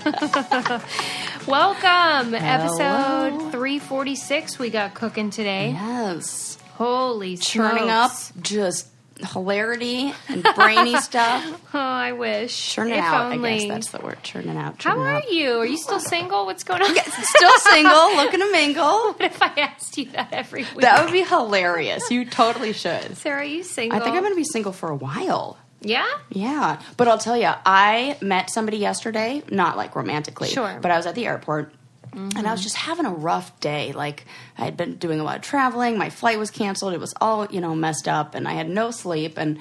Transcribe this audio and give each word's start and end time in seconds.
Welcome, 1.46 2.34
episode 2.34 3.50
346 3.52 4.58
we 4.58 4.70
got 4.70 4.94
cooking 4.94 5.28
today. 5.28 5.72
Yes. 5.72 6.56
Holy 6.74 7.36
Churning 7.36 7.90
up 7.90 8.12
just 8.40 8.88
hilarity 9.32 10.14
and 10.28 10.42
brainy 10.54 10.96
stuff. 11.00 11.44
Oh, 11.74 11.78
I 11.78 12.12
wish. 12.12 12.72
Churning 12.72 12.94
if 12.94 13.04
out, 13.04 13.30
only. 13.32 13.50
I 13.50 13.58
guess 13.58 13.68
that's 13.68 13.90
the 13.90 13.98
word. 13.98 14.22
Churning 14.22 14.56
out. 14.56 14.82
How 14.82 14.94
churning 14.94 15.06
are 15.06 15.16
out. 15.16 15.30
you? 15.30 15.58
Are 15.58 15.66
you 15.66 15.76
still 15.76 16.00
single? 16.00 16.46
What's 16.46 16.64
going 16.64 16.80
on? 16.80 16.94
Still 16.94 17.58
single, 17.58 18.16
looking 18.16 18.40
to 18.40 18.50
mingle. 18.50 19.12
What 19.12 19.20
if 19.20 19.42
I 19.42 19.52
asked 19.60 19.98
you 19.98 20.06
that 20.12 20.32
every 20.32 20.62
week? 20.62 20.80
That 20.80 21.04
would 21.04 21.12
be 21.12 21.24
hilarious. 21.24 22.10
You 22.10 22.24
totally 22.24 22.72
should. 22.72 23.18
Sarah, 23.18 23.42
are 23.42 23.44
you 23.44 23.64
single? 23.64 23.98
I 23.98 24.02
think 24.02 24.16
I'm 24.16 24.22
going 24.22 24.32
to 24.32 24.36
be 24.36 24.44
single 24.44 24.72
for 24.72 24.90
a 24.90 24.96
while. 24.96 25.58
Yeah? 25.80 26.08
Yeah. 26.30 26.80
But 26.96 27.08
I'll 27.08 27.18
tell 27.18 27.36
you, 27.36 27.50
I 27.64 28.16
met 28.20 28.50
somebody 28.50 28.76
yesterday, 28.78 29.42
not 29.50 29.76
like 29.76 29.96
romantically, 29.96 30.48
Sure. 30.48 30.78
but 30.80 30.90
I 30.90 30.96
was 30.96 31.06
at 31.06 31.14
the 31.14 31.26
airport. 31.26 31.72
And 32.12 32.34
I 32.34 32.50
was 32.50 32.58
mm-hmm. 32.58 32.62
just 32.64 32.74
having 32.76 33.06
a 33.06 33.12
rough 33.12 33.60
day. 33.60 33.92
Like 33.92 34.24
I 34.58 34.64
had 34.64 34.76
been 34.76 34.96
doing 34.96 35.20
a 35.20 35.22
lot 35.24 35.36
of 35.36 35.42
traveling. 35.42 35.96
My 35.96 36.10
flight 36.10 36.40
was 36.40 36.50
canceled. 36.50 36.92
It 36.92 36.98
was 36.98 37.14
all 37.20 37.46
you 37.46 37.60
know 37.60 37.76
messed 37.76 38.08
up, 38.08 38.34
and 38.34 38.48
I 38.48 38.54
had 38.54 38.68
no 38.68 38.90
sleep. 38.90 39.38
And 39.38 39.60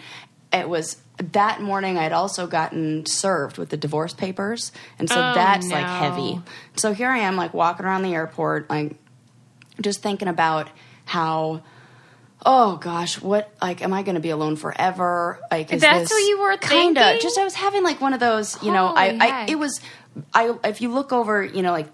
it 0.51 0.67
was 0.67 0.97
that 1.19 1.61
morning. 1.61 1.99
I 1.99 2.01
had 2.03 2.11
also 2.11 2.47
gotten 2.47 3.05
served 3.05 3.59
with 3.59 3.70
the 3.70 3.77
divorce 3.77 4.13
papers, 4.13 4.71
and 4.97 5.07
so 5.07 5.15
Oh, 5.15 5.33
that's 5.35 5.70
like 5.70 5.85
heavy. 5.85 6.41
So 6.75 6.91
here 6.91 7.09
I 7.09 7.20
am, 7.20 7.35
like 7.35 7.53
walking 7.53 7.85
around 7.85 8.01
the 8.01 8.15
airport, 8.15 8.67
like 8.67 8.95
just 9.79 10.01
thinking 10.01 10.27
about 10.27 10.70
how. 11.05 11.61
Oh 12.45 12.77
gosh, 12.77 13.21
what 13.21 13.54
like 13.62 13.82
am 13.82 13.93
I 13.93 14.04
going 14.04 14.15
to 14.15 14.21
be 14.21 14.29
alone 14.29 14.55
forever? 14.55 15.40
Like 15.51 15.73
is 15.73 15.82
That's 15.82 16.12
what 16.12 16.20
you 16.20 16.40
were 16.40 16.57
kinda. 16.57 17.20
Just 17.21 17.37
I 17.37 17.43
was 17.43 17.55
having 17.55 17.84
like 17.84 17.99
one 17.99 18.13
of 18.13 18.20
those, 18.20 18.62
you 18.63 18.71
know, 18.71 18.87
I, 18.87 19.09
Holy 19.09 19.20
I 19.20 19.26
heck. 19.26 19.49
it 19.49 19.59
was 19.59 19.82
I 20.34 20.55
if 20.63 20.82
you 20.82 20.91
look 20.91 21.12
over, 21.12 21.43
you 21.43 21.62
know, 21.62 21.71
like 21.71 21.87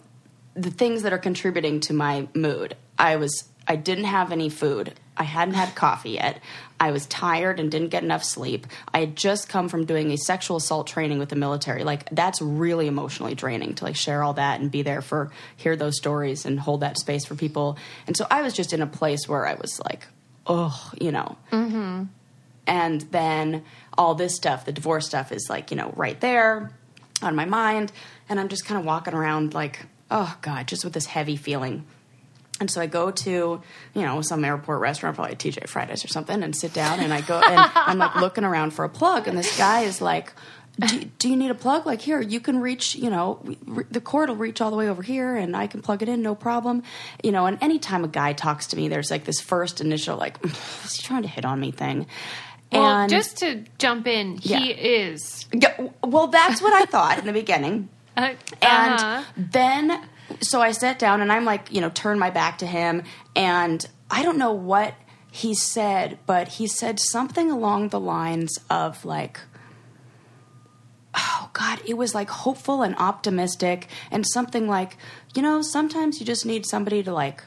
the 0.53 0.71
things 0.71 1.01
that 1.03 1.13
are 1.13 1.17
contributing 1.17 1.79
to 1.81 1.93
my 1.93 2.27
mood. 2.33 2.75
I 2.97 3.16
was 3.17 3.45
I 3.67 3.75
didn't 3.75 4.05
have 4.05 4.31
any 4.31 4.49
food. 4.49 4.93
I 5.17 5.23
hadn't 5.23 5.55
had 5.55 5.75
coffee 5.75 6.11
yet. 6.11 6.39
I 6.79 6.91
was 6.91 7.05
tired 7.07 7.59
and 7.59 7.71
didn't 7.71 7.89
get 7.89 8.03
enough 8.03 8.23
sleep. 8.23 8.67
I 8.93 8.99
had 8.99 9.16
just 9.16 9.47
come 9.47 9.69
from 9.69 9.85
doing 9.85 10.11
a 10.11 10.17
sexual 10.17 10.57
assault 10.57 10.88
training 10.88 11.19
with 11.19 11.29
the 11.29 11.35
military. 11.35 11.83
Like 11.83 12.09
that's 12.11 12.41
really 12.41 12.88
emotionally 12.88 13.33
draining 13.33 13.75
to 13.75 13.85
like 13.85 13.95
share 13.95 14.23
all 14.23 14.33
that 14.33 14.59
and 14.59 14.69
be 14.69 14.81
there 14.81 15.01
for 15.01 15.31
hear 15.55 15.75
those 15.75 15.97
stories 15.97 16.45
and 16.45 16.59
hold 16.59 16.81
that 16.81 16.99
space 16.99 17.25
for 17.25 17.35
people. 17.35 17.77
And 18.07 18.16
so 18.16 18.27
I 18.29 18.41
was 18.41 18.53
just 18.53 18.73
in 18.73 18.81
a 18.81 18.88
place 18.88 19.27
where 19.27 19.47
I 19.47 19.55
was 19.55 19.79
like, 19.79 20.05
oh, 20.47 20.91
you 20.99 21.11
know. 21.11 21.38
Mm-hmm. 21.51 22.03
And 22.67 23.01
then 23.01 23.63
all 23.97 24.15
this 24.15 24.35
stuff, 24.35 24.65
the 24.65 24.71
divorce 24.71 25.05
stuff 25.05 25.31
is 25.31 25.47
like, 25.49 25.71
you 25.71 25.77
know, 25.77 25.93
right 25.95 26.19
there 26.19 26.71
on 27.21 27.35
my 27.35 27.45
mind. 27.45 27.91
And 28.27 28.39
I'm 28.39 28.47
just 28.47 28.66
kind 28.66 28.79
of 28.79 28.85
walking 28.85 29.13
around 29.13 29.53
like, 29.53 29.85
oh 30.09 30.35
God, 30.41 30.67
just 30.67 30.83
with 30.83 30.93
this 30.93 31.05
heavy 31.05 31.35
feeling. 31.35 31.85
And 32.59 32.71
so 32.71 32.79
I 32.79 32.88
go 32.88 33.11
to, 33.11 33.61
you 33.93 34.01
know, 34.01 34.21
some 34.21 34.43
airport 34.45 34.79
restaurant, 34.79 35.17
probably 35.17 35.35
TGI 35.35 35.67
Fridays 35.67 36.05
or 36.05 36.07
something, 36.07 36.41
and 36.41 36.55
sit 36.55 36.73
down 36.73 37.01
and 37.01 37.13
I 37.13 37.21
go 37.21 37.41
and 37.45 37.71
I'm 37.75 37.97
like 37.97 38.16
looking 38.16 38.45
around 38.45 38.71
for 38.71 38.85
a 38.85 38.89
plug. 38.89 39.27
And 39.27 39.38
this 39.38 39.57
guy 39.57 39.81
is 39.81 40.01
like, 40.01 40.31
do, 40.87 40.99
do 41.19 41.29
you 41.29 41.35
need 41.35 41.51
a 41.51 41.55
plug? 41.55 41.85
Like, 41.85 42.01
here, 42.01 42.19
you 42.21 42.39
can 42.39 42.59
reach, 42.59 42.95
you 42.95 43.09
know, 43.09 43.39
re- 43.65 43.85
the 43.89 44.01
cord 44.01 44.29
will 44.29 44.35
reach 44.35 44.59
all 44.61 44.71
the 44.71 44.77
way 44.77 44.89
over 44.89 45.01
here 45.01 45.35
and 45.35 45.55
I 45.55 45.67
can 45.67 45.81
plug 45.81 46.01
it 46.01 46.09
in, 46.09 46.21
no 46.21 46.35
problem. 46.35 46.83
You 47.23 47.31
know, 47.31 47.45
and 47.45 47.57
anytime 47.61 48.03
a 48.03 48.07
guy 48.09 48.33
talks 48.33 48.67
to 48.67 48.75
me, 48.75 48.87
there's 48.87 49.09
like 49.11 49.23
this 49.25 49.39
first 49.39 49.79
initial, 49.81 50.17
like, 50.17 50.38
is 50.44 50.95
he 50.95 51.03
trying 51.03 51.22
to 51.23 51.27
hit 51.29 51.45
on 51.45 51.59
me 51.59 51.72
thing? 51.72 52.07
Well, 52.72 52.83
and 52.83 53.09
just 53.09 53.38
to 53.38 53.63
jump 53.77 54.05
in, 54.07 54.39
Yeah. 54.41 54.59
he 54.59 54.72
is. 54.72 55.45
Yeah, 55.53 55.88
well, 56.03 56.27
that's 56.27 56.61
what 56.61 56.73
I 56.73 56.85
thought 56.85 57.19
in 57.19 57.25
the 57.25 57.33
beginning. 57.33 57.89
Uh, 58.17 58.33
And 58.61 58.94
uh-huh. 58.94 59.23
then, 59.35 60.01
so 60.41 60.61
I 60.61 60.71
sat 60.71 60.97
down 61.00 61.19
and 61.21 61.33
I'm 61.33 61.44
like, 61.44 61.71
you 61.73 61.81
know, 61.81 61.89
turn 61.89 62.17
my 62.17 62.29
back 62.29 62.59
to 62.59 62.66
him. 62.66 63.03
And 63.35 63.85
I 64.09 64.23
don't 64.23 64.38
know 64.38 64.53
what 64.53 64.94
he 65.31 65.53
said, 65.53 66.17
but 66.25 66.47
he 66.47 66.66
said 66.66 66.97
something 67.01 67.51
along 67.51 67.89
the 67.89 68.00
lines 68.00 68.57
of 68.69 69.03
like, 69.03 69.41
oh 71.15 71.49
God, 71.53 71.81
it 71.85 71.95
was 71.95 72.13
like 72.13 72.29
hopeful 72.29 72.81
and 72.81 72.95
optimistic 72.97 73.87
and 74.11 74.25
something 74.27 74.67
like, 74.67 74.97
you 75.35 75.41
know, 75.41 75.61
sometimes 75.61 76.19
you 76.19 76.25
just 76.25 76.45
need 76.45 76.65
somebody 76.65 77.03
to 77.03 77.13
like 77.13 77.43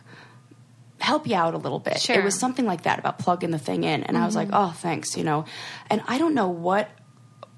help 1.00 1.26
you 1.26 1.36
out 1.36 1.54
a 1.54 1.58
little 1.58 1.78
bit. 1.78 2.00
Sure. 2.00 2.16
It 2.16 2.24
was 2.24 2.38
something 2.38 2.64
like 2.64 2.82
that 2.82 2.98
about 2.98 3.18
plugging 3.18 3.50
the 3.50 3.58
thing 3.58 3.84
in. 3.84 4.02
And 4.02 4.16
I 4.16 4.26
was 4.26 4.34
like, 4.34 4.48
mm-hmm. 4.48 4.70
oh, 4.70 4.74
thanks, 4.76 5.16
you 5.16 5.24
know. 5.24 5.44
And 5.90 6.02
I 6.08 6.18
don't 6.18 6.34
know 6.34 6.48
what 6.48 6.90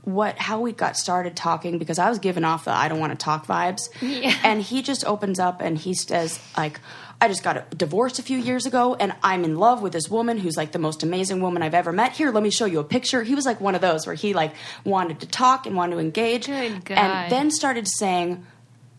what 0.02 0.38
how 0.38 0.60
we 0.60 0.72
got 0.72 0.96
started 0.96 1.36
talking 1.36 1.78
because 1.78 1.98
I 1.98 2.08
was 2.08 2.18
giving 2.18 2.42
off 2.42 2.64
the 2.64 2.72
I 2.72 2.88
don't 2.88 3.00
want 3.00 3.12
to 3.12 3.22
talk 3.22 3.46
vibes. 3.46 3.82
Yeah. 4.00 4.36
And 4.42 4.60
he 4.62 4.82
just 4.82 5.04
opens 5.04 5.38
up 5.38 5.60
and 5.60 5.78
he 5.78 5.94
says 5.94 6.40
like 6.56 6.80
I 7.20 7.28
just 7.28 7.42
got 7.42 7.56
a 7.58 7.64
divorced 7.74 8.18
a 8.18 8.22
few 8.22 8.38
years 8.38 8.64
ago 8.64 8.94
and 8.94 9.14
I'm 9.22 9.44
in 9.44 9.56
love 9.56 9.82
with 9.82 9.92
this 9.92 10.08
woman 10.08 10.38
who's 10.38 10.56
like 10.56 10.72
the 10.72 10.78
most 10.78 11.02
amazing 11.02 11.42
woman 11.42 11.62
I've 11.62 11.74
ever 11.74 11.92
met. 11.92 12.12
Here, 12.12 12.30
let 12.30 12.42
me 12.42 12.50
show 12.50 12.64
you 12.64 12.80
a 12.80 12.84
picture. 12.84 13.22
He 13.22 13.34
was 13.34 13.44
like 13.44 13.60
one 13.60 13.74
of 13.74 13.82
those 13.82 14.06
where 14.06 14.14
he 14.14 14.32
like 14.32 14.54
wanted 14.84 15.20
to 15.20 15.26
talk 15.26 15.66
and 15.66 15.76
wanted 15.76 15.96
to 15.96 16.00
engage 16.00 16.46
Good 16.46 16.84
God. 16.84 16.98
and 16.98 17.30
then 17.32 17.50
started 17.50 17.86
saying 17.86 18.46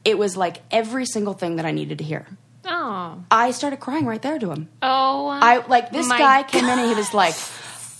it 0.05 0.17
was 0.17 0.37
like 0.37 0.61
every 0.69 1.05
single 1.05 1.33
thing 1.33 1.55
that 1.55 1.65
I 1.65 1.71
needed 1.71 1.97
to 1.97 2.03
hear. 2.03 2.27
Oh. 2.65 3.23
I 3.31 3.51
started 3.51 3.79
crying 3.79 4.05
right 4.05 4.21
there 4.21 4.37
to 4.37 4.51
him. 4.51 4.69
Oh. 4.83 5.27
I 5.27 5.65
like 5.65 5.91
this 5.91 6.07
guy 6.07 6.43
came 6.47 6.65
in 6.65 6.77
and 6.79 6.89
he 6.89 6.95
was 6.95 7.13
like, 7.13 7.35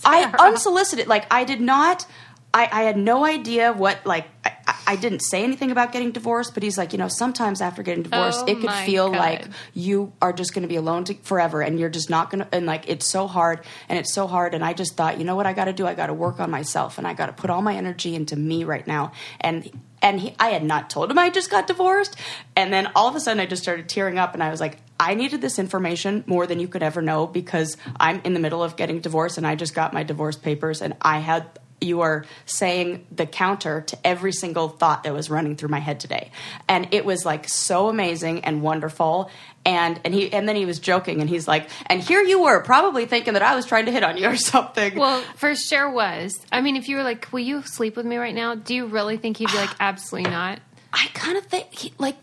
I 0.04 0.32
unsolicited, 0.38 1.08
like 1.08 1.26
I 1.32 1.44
did 1.44 1.60
not, 1.60 2.06
I, 2.54 2.68
I 2.70 2.82
had 2.82 2.96
no 2.96 3.24
idea 3.24 3.72
what 3.72 4.04
like 4.04 4.26
I, 4.44 4.74
I- 4.86 4.96
didn't 4.96 5.20
say 5.20 5.42
anything 5.42 5.70
about 5.70 5.90
getting 5.90 6.12
divorced, 6.12 6.52
but 6.54 6.62
he's 6.62 6.76
like, 6.76 6.92
you 6.92 6.98
know, 6.98 7.08
sometimes 7.08 7.60
after 7.62 7.82
getting 7.82 8.02
oh 8.06 8.10
divorced, 8.10 8.40
Oh 8.42 8.46
it 8.50 8.60
could 8.60 8.70
feel 8.84 9.10
God. 9.10 9.18
like 9.18 9.46
you 9.72 10.12
are 10.20 10.32
just 10.32 10.52
going 10.54 10.62
to 10.62 10.68
be 10.68 10.76
alone 10.76 11.04
to, 11.04 11.14
forever, 11.14 11.62
and 11.62 11.80
you're 11.80 11.88
just 11.88 12.10
not 12.10 12.30
going 12.30 12.44
to, 12.44 12.54
and 12.54 12.66
like 12.66 12.88
it's 12.88 13.08
so 13.08 13.26
hard, 13.26 13.64
and 13.88 13.98
it's 13.98 14.12
so 14.12 14.26
hard, 14.26 14.54
and 14.54 14.62
I 14.64 14.74
just 14.74 14.94
thought, 14.96 15.18
you 15.18 15.24
know 15.24 15.34
what, 15.34 15.46
I 15.46 15.54
got 15.54 15.64
to 15.64 15.72
do, 15.72 15.86
I 15.86 15.94
got 15.94 16.08
to 16.08 16.14
work 16.14 16.40
on 16.40 16.50
myself, 16.50 16.98
and 16.98 17.06
I 17.06 17.14
got 17.14 17.26
to 17.26 17.32
put 17.32 17.48
all 17.48 17.62
my 17.62 17.74
energy 17.74 18.14
into 18.14 18.36
me 18.36 18.64
right 18.64 18.86
now, 18.86 19.12
and. 19.40 19.70
And 20.04 20.18
he, 20.18 20.34
I 20.40 20.48
had 20.48 20.64
not 20.64 20.90
told 20.90 21.12
him 21.12 21.18
I 21.20 21.30
just 21.30 21.48
got 21.48 21.68
divorced. 21.68 22.16
And 22.56 22.72
then 22.72 22.90
all 22.96 23.06
of 23.08 23.14
a 23.14 23.20
sudden, 23.20 23.38
I 23.38 23.46
just 23.46 23.62
started 23.62 23.88
tearing 23.88 24.18
up, 24.18 24.34
and 24.34 24.42
I 24.42 24.50
was 24.50 24.58
like, 24.58 24.78
I 24.98 25.14
needed 25.14 25.40
this 25.40 25.60
information 25.60 26.24
more 26.26 26.44
than 26.44 26.58
you 26.58 26.66
could 26.66 26.82
ever 26.82 27.00
know 27.00 27.28
because 27.28 27.76
I'm 28.00 28.20
in 28.24 28.34
the 28.34 28.40
middle 28.40 28.64
of 28.64 28.74
getting 28.74 28.98
divorced, 28.98 29.38
and 29.38 29.46
I 29.46 29.54
just 29.54 29.76
got 29.76 29.92
my 29.92 30.02
divorce 30.02 30.34
papers, 30.34 30.82
and 30.82 30.96
I 31.02 31.20
had 31.20 31.46
you 31.82 32.00
are 32.02 32.24
saying 32.46 33.06
the 33.10 33.26
counter 33.26 33.80
to 33.82 33.98
every 34.06 34.32
single 34.32 34.68
thought 34.68 35.04
that 35.04 35.12
was 35.12 35.30
running 35.30 35.56
through 35.56 35.68
my 35.68 35.78
head 35.80 36.00
today 36.00 36.30
and 36.68 36.88
it 36.92 37.04
was 37.04 37.24
like 37.24 37.48
so 37.48 37.88
amazing 37.88 38.44
and 38.44 38.62
wonderful 38.62 39.30
and 39.64 40.00
and 40.04 40.12
he 40.14 40.32
and 40.32 40.48
then 40.48 40.56
he 40.56 40.64
was 40.66 40.78
joking 40.78 41.20
and 41.20 41.28
he's 41.30 41.46
like 41.46 41.68
and 41.86 42.00
here 42.02 42.22
you 42.22 42.42
were 42.42 42.62
probably 42.62 43.06
thinking 43.06 43.34
that 43.34 43.42
i 43.42 43.54
was 43.54 43.66
trying 43.66 43.86
to 43.86 43.92
hit 43.92 44.02
on 44.02 44.16
you 44.16 44.26
or 44.26 44.36
something 44.52 44.96
Well, 44.96 45.20
for 45.36 45.54
sure 45.54 45.90
was. 45.90 46.38
I 46.50 46.60
mean, 46.60 46.76
if 46.76 46.88
you 46.88 46.96
were 46.96 47.02
like, 47.02 47.32
"Will 47.32 47.40
you 47.40 47.62
sleep 47.62 47.96
with 47.96 48.06
me 48.06 48.16
right 48.16 48.34
now?" 48.34 48.54
Do 48.54 48.74
you 48.74 48.86
really 48.86 49.16
think 49.16 49.36
he'd 49.36 49.48
be 49.50 49.56
like, 49.56 49.70
"Absolutely 49.80 50.30
not"? 50.30 50.60
i 50.92 51.06
kind 51.14 51.38
of 51.38 51.46
think 51.46 51.66
he, 51.78 51.92
like 51.98 52.16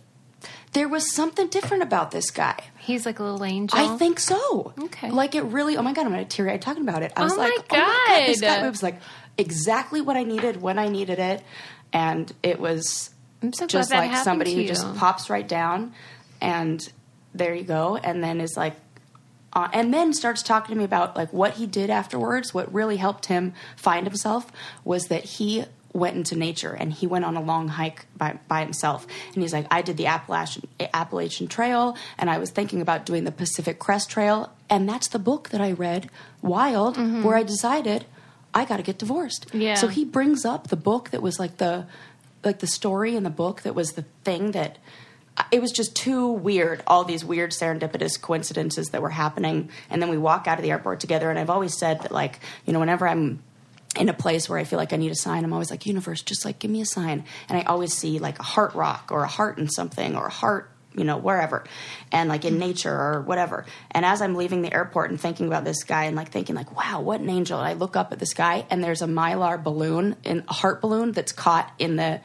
there 0.74 0.88
was 0.88 1.14
something 1.16 1.48
different 1.48 1.82
about 1.84 2.12
this 2.12 2.30
guy 2.32 2.56
He's 2.78 3.06
like 3.06 3.20
a 3.20 3.24
little 3.24 3.44
angel. 3.46 3.78
I 3.78 3.98
think 3.98 4.20
so. 4.20 4.74
Okay. 4.86 5.12
Like 5.12 5.36
it 5.36 5.44
really. 5.44 5.78
Oh 5.78 5.84
my 5.84 5.94
god, 5.94 6.08
I'm 6.08 6.12
gonna 6.12 6.26
tear 6.26 6.50
eyed 6.50 6.60
talking 6.62 6.82
about 6.82 7.04
it. 7.04 7.14
I 7.16 7.22
oh 7.22 7.24
was 7.26 7.34
Oh 7.34 7.38
my 7.38 7.44
like, 7.44 7.54
oh 7.70 7.78
my 7.78 8.06
god, 8.08 8.28
this 8.28 8.42
guy. 8.42 8.68
Was 8.68 8.82
like 8.82 9.00
exactly 9.40 10.02
what 10.02 10.18
I 10.18 10.24
needed 10.24 10.62
when 10.62 10.78
I 10.78 10.90
needed 10.90 11.20
it, 11.20 11.44
and 11.94 12.32
it 12.44 12.60
was 12.60 13.10
so 13.54 13.68
just 13.68 13.92
like 13.92 14.16
somebody 14.18 14.54
who 14.54 14.66
just 14.66 14.96
pops 14.96 15.30
right 15.30 15.48
down, 15.48 15.94
and 16.42 16.88
there 17.34 17.56
you 17.56 17.64
go, 17.64 17.98
and 17.98 18.24
then 18.24 18.42
is 18.42 18.56
like. 18.58 18.76
Uh, 19.52 19.68
and 19.74 19.92
then 19.92 20.14
starts 20.14 20.44
talking 20.44 20.76
to 20.76 20.78
me 20.78 20.86
about 20.86 21.16
like 21.16 21.34
what 21.34 21.54
he 21.54 21.66
did 21.66 21.90
afterwards. 21.90 22.54
What 22.54 22.72
really 22.72 22.98
helped 22.98 23.26
him 23.26 23.56
find 23.76 24.06
himself 24.06 24.52
was 24.84 25.08
that 25.08 25.24
he 25.24 25.66
went 25.92 26.16
into 26.16 26.36
nature 26.36 26.72
and 26.72 26.94
he 26.94 27.08
went 27.08 27.26
on 27.26 27.36
a 27.36 27.42
long 27.42 27.68
hike 27.68 28.06
by, 28.16 28.38
by 28.48 28.62
himself. 28.62 29.08
And 29.34 29.42
he's 29.42 29.52
like, 29.52 29.66
I 29.72 29.82
did 29.82 29.98
the 29.98 30.06
Appalachian 30.06 30.68
Appalachian 30.94 31.48
Trail, 31.48 31.98
and 32.18 32.30
I 32.30 32.38
was 32.38 32.52
thinking 32.52 32.80
about 32.80 33.08
doing 33.08 33.24
the 33.24 33.32
Pacific 33.32 33.80
Crest 33.80 34.10
Trail. 34.10 34.52
And 34.70 34.88
that's 34.88 35.08
the 35.08 35.20
book 35.20 35.50
that 35.50 35.62
I 35.62 35.72
read, 35.72 36.12
Wild, 36.44 36.98
where 37.24 37.36
I 37.36 37.42
decided 37.42 38.06
I 38.54 38.66
got 38.66 38.78
to 38.78 38.84
get 38.84 38.98
divorced. 38.98 39.48
Yeah. 39.54 39.76
So 39.76 39.88
he 39.88 40.06
brings 40.06 40.46
up 40.46 40.68
the 40.68 40.76
book 40.76 41.12
that 41.12 41.22
was 41.22 41.40
like 41.40 41.58
the 41.58 41.86
like 42.44 42.60
the 42.60 42.68
story 42.68 43.16
in 43.16 43.24
the 43.24 43.30
book 43.30 43.62
that 43.62 43.76
was 43.76 43.94
the 43.94 44.04
thing 44.24 44.52
that 44.52 44.78
uh, 45.38 45.44
it 45.52 45.62
was 45.62 45.72
just 45.72 45.96
too 45.96 46.30
weird 46.32 46.82
all 46.88 47.04
these 47.04 47.24
weird 47.26 47.52
serendipitous 47.52 48.20
coincidences 48.20 48.88
that 48.88 49.02
were 49.02 49.10
happening 49.10 49.70
and 49.90 50.02
then 50.02 50.10
we 50.10 50.18
walk 50.18 50.48
out 50.48 50.58
of 50.58 50.64
the 50.64 50.72
airport 50.72 51.00
together 51.02 51.30
and 51.30 51.38
i've 51.38 51.50
always 51.50 51.78
said 51.78 52.02
that 52.02 52.12
like 52.12 52.40
you 52.66 52.72
know 52.72 52.80
whenever 52.80 53.08
i'm 53.08 53.44
in 54.00 54.08
a 54.08 54.14
place 54.14 54.48
where 54.48 54.58
i 54.58 54.64
feel 54.64 54.80
like 54.80 54.94
i 54.94 54.96
need 54.96 55.12
a 55.12 55.16
sign 55.16 55.44
i'm 55.44 55.52
always 55.52 55.70
like 55.70 55.86
universe 55.86 56.22
just 56.22 56.46
like 56.46 56.60
give 56.60 56.72
me 56.72 56.80
a 56.80 56.86
sign 56.86 57.26
and 57.50 57.58
i 57.58 57.62
always 57.64 57.94
see 57.94 58.20
like 58.20 58.40
a 58.40 58.44
heart 58.44 58.74
rock 58.74 59.10
or 59.12 59.24
a 59.24 59.28
heart 59.28 59.58
in 59.58 59.68
something 59.68 60.16
or 60.16 60.28
a 60.28 60.32
heart 60.32 60.72
you 60.96 61.04
know 61.04 61.18
wherever 61.18 61.64
and 62.12 62.30
like 62.30 62.46
in 62.46 62.58
nature 62.58 62.92
or 62.92 63.22
whatever 63.22 63.64
and 63.92 64.06
as 64.06 64.24
i'm 64.24 64.34
leaving 64.34 64.64
the 64.64 64.74
airport 64.74 65.12
and 65.12 65.22
thinking 65.22 65.46
about 65.46 65.64
this 65.64 65.84
guy 65.84 66.06
and 66.06 66.16
like 66.16 66.32
thinking 66.32 66.56
like 66.56 66.76
wow 66.76 67.00
what 67.00 67.22
an 67.22 67.30
angel 67.30 67.60
and 67.60 67.68
i 67.68 67.74
look 67.74 67.96
up 67.96 68.12
at 68.12 68.18
this 68.18 68.34
guy 68.34 68.66
and 68.72 68.84
there's 68.84 69.04
a 69.04 69.08
mylar 69.08 69.62
balloon 69.62 70.16
in 70.24 70.44
a 70.48 70.54
heart 70.54 70.82
balloon 70.82 71.12
that's 71.12 71.32
caught 71.32 71.72
in 71.78 71.96
the 71.96 72.20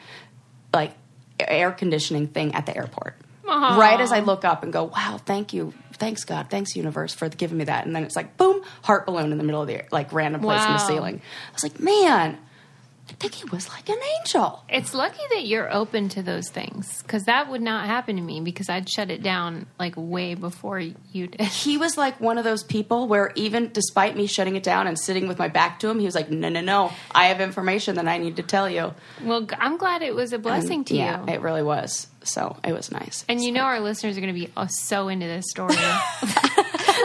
like 0.72 0.93
air 1.38 1.70
conditioning 1.70 2.28
thing 2.28 2.55
at 2.55 2.66
the 2.66 2.76
airport. 2.76 3.16
Aw. 3.46 3.78
Right 3.78 4.00
as 4.00 4.12
I 4.12 4.20
look 4.20 4.44
up 4.44 4.62
and 4.62 4.72
go, 4.72 4.84
wow, 4.84 5.20
thank 5.25 5.52
you. 5.52 5.72
Thanks 5.94 6.25
God, 6.25 6.49
thanks 6.50 6.75
universe 6.75 7.14
for 7.14 7.28
giving 7.28 7.58
me 7.58 7.64
that. 7.64 7.87
And 7.87 7.94
then 7.94 8.05
it's 8.05 8.17
like 8.17 8.37
boom, 8.37 8.62
heart 8.82 9.06
balloon 9.06 9.32
in 9.32 9.38
the 9.38 9.44
middle 9.44 9.60
of 9.60 9.69
the 9.69 9.75
air, 9.75 9.88
like 9.93 10.12
random 10.12 10.40
place 10.40 10.64
in 10.64 10.72
the 10.72 10.78
ceiling. 10.78 11.20
I 11.50 11.52
was 11.52 11.62
like, 11.62 11.78
man, 11.78 12.38
I 13.14 13.16
think 13.16 13.34
he 13.34 13.44
was 13.50 13.69
like 13.69 13.88
an 13.88 13.99
angel. 14.19 14.64
It's 14.69 14.93
lucky 14.93 15.22
that 15.31 15.46
you're 15.46 15.72
open 15.72 16.08
to 16.11 16.22
those 16.22 16.50
things 16.50 17.00
because 17.02 17.22
that 17.25 17.49
would 17.49 17.62
not 17.62 17.87
happen 17.87 18.16
to 18.16 18.22
me 18.22 18.40
because 18.40 18.69
I'd 18.69 18.88
shut 18.90 19.08
it 19.11 19.22
down 19.22 19.66
like 19.78 19.94
way 19.96 20.34
before 20.34 20.81
you 20.81 21.28
did. 21.28 21.40
He 21.43 21.78
was 21.78 21.96
like 21.96 22.20
one 22.20 22.38
of 22.38 22.44
those 22.44 22.64
people 22.64 23.06
where 23.06 23.32
even 23.37 23.70
despite 23.72 24.16
me 24.16 24.26
shutting 24.26 24.56
it 24.56 24.64
down 24.64 24.88
and 24.88 24.99
sitting 24.99 25.28
with 25.28 25.38
my 25.38 25.46
back 25.46 25.78
to 25.81 25.88
him, 25.88 26.00
he 26.00 26.06
was 26.06 26.16
like, 26.16 26.28
no, 26.28 26.49
no, 26.49 26.61
no, 26.61 26.93
I 27.12 27.26
have 27.26 27.40
information 27.40 27.94
that 27.96 28.08
I 28.08 28.19
need 28.19 28.34
to 28.37 28.43
tell 28.43 28.69
you. 28.69 28.93
Well, 29.22 29.46
I'm 29.58 29.76
glad 29.76 30.02
it 30.02 30.14
was 30.14 30.32
a 30.32 30.38
blessing 30.38 30.78
And, 30.81 30.87
to 30.88 30.96
yeah, 30.96 31.25
you. 31.25 31.34
it 31.34 31.40
really 31.40 31.62
was. 31.62 32.08
So 32.25 32.56
it 32.64 32.72
was 32.72 32.90
nice. 32.90 33.25
and 33.28 33.40
you 33.43 33.52
know 33.52 33.60
our 33.62 33.81
listeners 33.81 34.17
are 34.17 34.20
going 34.20 34.34
to 34.34 34.38
be 34.40 34.50
uh, 34.56 34.67
so 34.67 35.08
into 35.08 35.26
this 35.26 35.44
story. 35.50 35.76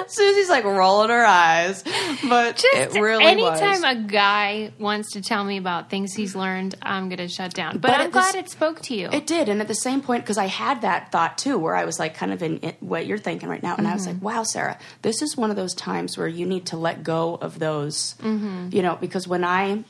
Susie's 0.09 0.49
like 0.49 0.63
rolling 0.63 1.09
her 1.09 1.25
eyes, 1.25 1.83
but 2.27 2.57
Just 2.57 2.95
it 2.95 2.99
really 3.01 3.25
anytime 3.25 3.81
was. 3.81 3.83
a 3.83 3.95
guy 3.95 4.71
wants 4.79 5.11
to 5.13 5.21
tell 5.21 5.43
me 5.43 5.57
about 5.57 5.89
things 5.89 6.13
he's 6.13 6.35
learned, 6.35 6.75
I'm 6.81 7.09
going 7.09 7.17
to 7.19 7.27
shut 7.27 7.53
down. 7.53 7.73
But, 7.79 7.91
But 7.91 8.01
I'm 8.01 8.09
glad 8.11 8.35
it 8.35 8.49
spoke 8.49 8.81
to 8.83 8.95
you. 8.95 9.09
It 9.11 9.27
did, 9.27 9.49
and 9.49 9.61
at 9.61 9.67
the 9.67 9.75
same 9.75 10.01
point, 10.01 10.23
because 10.23 10.37
I 10.37 10.45
had 10.47 10.81
that 10.81 11.11
thought 11.11 11.37
too, 11.37 11.57
where 11.57 11.75
I 11.75 11.85
was 11.85 11.99
like, 11.99 12.15
kind 12.15 12.31
of 12.33 12.41
in 12.43 12.59
it, 12.63 12.77
what 12.81 13.05
you're 13.05 13.17
thinking 13.17 13.49
right 13.49 13.61
now, 13.63 13.75
and 13.77 13.87
I 13.87 13.93
was 13.93 14.07
Mm-hmm. 14.07 14.25
like, 14.25 14.35
wow, 14.35 14.43
Sarah, 14.43 14.77
this 15.01 15.21
is 15.21 15.37
one 15.37 15.49
of 15.49 15.55
those 15.55 15.73
times 15.73 16.17
where 16.17 16.27
you 16.27 16.45
need 16.45 16.65
to 16.67 16.77
let 16.77 17.03
go 17.03 17.35
of 17.35 17.59
those, 17.59 18.15
Mm-hmm. 18.21 18.69
you 18.71 18.81
know, 18.81 18.95
because 18.99 19.27
when 19.27 19.43
I 19.43 19.83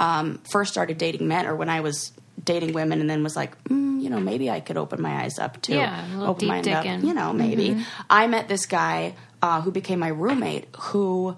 um, 0.00 0.38
first 0.50 0.72
started 0.72 0.98
dating 0.98 1.28
men, 1.28 1.46
or 1.46 1.54
when 1.56 1.68
I 1.68 1.80
was 1.80 2.12
dating 2.44 2.72
women, 2.72 3.00
and 3.00 3.08
then 3.08 3.22
was 3.22 3.36
like, 3.36 3.62
mm, 3.64 4.00
you 4.02 4.10
know, 4.10 4.20
maybe 4.20 4.50
I 4.50 4.60
could 4.60 4.76
open 4.76 5.00
my 5.00 5.22
eyes 5.22 5.38
up 5.38 5.60
to 5.62 5.74
Yeah, 5.74 6.04
open 6.20 6.48
my 6.48 6.60
up, 6.60 6.84
you 6.84 7.14
know, 7.14 7.32
maybe. 7.32 7.70
Mm-hmm. 7.70 7.82
I 8.10 8.26
met 8.26 8.48
this 8.48 8.66
guy 8.66 9.14
uh, 9.40 9.60
who 9.60 9.70
became 9.70 9.98
my 9.98 10.08
roommate, 10.08 10.68
who 10.76 11.36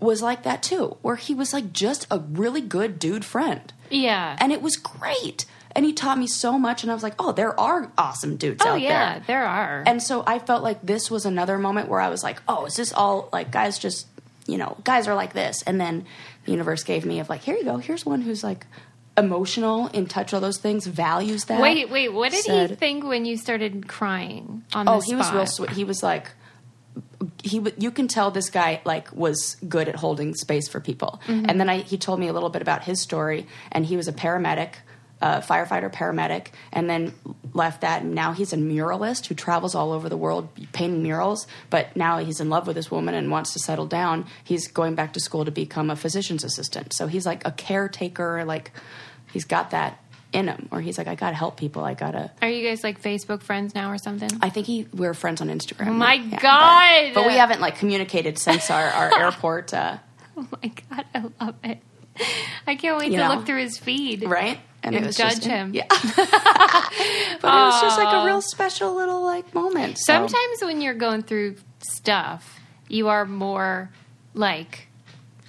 was 0.00 0.22
like 0.22 0.44
that 0.44 0.62
too, 0.62 0.96
where 1.02 1.16
he 1.16 1.34
was 1.34 1.52
like 1.52 1.72
just 1.72 2.06
a 2.10 2.18
really 2.18 2.60
good 2.60 2.98
dude 2.98 3.24
friend 3.24 3.72
yeah. 3.90 4.36
and 4.40 4.52
it 4.52 4.62
was 4.62 4.76
great. 4.76 5.44
And 5.72 5.84
he 5.84 5.92
taught 5.92 6.18
me 6.18 6.26
so 6.26 6.58
much, 6.58 6.82
and 6.82 6.90
I 6.90 6.94
was 6.94 7.02
like, 7.02 7.14
"Oh, 7.18 7.30
there 7.30 7.58
are 7.60 7.92
awesome 7.96 8.36
dudes 8.36 8.64
oh, 8.64 8.70
out 8.70 8.80
yeah, 8.80 9.18
there." 9.18 9.24
there 9.26 9.46
are. 9.46 9.84
And 9.86 10.02
so 10.02 10.24
I 10.26 10.38
felt 10.38 10.62
like 10.62 10.80
this 10.82 11.10
was 11.10 11.24
another 11.24 11.58
moment 11.58 11.88
where 11.88 12.00
I 12.00 12.08
was 12.08 12.22
like, 12.24 12.40
"Oh, 12.48 12.64
is 12.64 12.74
this 12.74 12.92
all 12.92 13.28
like 13.32 13.52
guys 13.52 13.78
just 13.78 14.06
you 14.46 14.56
know 14.56 14.78
guys 14.82 15.06
are 15.06 15.14
like 15.14 15.34
this?" 15.34 15.62
And 15.62 15.80
then 15.80 16.06
the 16.46 16.52
universe 16.52 16.82
gave 16.82 17.04
me 17.04 17.20
of 17.20 17.28
like, 17.28 17.42
"Here 17.42 17.54
you 17.54 17.64
go. 17.64 17.76
Here's 17.76 18.04
one 18.04 18.22
who's 18.22 18.42
like 18.42 18.66
emotional, 19.18 19.88
in 19.88 20.06
touch 20.06 20.32
with 20.32 20.34
all 20.34 20.40
those 20.40 20.58
things, 20.58 20.86
values 20.86 21.44
that." 21.46 21.60
wait, 21.60 21.90
wait. 21.90 22.12
What 22.12 22.32
did 22.32 22.44
he 22.44 22.74
think 22.76 23.04
when 23.04 23.24
you 23.24 23.36
started 23.36 23.88
crying 23.88 24.64
on 24.74 24.86
the 24.86 24.92
Oh, 24.92 25.00
he 25.00 25.14
was 25.14 25.32
real 25.32 25.46
sweet. 25.46 25.70
He 25.70 25.84
was 25.84 26.02
like, 26.02 26.30
he. 27.42 27.62
You 27.78 27.90
can 27.90 28.08
tell 28.08 28.30
this 28.30 28.50
guy 28.50 28.80
like 28.84 29.12
was 29.12 29.56
good 29.68 29.88
at 29.88 29.96
holding 29.96 30.34
space 30.34 30.68
for 30.68 30.80
people. 30.80 31.20
Mm-hmm. 31.26 31.46
And 31.48 31.60
then 31.60 31.68
I, 31.68 31.78
he 31.78 31.98
told 31.98 32.20
me 32.20 32.28
a 32.28 32.32
little 32.32 32.50
bit 32.50 32.62
about 32.62 32.84
his 32.84 33.00
story, 33.02 33.46
and 33.72 33.84
he 33.84 33.96
was 33.96 34.08
a 34.08 34.12
paramedic, 34.12 34.74
uh, 35.20 35.40
firefighter 35.40 35.92
paramedic, 35.92 36.48
and 36.72 36.88
then 36.88 37.14
left 37.52 37.80
that. 37.80 38.02
And 38.02 38.14
now 38.14 38.32
he's 38.32 38.52
a 38.52 38.56
muralist 38.56 39.26
who 39.26 39.34
travels 39.34 39.74
all 39.74 39.92
over 39.92 40.08
the 40.08 40.16
world 40.16 40.48
painting 40.72 41.02
murals. 41.02 41.46
But 41.70 41.96
now 41.96 42.18
he's 42.18 42.40
in 42.40 42.50
love 42.50 42.66
with 42.66 42.76
this 42.76 42.90
woman 42.90 43.14
and 43.14 43.30
wants 43.30 43.52
to 43.54 43.58
settle 43.58 43.86
down. 43.86 44.26
He's 44.44 44.68
going 44.68 44.94
back 44.94 45.12
to 45.14 45.20
school 45.20 45.44
to 45.44 45.50
become 45.50 45.90
a 45.90 45.96
physician's 45.96 46.44
assistant. 46.44 46.92
So 46.92 47.06
he's 47.06 47.26
like 47.26 47.46
a 47.46 47.52
caretaker. 47.52 48.44
Like 48.44 48.72
he's 49.32 49.44
got 49.44 49.70
that 49.70 49.98
in 50.32 50.46
him, 50.48 50.68
or 50.70 50.80
he's 50.80 50.98
like, 50.98 51.06
I 51.06 51.14
got 51.14 51.30
to 51.30 51.36
help 51.36 51.56
people. 51.56 51.82
I 51.84 51.94
gotta. 51.94 52.30
Are 52.42 52.48
you 52.48 52.66
guys 52.68 52.84
like 52.84 53.00
Facebook 53.00 53.42
friends 53.42 53.74
now 53.74 53.90
or 53.90 53.96
something? 53.98 54.30
I 54.42 54.50
think 54.50 54.66
he 54.66 54.86
we're 54.92 55.14
friends 55.14 55.40
on 55.40 55.48
Instagram. 55.48 55.88
Oh 55.88 55.92
my 55.92 56.14
Yeah, 56.14 56.38
God. 56.40 57.14
But, 57.14 57.22
but 57.22 57.26
we 57.28 57.34
haven't 57.38 57.60
like 57.60 57.76
communicated 57.78 58.38
since 58.38 58.70
our, 58.70 58.84
our 58.88 59.18
airport, 59.20 59.72
uh, 59.72 59.98
Oh 60.36 60.46
my 60.62 60.70
god, 60.90 61.04
I 61.14 61.44
love 61.44 61.54
it. 61.64 61.78
I 62.66 62.74
can't 62.76 62.98
wait 62.98 63.10
to 63.10 63.16
know? 63.16 63.28
look 63.28 63.46
through 63.46 63.60
his 63.62 63.78
feed. 63.78 64.24
right? 64.28 64.58
And 64.82 64.94
it 64.94 65.04
was 65.04 65.16
judge 65.16 65.36
just, 65.36 65.44
him. 65.46 65.72
Yeah. 65.74 65.86
but 65.90 65.98
it 65.98 67.42
was 67.42 67.80
just 67.80 67.98
like 67.98 68.12
a 68.14 68.26
real 68.26 68.40
special 68.42 68.94
little 68.94 69.22
like 69.24 69.52
moment. 69.54 69.98
So- 69.98 70.12
Sometimes 70.12 70.60
when 70.62 70.80
you're 70.80 70.94
going 70.94 71.22
through 71.22 71.56
stuff, 71.80 72.60
you 72.88 73.08
are 73.08 73.24
more 73.24 73.90
like 74.34 74.88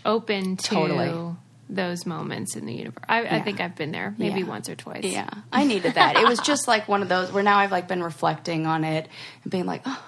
open 0.05 0.57
to 0.57 0.63
Totally. 0.63 1.35
Those 1.69 2.05
moments 2.05 2.55
in 2.55 2.65
the 2.65 2.73
universe. 2.73 3.03
I, 3.07 3.37
I 3.37 3.41
think 3.41 3.61
I've 3.61 3.75
been 3.75 3.91
there 3.91 4.15
maybe 4.17 4.39
Yeah. 4.41 4.47
once 4.47 4.67
or 4.69 4.75
twice. 4.75 5.03
Yeah, 5.03 5.29
I 5.51 5.63
needed 5.65 5.93
that. 5.93 6.15
It 6.17 6.27
was 6.27 6.39
just 6.39 6.67
like 6.67 6.87
one 6.87 7.01
of 7.03 7.09
those 7.09 7.31
where 7.31 7.43
now 7.43 7.59
I've 7.59 7.71
like 7.71 7.87
been 7.87 8.01
reflecting 8.03 8.65
on 8.65 8.83
it 8.83 9.07
and 9.43 9.51
being 9.51 9.65
like, 9.65 9.83
oh, 9.85 10.03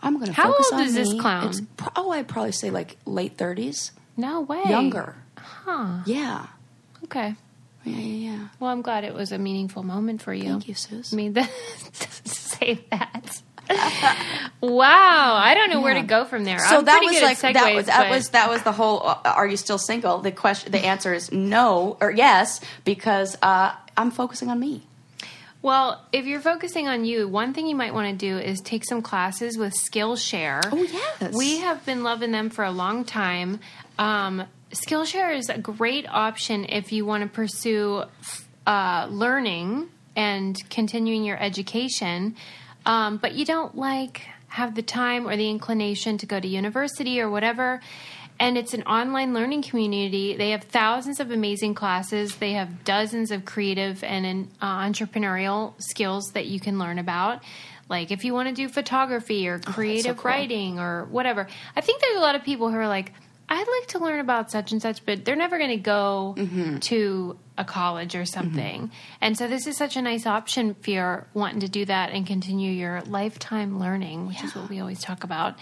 I'm 0.00 0.14
going 0.14 0.26
to 0.26 0.32
How 0.32 0.48
old 0.52 0.80
is 0.82 0.94
this 0.94 1.12
me. 1.12 1.18
clown? 1.18 1.48
It's 1.48 1.62
oh, 1.96 2.10
I'd 2.10 2.28
probably 2.28 2.52
say 2.52 2.70
like 2.70 2.96
late 3.06 3.36
30s, 3.36 3.92
No 4.16 4.42
way. 4.42 4.62
younger. 4.66 5.16
Huh. 5.38 6.02
Yeah, 6.06 6.46
Okay. 7.04 7.34
yeah, 7.84 7.96
yeah, 7.98 8.30
yeah. 8.32 8.48
Well, 8.60 8.70
I'm 8.70 8.82
glad 8.82 9.04
it 9.04 9.14
was 9.14 9.32
a 9.32 9.38
meaningful 9.38 9.82
moment 9.82 10.20
for 10.22 10.34
you. 10.34 10.44
Thank 10.44 10.68
you, 10.68 10.74
Sus. 10.74 11.12
I 11.12 11.16
mean, 11.16 11.32
that, 11.34 11.50
say 12.24 12.84
that. 12.90 13.40
wow, 14.60 15.34
I 15.34 15.54
don't 15.54 15.70
know 15.70 15.80
where 15.80 15.94
to 15.94 16.02
go 16.02 16.24
from 16.24 16.44
there. 16.44 16.58
So 16.58 16.78
I'm 16.78 16.84
that 16.84 17.00
was 17.02 17.22
like 17.22 17.44
at 17.44 17.54
that 17.54 17.74
was 17.74 17.86
that 17.86 18.10
was 18.10 18.28
that 18.30 18.48
was 18.48 18.62
the 18.62 18.72
whole. 18.72 19.06
Uh, 19.06 19.18
are 19.24 19.46
you 19.46 19.56
still 19.56 19.78
single? 19.78 20.18
The 20.18 20.32
question, 20.32 20.72
the 20.72 20.80
answer 20.80 21.12
is 21.14 21.32
no 21.32 21.96
or 22.00 22.10
yes 22.10 22.60
because 22.84 23.36
uh, 23.42 23.74
I'm 23.96 24.10
focusing 24.10 24.48
on 24.48 24.60
me. 24.60 24.82
Well, 25.62 26.04
if 26.12 26.26
you're 26.26 26.40
focusing 26.40 26.88
on 26.88 27.04
you, 27.04 27.28
one 27.28 27.54
thing 27.54 27.68
you 27.68 27.76
might 27.76 27.94
want 27.94 28.10
to 28.10 28.16
do 28.16 28.36
is 28.36 28.60
take 28.60 28.84
some 28.84 29.00
classes 29.00 29.56
with 29.56 29.72
Skillshare. 29.74 30.60
Oh, 30.72 30.76
yes. 30.76 31.32
We 31.32 31.58
have 31.58 31.86
been 31.86 32.02
loving 32.02 32.32
them 32.32 32.50
for 32.50 32.64
a 32.64 32.72
long 32.72 33.04
time. 33.04 33.60
Um, 33.96 34.42
Skillshare 34.72 35.36
is 35.36 35.48
a 35.48 35.58
great 35.58 36.08
option 36.08 36.66
if 36.68 36.90
you 36.90 37.06
want 37.06 37.22
to 37.22 37.28
pursue 37.28 38.02
uh, 38.66 39.06
learning 39.08 39.88
and 40.16 40.56
continuing 40.68 41.24
your 41.24 41.40
education, 41.40 42.34
um, 42.86 43.16
but 43.16 43.34
you 43.34 43.44
don't 43.44 43.76
like 43.76 44.22
have 44.48 44.74
the 44.74 44.82
time 44.82 45.26
or 45.26 45.36
the 45.36 45.48
inclination 45.48 46.18
to 46.18 46.26
go 46.26 46.38
to 46.38 46.46
university 46.46 47.20
or 47.20 47.30
whatever. 47.30 47.80
And 48.38 48.58
it's 48.58 48.74
an 48.74 48.82
online 48.82 49.34
learning 49.34 49.62
community. 49.62 50.36
They 50.36 50.50
have 50.50 50.64
thousands 50.64 51.20
of 51.20 51.30
amazing 51.30 51.74
classes. 51.74 52.36
They 52.36 52.52
have 52.52 52.84
dozens 52.84 53.30
of 53.30 53.44
creative 53.44 54.02
and 54.02 54.50
uh, 54.60 54.80
entrepreneurial 54.80 55.74
skills 55.78 56.32
that 56.32 56.46
you 56.46 56.58
can 56.58 56.78
learn 56.78 56.98
about. 56.98 57.42
Like 57.88 58.10
if 58.10 58.24
you 58.24 58.34
want 58.34 58.48
to 58.48 58.54
do 58.54 58.68
photography 58.68 59.48
or 59.48 59.58
creative 59.58 60.16
cool. 60.16 60.30
writing 60.30 60.78
or 60.80 61.04
whatever. 61.04 61.46
I 61.76 61.80
think 61.80 62.00
there's 62.00 62.16
a 62.16 62.20
lot 62.20 62.34
of 62.34 62.42
people 62.42 62.70
who 62.70 62.76
are 62.76 62.88
like, 62.88 63.12
I'd 63.48 63.80
like 63.80 63.88
to 63.88 63.98
learn 63.98 64.20
about 64.20 64.50
such 64.50 64.72
and 64.72 64.80
such, 64.80 65.04
but 65.04 65.24
they're 65.24 65.36
never 65.36 65.58
going 65.58 65.70
to 65.70 65.76
go 65.76 66.34
to 66.80 67.38
a 67.58 67.64
college 67.64 68.14
or 68.14 68.24
something. 68.24 68.90
And 69.20 69.36
so 69.36 69.46
this 69.46 69.66
is 69.66 69.76
such 69.76 69.96
a 69.96 70.02
nice 70.02 70.26
option 70.26 70.76
if 70.78 70.88
you're 70.88 71.26
wanting 71.34 71.60
to 71.60 71.68
do 71.68 71.84
that 71.84 72.10
and 72.10 72.26
continue 72.26 72.72
your 72.72 73.02
lifetime 73.02 73.78
learning, 73.78 74.26
which 74.26 74.42
is 74.42 74.54
what 74.54 74.68
we 74.68 74.80
always 74.80 75.00
talk 75.00 75.24
about. 75.24 75.56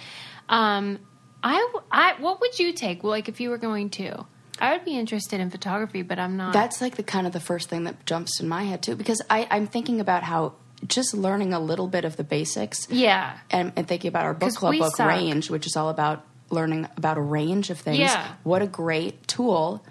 Um, 0.49 0.99
I, 1.43 1.73
I, 1.91 2.15
what 2.19 2.41
would 2.41 2.59
you 2.59 2.73
take? 2.73 3.03
Well, 3.03 3.11
like 3.11 3.29
if 3.29 3.41
you 3.41 3.51
were 3.51 3.59
going 3.59 3.91
to, 3.91 4.27
I 4.61 4.73
would 4.73 4.85
be 4.85 4.99
interested 4.99 5.41
in 5.41 5.51
photography, 5.51 6.03
but 6.03 6.19
I'm 6.19 6.37
not. 6.37 6.53
That's 6.53 6.81
like 6.81 6.97
the 6.97 7.03
kind 7.03 7.27
of 7.27 7.33
the 7.33 7.41
first 7.41 7.69
thing 7.69 7.85
that 7.85 8.05
jumps 8.07 8.41
in 8.41 8.49
my 8.49 8.65
head 8.65 8.83
too 8.83 8.95
because 8.95 9.23
I, 9.31 9.49
I'm 9.51 9.67
thinking 9.67 10.01
about 10.01 10.23
how 10.23 10.55
just 10.87 11.15
learning 11.15 11.53
a 11.53 11.61
little 11.61 11.89
bit 11.89 12.05
of 12.05 12.17
the 12.17 12.25
basics 12.25 12.89
yeah. 12.91 13.39
and, 13.51 13.73
and 13.77 13.87
thinking 13.87 14.09
about 14.09 14.25
our 14.25 14.35
book 14.35 14.55
club 14.55 14.77
book 14.79 14.97
suck. 14.97 15.09
range, 15.09 15.51
which 15.51 15.67
is 15.67 15.77
all 15.77 15.89
about 15.89 16.25
learning 16.51 16.89
about 16.97 17.17
a 17.17 17.21
range 17.21 17.71
of 17.71 17.79
things. 17.79 17.99
Yeah. 17.99 18.33
What 18.43 18.63
a 18.63 18.67
great 18.67 19.27
tool 19.27 19.85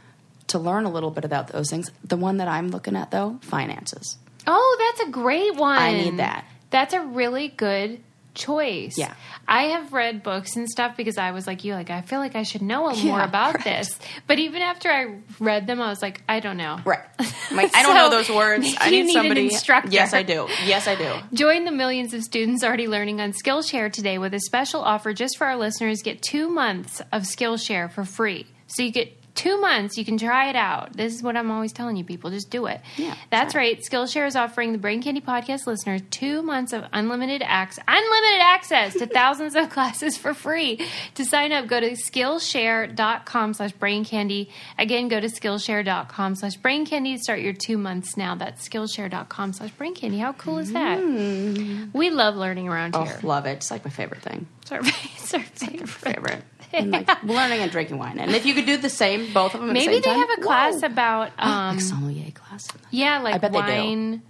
to 0.49 0.59
learn 0.59 0.85
a 0.85 0.91
little 0.91 1.11
bit 1.11 1.25
about 1.25 1.47
those 1.47 1.69
things. 1.69 1.91
The 2.03 2.17
one 2.17 2.37
that 2.37 2.47
I'm 2.47 2.69
looking 2.69 2.95
at 2.95 3.11
though, 3.11 3.39
finances. 3.41 4.17
Oh, 4.47 4.93
that's 4.97 5.09
a 5.09 5.11
great 5.11 5.55
one. 5.55 5.77
I 5.77 5.93
need 5.93 6.17
that. 6.17 6.45
That's 6.71 6.93
a 6.93 7.01
really 7.01 7.47
good 7.49 7.99
choice. 8.35 8.97
Yeah. 8.97 9.13
I 9.47 9.63
have 9.69 9.91
read 9.91 10.23
books 10.23 10.55
and 10.55 10.69
stuff 10.69 10.95
because 10.95 11.17
I 11.17 11.31
was 11.31 11.45
like 11.47 11.63
you, 11.65 11.73
like 11.73 11.89
I 11.89 12.01
feel 12.01 12.19
like 12.19 12.35
I 12.35 12.43
should 12.43 12.61
know 12.61 12.83
more 12.89 12.93
Yeah, 12.93 13.25
about 13.25 13.55
right. 13.55 13.63
this. 13.63 13.97
But 14.27 14.39
even 14.39 14.61
after 14.61 14.89
I 14.89 15.15
read 15.39 15.67
them, 15.67 15.81
I 15.81 15.89
was 15.89 16.01
like, 16.01 16.21
I 16.29 16.39
don't 16.39 16.55
know. 16.57 16.79
Right. 16.85 16.99
I'm 17.19 17.27
like, 17.57 17.75
I 17.75 17.81
don't 17.83 17.95
So, 17.95 17.97
know 17.97 18.09
those 18.09 18.29
words. 18.29 18.73
I 18.79 18.89
need 18.91 19.05
need 19.05 19.09
an 19.09 19.13
somebody. 19.13 19.43
instructor. 19.45 19.89
Yes, 19.91 20.13
I 20.13 20.23
do. 20.23 20.47
Yes, 20.65 20.87
I 20.87 20.95
do. 20.95 21.13
Join 21.33 21.65
the 21.65 21.71
millions 21.71 22.13
of 22.13 22.23
students 22.23 22.63
already 22.63 22.87
learning 22.87 23.19
on 23.19 23.33
Skillshare 23.33 23.91
today 23.91 24.17
with 24.19 24.33
a 24.33 24.39
special 24.39 24.81
offer 24.81 25.11
just 25.13 25.37
for 25.37 25.45
our 25.47 25.57
listeners. 25.57 26.01
Get 26.03 26.21
two 26.21 26.49
months 26.49 27.01
of 27.11 27.23
Skillshare 27.23 27.91
for 27.91 28.05
free. 28.05 28.45
So 28.67 28.83
you 28.83 28.91
get 28.91 29.18
Two 29.39 29.61
months, 29.61 29.97
you 29.97 30.03
can 30.03 30.17
try 30.17 30.49
it 30.49 30.57
out. 30.57 30.91
This 30.97 31.13
is 31.15 31.23
what 31.23 31.37
I'm 31.37 31.49
always 31.49 31.71
telling 31.71 31.95
you, 31.95 32.03
people. 32.03 32.29
Just 32.29 32.49
do 32.49 32.65
it. 32.65 32.81
Yeah, 32.97 33.15
That's 33.29 33.53
try 33.53 33.61
right. 33.61 33.79
Skillshare 33.81 34.27
is 34.27 34.35
offering 34.35 34.73
the 34.73 34.77
Brain 34.77 35.01
Candy 35.01 35.21
podcast 35.21 35.65
listeners 35.65 36.01
two 36.11 36.41
months 36.41 36.73
of 36.73 36.83
unlimited 36.91 37.41
access, 37.45 37.81
unlimited 37.87 38.41
access 38.41 38.93
to 38.95 39.05
thousands 39.19 39.55
of 39.55 39.69
classes 39.69 40.17
for 40.17 40.33
free. 40.33 40.85
To 41.15 41.23
sign 41.23 41.53
up, 41.53 41.67
go 41.67 41.79
to 41.79 41.91
Skillshare.com 41.91 43.53
slash 43.53 43.71
brain 43.71 44.03
candy. 44.03 44.49
Again, 44.77 45.07
go 45.07 45.21
to 45.21 45.27
Skillshare.com 45.27 46.35
slash 46.35 46.57
brain 46.57 46.85
candy 46.85 47.15
to 47.15 47.23
start 47.23 47.39
your 47.39 47.53
two 47.53 47.77
months 47.77 48.17
now. 48.17 48.35
That's 48.35 48.67
Skillshare.com 48.67 49.53
slash 49.53 49.71
brain 49.71 49.95
candy. 49.95 50.17
How 50.17 50.33
cool 50.33 50.57
is 50.57 50.73
that? 50.73 50.99
Mm. 50.99 51.93
We 51.93 52.09
love 52.09 52.35
learning 52.35 52.67
around 52.67 52.93
Oh, 52.95 53.03
here. 53.05 53.19
love 53.23 53.45
it. 53.45 53.51
It's 53.51 53.71
like 53.71 53.85
my 53.85 53.91
favorite 53.91 54.21
thing. 54.21 54.47
It's 54.63 54.71
our, 54.73 54.79
it's 54.83 55.33
our 55.33 55.39
favorite. 55.39 55.87
Favorite. 55.89 56.43
And 56.71 56.91
like 56.91 57.07
learning 57.23 57.59
and 57.61 57.71
drinking 57.71 57.97
wine. 57.97 58.19
And 58.19 58.35
if 58.35 58.45
you 58.45 58.53
could 58.53 58.65
do 58.65 58.77
the 58.77 58.89
same, 58.89 59.33
both 59.33 59.53
of 59.55 59.61
them 59.61 59.69
at 59.69 59.73
the 59.73 59.79
Maybe 59.79 59.93
same 59.95 60.01
they 60.01 60.09
time, 60.09 60.19
have 60.29 60.39
a 60.39 60.41
class 60.41 60.81
whoa. 60.81 60.87
about 60.87 61.31
um, 61.39 61.75
like 61.75 61.81
sommelier 61.81 62.31
class. 62.31 62.67
yeah, 62.91 63.19
like 63.19 63.41
bet 63.41 63.51
they 63.51 63.59
do. 63.59 63.65
wine. 63.65 64.21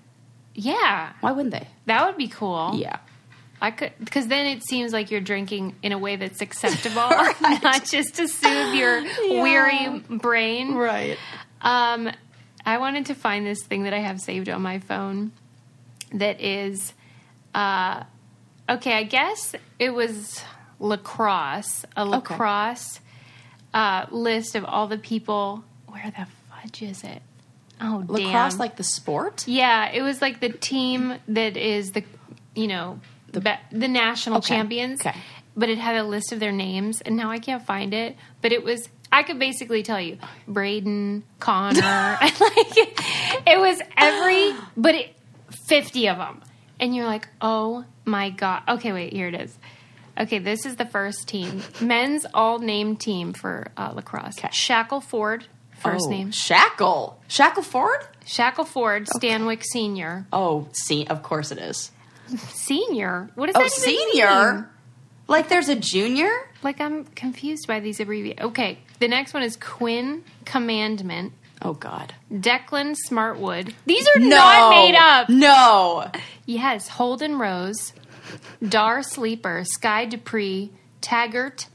Yeah, 0.55 1.11
Why 1.21 1.31
wouldn't 1.31 1.51
they? 1.53 1.67
that 1.85 2.05
would 2.05 2.17
be 2.17 2.27
cool. 2.27 2.71
Yeah. 2.75 2.97
I 3.61 3.71
could 3.71 3.91
because 3.99 4.27
then 4.27 4.45
it 4.47 4.63
seems 4.63 4.93
like 4.93 5.11
you're 5.11 5.19
drinking 5.21 5.75
in 5.83 5.91
a 5.91 5.97
way 5.97 6.15
that's 6.15 6.39
acceptable, 6.41 6.95
not 7.61 7.83
just 7.85 8.15
to 8.15 8.27
soothe 8.27 8.73
your 8.73 9.03
weary 9.41 9.99
brain. 10.09 10.75
Right. 10.75 11.17
Um, 11.61 12.09
I 12.65 12.77
wanted 12.77 13.07
to 13.07 13.15
find 13.15 13.45
this 13.45 13.61
thing 13.63 13.83
that 13.83 13.93
I 13.93 13.99
have 13.99 14.19
saved 14.21 14.47
on 14.47 14.61
my 14.61 14.79
phone 14.79 15.31
that 16.13 16.39
is, 16.41 16.93
uh, 17.53 18.03
okay, 18.69 18.93
I 18.93 19.03
guess 19.03 19.55
it 19.77 19.89
was 19.93 20.41
lacrosse, 20.79 21.85
a 21.95 22.05
lacrosse 22.05 22.99
uh, 23.73 24.05
list 24.11 24.55
of 24.55 24.65
all 24.65 24.87
the 24.87 24.97
people. 24.97 25.63
Where 25.87 26.11
the 26.11 26.27
fudge 26.49 26.81
is 26.81 27.03
it? 27.03 27.21
Oh, 27.81 28.03
Lacrosse, 28.07 28.53
damn. 28.53 28.59
like 28.59 28.75
the 28.75 28.83
sport? 28.83 29.47
Yeah, 29.47 29.89
it 29.91 30.01
was 30.01 30.21
like 30.21 30.41
the 30.41 30.49
team 30.49 31.15
that 31.29 31.55
is 31.55 31.93
the, 31.93 32.03
you 32.53 32.67
know, 32.67 32.99
the 33.31 33.57
the 33.71 33.87
national 33.87 34.39
Okay, 34.39 34.47
champions. 34.55 34.99
okay. 35.01 35.15
But 35.55 35.69
it 35.69 35.77
had 35.77 35.95
a 35.95 36.03
list 36.03 36.31
of 36.31 36.39
their 36.39 36.51
names, 36.51 37.01
and 37.01 37.15
now 37.15 37.31
I 37.31 37.39
can't 37.39 37.65
find 37.65 37.93
it. 37.93 38.15
But 38.41 38.51
it 38.51 38.63
was 38.63 38.89
I 39.11 39.23
could 39.23 39.39
basically 39.39 39.81
tell 39.83 39.99
you 39.99 40.17
Braden, 40.47 41.23
Connor, 41.39 41.81
and 42.21 42.39
like 42.41 42.77
it 43.47 43.59
was 43.59 43.81
every, 43.97 44.53
but 44.75 44.95
it, 44.95 45.15
fifty 45.67 46.07
of 46.09 46.17
them, 46.17 46.41
and 46.81 46.93
you're 46.95 47.05
like, 47.05 47.27
oh 47.41 47.85
my 48.05 48.29
god. 48.29 48.63
Okay, 48.67 48.91
wait, 48.91 49.13
here 49.13 49.27
it 49.29 49.35
is. 49.35 49.57
Okay, 50.19 50.39
this 50.39 50.65
is 50.65 50.75
the 50.75 50.85
first 50.85 51.27
team, 51.27 51.61
men's 51.79 52.25
all 52.33 52.59
name 52.59 52.95
team 52.97 53.31
for 53.33 53.67
uh, 53.77 53.91
lacrosse. 53.95 54.35
Shackle 54.51 54.99
Ford, 55.01 55.45
first 55.79 56.07
Oh, 56.07 56.11
name. 56.11 56.31
Shackle. 56.31 57.21
Shackle 57.29 57.63
Ford? 57.63 57.99
Shackle 58.25 58.65
Ford, 58.65 59.05
Stanwick 59.07 59.63
Senior. 59.63 60.25
Oh, 60.33 60.67
see, 60.73 61.07
of 61.07 61.23
course 61.23 61.51
it 61.51 61.57
is. 61.57 61.91
Senior? 62.37 63.29
What 63.35 63.47
does 63.47 63.55
Oh, 63.55 63.59
that 63.63 63.87
mean? 63.87 63.97
senior? 64.11 64.69
Like 65.27 65.47
there's 65.47 65.69
a 65.69 65.75
junior? 65.75 66.29
Like 66.63 66.81
I'm 66.81 67.05
confused 67.05 67.67
by 67.67 67.79
these 67.79 67.99
abbreviations. 67.99 68.41
Okay, 68.49 68.79
the 68.99 69.07
next 69.07 69.33
one 69.33 69.43
is 69.43 69.55
Quinn 69.55 70.23
Commandment, 70.45 71.33
Oh, 71.61 71.73
God. 71.73 72.13
Declan 72.31 72.95
Smartwood. 73.09 73.73
These 73.85 74.07
are 74.15 74.19
not 74.19 74.69
made 74.71 74.95
up. 74.95 75.27
No. 75.29 76.09
Yes, 76.45 76.87
Holden 76.87 77.37
Rose, 77.37 77.91
Dar 78.67 79.03
Sleeper, 79.03 79.63
Sky 79.65 80.05
Dupree, 80.05 80.71
Taggart, 81.01 81.67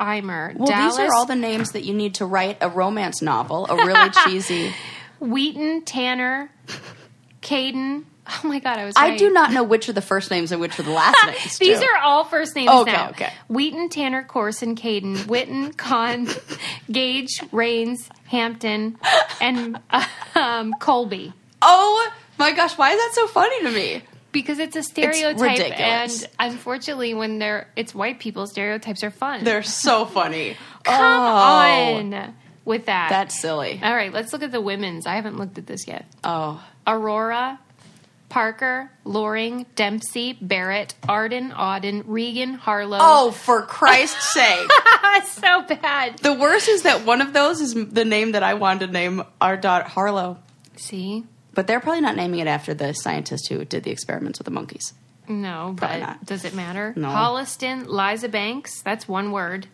Eimer, 0.00 0.54
Well, 0.56 0.66
Dallas, 0.66 0.96
these 0.96 1.06
are 1.06 1.14
all 1.14 1.26
the 1.26 1.36
names 1.36 1.72
that 1.72 1.84
you 1.84 1.94
need 1.94 2.14
to 2.16 2.26
write 2.26 2.58
a 2.60 2.68
romance 2.68 3.22
novel, 3.22 3.66
a 3.66 3.76
really 3.76 4.10
cheesy. 4.24 4.74
Wheaton, 5.20 5.82
Tanner, 5.84 6.50
Caden. 7.42 8.04
Oh 8.26 8.40
my 8.48 8.58
God, 8.58 8.78
I 8.78 8.86
was. 8.86 8.94
I 8.96 9.16
do 9.16 9.30
not 9.30 9.52
know 9.52 9.62
which 9.62 9.88
are 9.88 9.92
the 9.92 10.00
first 10.00 10.30
names 10.30 10.50
and 10.50 10.58
which 10.60 10.78
are 10.80 10.82
the 10.82 10.90
last 10.90 11.16
names. 11.26 11.58
These 11.58 11.78
too. 11.78 11.84
are 11.84 11.98
all 11.98 12.24
first 12.24 12.56
names 12.56 12.70
Okay, 12.70 12.92
now. 12.92 13.10
okay. 13.10 13.30
Wheaton, 13.48 13.90
Tanner, 13.90 14.24
Corson, 14.24 14.74
Caden, 14.76 15.16
Witten, 15.26 15.76
Con, 15.76 16.28
Gage, 16.90 17.40
Rains, 17.52 18.08
Hampton, 18.26 18.96
and 19.42 19.78
um, 20.34 20.72
Colby. 20.80 21.34
Oh 21.60 22.10
my 22.38 22.52
gosh, 22.52 22.76
why 22.78 22.92
is 22.92 22.98
that 22.98 23.10
so 23.14 23.26
funny 23.26 23.62
to 23.62 23.70
me? 23.70 24.02
Because 24.34 24.58
it's 24.58 24.76
a 24.76 24.82
stereotype, 24.82 25.40
ridiculous. 25.40 26.24
and 26.24 26.30
unfortunately, 26.52 27.14
when 27.14 27.38
they're 27.38 27.68
it's 27.76 27.94
white 27.94 28.18
people, 28.18 28.46
stereotypes 28.46 29.02
are 29.02 29.10
fun. 29.10 29.44
They're 29.44 29.62
so 29.62 30.04
funny. 30.04 30.56
Come 30.84 31.00
oh, 31.00 32.14
on 32.14 32.34
with 32.66 32.86
that. 32.86 33.08
That's 33.08 33.40
silly. 33.40 33.80
all 33.82 33.94
right. 33.94 34.12
Let's 34.12 34.32
look 34.32 34.42
at 34.42 34.52
the 34.52 34.60
women's. 34.60 35.06
I 35.06 35.14
haven't 35.14 35.38
looked 35.38 35.56
at 35.56 35.66
this 35.66 35.86
yet. 35.86 36.04
Oh, 36.22 36.62
Aurora, 36.86 37.58
Parker, 38.28 38.90
Loring, 39.04 39.64
Dempsey, 39.76 40.36
Barrett, 40.40 40.94
Arden, 41.08 41.52
Auden, 41.52 42.02
Regan, 42.04 42.54
Harlow. 42.54 42.98
oh, 43.00 43.30
for 43.30 43.62
Christ's 43.62 44.32
sake! 44.34 44.68
so 45.26 45.62
bad. 45.62 46.18
The 46.18 46.34
worst 46.34 46.68
is 46.68 46.82
that 46.82 47.06
one 47.06 47.20
of 47.20 47.32
those 47.32 47.60
is 47.60 47.74
the 47.74 48.04
name 48.04 48.32
that 48.32 48.42
I 48.42 48.54
wanted 48.54 48.88
to 48.88 48.92
name 48.92 49.22
our 49.40 49.56
daughter 49.56 49.84
Harlow, 49.84 50.38
See, 50.76 51.22
but 51.54 51.66
they're 51.66 51.80
probably 51.80 52.00
not 52.00 52.16
naming 52.16 52.40
it 52.40 52.46
after 52.46 52.74
the 52.74 52.92
scientist 52.92 53.48
who 53.48 53.64
did 53.64 53.84
the 53.84 53.90
experiments 53.90 54.38
with 54.38 54.44
the 54.46 54.50
monkeys. 54.50 54.92
no, 55.28 55.74
Probably 55.76 56.00
but 56.00 56.06
not. 56.06 56.26
does 56.26 56.44
it 56.44 56.54
matter? 56.54 56.92
No. 56.96 57.08
Holliston, 57.08 57.86
Liza 57.86 58.28
Banks. 58.28 58.82
That's 58.82 59.06
one 59.08 59.30
word. 59.32 59.66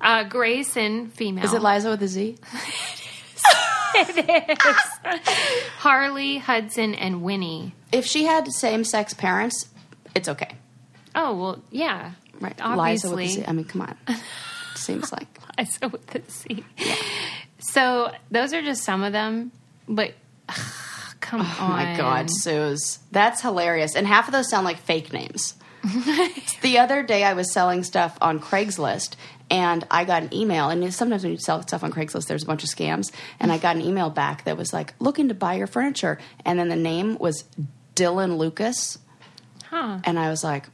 Uh, 0.00 0.24
Grayson, 0.24 1.08
female. 1.08 1.44
Is 1.44 1.52
it 1.52 1.60
Liza 1.62 1.90
with 1.90 2.02
a 2.02 2.08
Z? 2.08 2.36
it 3.94 4.50
is. 4.58 5.18
Harley, 5.78 6.38
Hudson, 6.38 6.94
and 6.94 7.22
Winnie. 7.22 7.74
If 7.92 8.06
she 8.06 8.24
had 8.24 8.46
same-sex 8.52 9.14
parents, 9.14 9.68
it's 10.14 10.28
okay, 10.28 10.54
Oh 11.14 11.34
well, 11.36 11.62
yeah, 11.70 12.12
right? 12.40 12.56
Liza 12.58 12.64
Obviously, 12.64 13.10
with 13.24 13.24
a 13.24 13.28
Z. 13.34 13.44
I 13.48 13.52
mean, 13.52 13.64
come 13.64 13.80
on. 13.82 13.96
Seems 14.76 15.10
like 15.12 15.26
Liza 15.58 15.88
with 15.88 16.06
the 16.08 16.22
C. 16.28 16.64
So 17.58 18.12
those 18.30 18.52
are 18.52 18.62
just 18.62 18.84
some 18.84 19.02
of 19.02 19.12
them, 19.12 19.50
but 19.88 20.12
come 21.20 21.40
Oh 21.42 21.56
on, 21.60 21.70
my 21.70 21.96
God, 21.96 22.28
Suze. 22.30 22.98
That's 23.12 23.40
hilarious. 23.40 23.94
And 23.94 24.06
half 24.06 24.28
of 24.28 24.32
those 24.32 24.48
sound 24.50 24.64
like 24.64 24.78
fake 24.78 25.12
names. 25.12 25.54
the 26.62 26.78
other 26.78 27.02
day 27.02 27.22
I 27.24 27.34
was 27.34 27.52
selling 27.52 27.84
stuff 27.84 28.18
on 28.20 28.40
Craigslist 28.40 29.14
and 29.50 29.86
I 29.90 30.04
got 30.04 30.22
an 30.24 30.34
email. 30.34 30.68
And 30.70 30.92
sometimes 30.92 31.22
when 31.22 31.32
you 31.32 31.38
sell 31.38 31.62
stuff 31.62 31.84
on 31.84 31.92
Craigslist, 31.92 32.26
there's 32.26 32.42
a 32.42 32.46
bunch 32.46 32.64
of 32.64 32.68
scams. 32.70 33.12
And 33.40 33.50
I 33.52 33.58
got 33.58 33.76
an 33.76 33.82
email 33.82 34.10
back 34.10 34.44
that 34.44 34.56
was 34.56 34.72
like, 34.72 34.94
looking 34.98 35.28
to 35.28 35.34
buy 35.34 35.54
your 35.54 35.66
furniture. 35.66 36.18
And 36.44 36.58
then 36.58 36.68
the 36.68 36.76
name 36.76 37.16
was 37.18 37.44
Dylan 37.94 38.36
Lucas. 38.38 38.98
Huh? 39.70 40.00
And 40.04 40.18
I 40.18 40.30
was 40.30 40.42
like, 40.42 40.66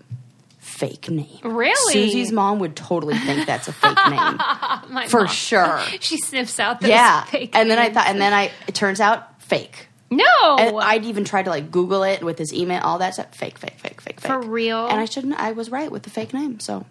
fake 0.59 1.09
name. 1.11 1.39
Really? 1.45 1.93
Susie's 1.93 2.33
mom 2.33 2.59
would 2.61 2.75
totally 2.75 3.17
think 3.19 3.47
that's 3.47 3.69
a 3.69 3.73
fake 3.73 3.99
name. 4.11 5.09
For 5.09 5.21
mom. 5.25 5.27
sure. 5.29 5.81
She 6.01 6.17
sniffs 6.17 6.59
out 6.59 6.81
those 6.81 6.91
Yeah. 6.91 7.25
fake 7.25 7.51
And 7.55 7.71
then 7.71 7.79
I 7.79 7.91
thought, 7.91 8.07
and 8.09 8.21
then 8.21 8.33
I, 8.33 8.51
it 8.67 8.75
turns 8.75 9.01
out 9.01 9.34
fake. 9.45 9.89
no, 10.11 10.25
And 10.59 10.77
I'd 10.81 11.05
even 11.05 11.25
tried 11.25 11.45
to 11.45 11.51
like 11.51 11.71
Google 11.71 12.03
it 12.03 12.23
with 12.23 12.39
his 12.39 12.53
email, 12.53 12.81
all 12.83 12.99
that 12.99 13.15
stuff. 13.15 13.35
Fake, 13.35 13.59
fake, 13.59 13.79
fake, 13.79 14.01
fake, 14.01 14.21
fake. 14.21 14.31
For 14.31 14.41
real? 14.41 14.87
And 14.87 15.01
I 15.01 15.05
shouldn't. 15.07 15.35
I 15.35 15.53
was 15.53 15.71
right 15.71 15.91
with 15.91 16.03
the 16.05 16.11
fake 16.11 16.33
name. 16.35 16.61
So 16.61 16.85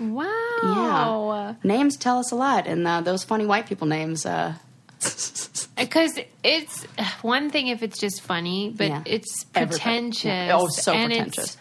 wow, 0.00 1.56
names 1.62 1.96
tell 1.96 2.18
us 2.18 2.32
a 2.32 2.34
lot, 2.36 2.66
and 2.66 2.86
uh, 2.86 3.00
those 3.00 3.24
funny 3.24 3.46
white 3.46 3.66
people 3.66 3.86
names. 3.86 4.26
Uh, 4.26 4.54
because 5.76 6.18
it's 6.44 6.84
one 7.22 7.48
thing 7.50 7.68
if 7.68 7.82
it's 7.82 7.98
just 7.98 8.20
funny, 8.20 8.72
but 8.76 8.88
Yeah. 8.88 9.02
it's 9.06 9.46
Everybody- 9.54 9.78
pretentious. 9.78 10.24
yeah. 10.24 10.50
Oh, 10.54 10.68
so 10.68 10.92
and 10.92 11.12
it's- 11.12 11.26
pretentious. 11.28 11.56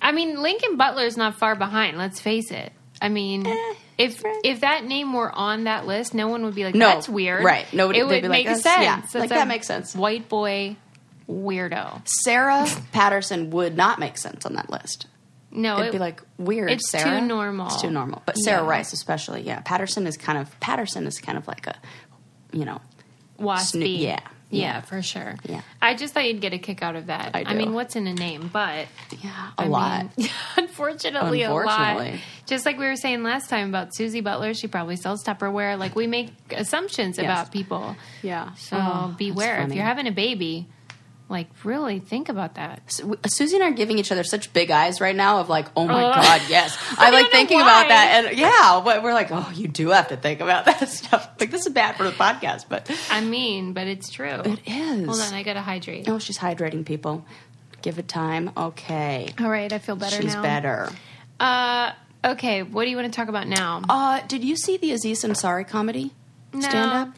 I 0.00 0.12
mean, 0.12 0.40
Lincoln 0.40 0.76
Butler 0.76 1.04
is 1.06 1.16
not 1.16 1.38
far 1.38 1.56
behind. 1.56 1.98
Let's 1.98 2.20
face 2.20 2.52
it. 2.52 2.72
I 3.02 3.08
mean, 3.08 3.46
Eh, 3.46 3.74
if 3.98 4.22
if 4.44 4.60
that 4.60 4.84
name 4.84 5.12
were 5.12 5.30
on 5.30 5.64
that 5.64 5.86
list, 5.86 6.14
no 6.14 6.28
one 6.28 6.44
would 6.44 6.54
be 6.54 6.64
like, 6.64 6.74
No, 6.74 6.86
"That's 6.86 7.08
weird." 7.08 7.44
right. 7.44 7.66
Nobody- 7.72 7.98
It 8.00 8.08
they'd 8.08 8.20
be 8.22 8.28
like, 8.28 8.38
make 8.38 8.46
"That's- 8.46 8.62
sense. 8.62 9.14
yeah, 9.14 9.20
like, 9.20 9.30
that 9.30 9.48
makes 9.48 9.66
sense. 9.66 9.94
White 9.94 10.28
boy 10.28 10.76
weirdo. 11.28 12.00
Sarah 12.06 12.66
Patterson 12.92 13.50
would 13.50 13.76
not 13.76 13.98
make 13.98 14.16
sense 14.16 14.46
on 14.46 14.54
that 14.54 14.70
list. 14.70 15.06
No, 15.50 15.76
It'd 15.76 15.88
it, 15.88 15.92
be 15.92 15.98
like 15.98 16.22
weird. 16.36 16.70
it's 16.70 16.90
too 16.92 17.20
normal. 17.22 17.66
It's 17.68 17.80
too 17.80 17.90
normal. 17.90 18.22
But 18.26 18.36
Sarah 18.36 18.62
Yeah. 18.62 18.68
Rice, 18.70 18.92
especially, 18.92 19.42
yeah. 19.42 19.60
Patterson 19.60 20.06
is 20.06 20.16
kind 20.16 20.38
of 20.38 20.58
Patterson 20.60 21.06
is 21.06 21.18
kind 21.20 21.38
of 21.38 21.48
like 21.48 21.66
a, 21.66 21.74
you 22.52 22.64
know, 22.66 22.80
waspy. 23.40 23.60
Sno- 23.66 23.86
yeah, 23.86 24.20
yeah, 24.50 24.60
yeah. 24.74 24.80
for 24.80 25.02
sure. 25.02 25.36
Yeah. 25.44 25.60
I 25.82 25.94
just 25.94 26.14
thought 26.14 26.26
you'd 26.26 26.40
get 26.40 26.52
a 26.52 26.58
kick 26.58 26.82
out 26.82 26.96
of 26.96 27.06
that. 27.06 27.32
I 27.34 27.44
do. 27.44 27.54
mean, 27.54 27.72
what's 27.74 27.96
in 27.96 28.06
a 28.06 28.14
name? 28.14 28.48
But 28.52 28.86
yeah, 29.22 29.50
a 29.58 29.62
I 29.62 29.66
lot. 29.66 30.16
mean, 30.18 30.28
unfortunately, 30.56 31.42
a 31.42 31.52
lot. 31.52 31.66
Unfortunately. 31.68 32.20
Just 32.46 32.64
like 32.66 32.78
we 32.78 32.86
were 32.86 32.96
saying 32.96 33.22
last 33.22 33.50
time 33.50 33.68
about 33.68 33.94
Susie 33.94 34.20
Butler, 34.20 34.54
she 34.54 34.66
probably 34.68 34.96
sells 34.96 35.22
Tupperware. 35.24 35.78
Like 35.78 35.94
we 35.96 36.06
make 36.06 36.30
assumptions 36.50 37.18
Yes. 37.18 37.24
about 37.24 37.52
people. 37.52 37.96
yeah. 38.22 38.54
So 38.54 38.76
Oh, 38.80 39.14
beware 39.18 39.60
if 39.62 39.72
you're 39.74 39.84
having 39.84 40.06
a 40.06 40.12
baby. 40.12 40.66
Like 41.28 41.48
really 41.64 41.98
think 41.98 42.28
about 42.28 42.54
that. 42.54 42.90
Su- 42.90 43.18
Susie 43.26 43.56
and 43.56 43.64
I 43.64 43.68
are 43.68 43.72
giving 43.72 43.98
each 43.98 44.10
other 44.10 44.24
such 44.24 44.52
big 44.52 44.70
eyes 44.70 45.00
right 45.00 45.14
now 45.14 45.40
of 45.40 45.48
like, 45.48 45.66
oh 45.76 45.86
my 45.86 46.04
Oh. 46.10 46.12
god, 46.14 46.42
yes. 46.48 46.76
I 46.98 47.08
I 47.08 47.10
like 47.10 47.30
thinking 47.30 47.58
why. 47.58 47.62
about 47.64 47.88
that, 47.88 48.24
and 48.26 48.38
yeah, 48.38 48.80
but 48.84 49.02
we're 49.02 49.12
like, 49.12 49.28
oh, 49.30 49.50
you 49.54 49.68
do 49.68 49.90
have 49.90 50.08
to 50.08 50.16
think 50.16 50.40
about 50.40 50.64
that 50.66 50.88
stuff. 50.88 51.28
Like 51.38 51.50
this 51.50 51.66
is 51.66 51.72
bad 51.72 51.96
for 51.96 52.04
the 52.04 52.12
podcast, 52.12 52.64
but 52.68 52.90
I 53.10 53.20
mean, 53.20 53.72
but 53.74 53.86
it's 53.86 54.10
true. 54.10 54.26
it 54.44 54.60
is. 54.66 55.06
Hold 55.06 55.20
on, 55.20 55.34
I 55.34 55.42
gotta 55.42 55.60
hydrate. 55.62 56.08
oh, 56.08 56.18
she's 56.18 56.38
hydrating 56.38 56.84
people. 56.86 57.24
Give 57.82 57.98
it 57.98 58.08
time. 58.08 58.50
Okay, 58.56 59.28
All 59.38 59.48
right, 59.48 59.72
I 59.72 59.78
feel 59.78 59.94
better 59.96 60.20
she's 60.20 60.34
now. 60.34 60.42
better. 60.42 60.90
Uh, 61.38 61.92
okay, 62.24 62.62
what 62.64 62.84
do 62.84 62.90
you 62.90 62.96
want 62.96 63.12
to 63.12 63.16
talk 63.16 63.28
about 63.28 63.46
now? 63.46 63.82
Uh, 63.88 64.20
did 64.26 64.42
you 64.42 64.56
see 64.56 64.76
the 64.78 64.90
Aziz 64.92 65.22
Ansari 65.24 65.66
comedy 65.68 66.12
No. 66.58 66.68
stand 66.68 66.92
up? 66.92 67.08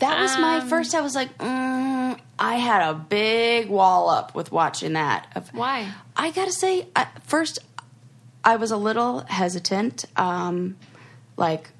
That 0.00 0.20
was 0.20 0.36
my 0.38 0.58
Um, 0.58 0.68
first. 0.68 0.94
I 0.94 1.00
was 1.00 1.14
like, 1.14 1.36
mm, 1.38 2.18
I 2.38 2.54
had 2.56 2.88
a 2.88 2.94
big 2.94 3.68
wall 3.68 4.08
up 4.08 4.34
with 4.34 4.52
watching 4.52 4.92
that. 4.94 5.26
Of, 5.34 5.48
Why? 5.54 5.88
I 6.16 6.30
gotta 6.30 6.52
say, 6.52 6.86
I, 6.94 7.06
first, 7.24 7.58
I 8.44 8.56
was 8.56 8.70
a 8.70 8.76
little 8.76 9.20
hesitant. 9.28 10.04
Um, 10.16 10.76
like, 11.36 11.70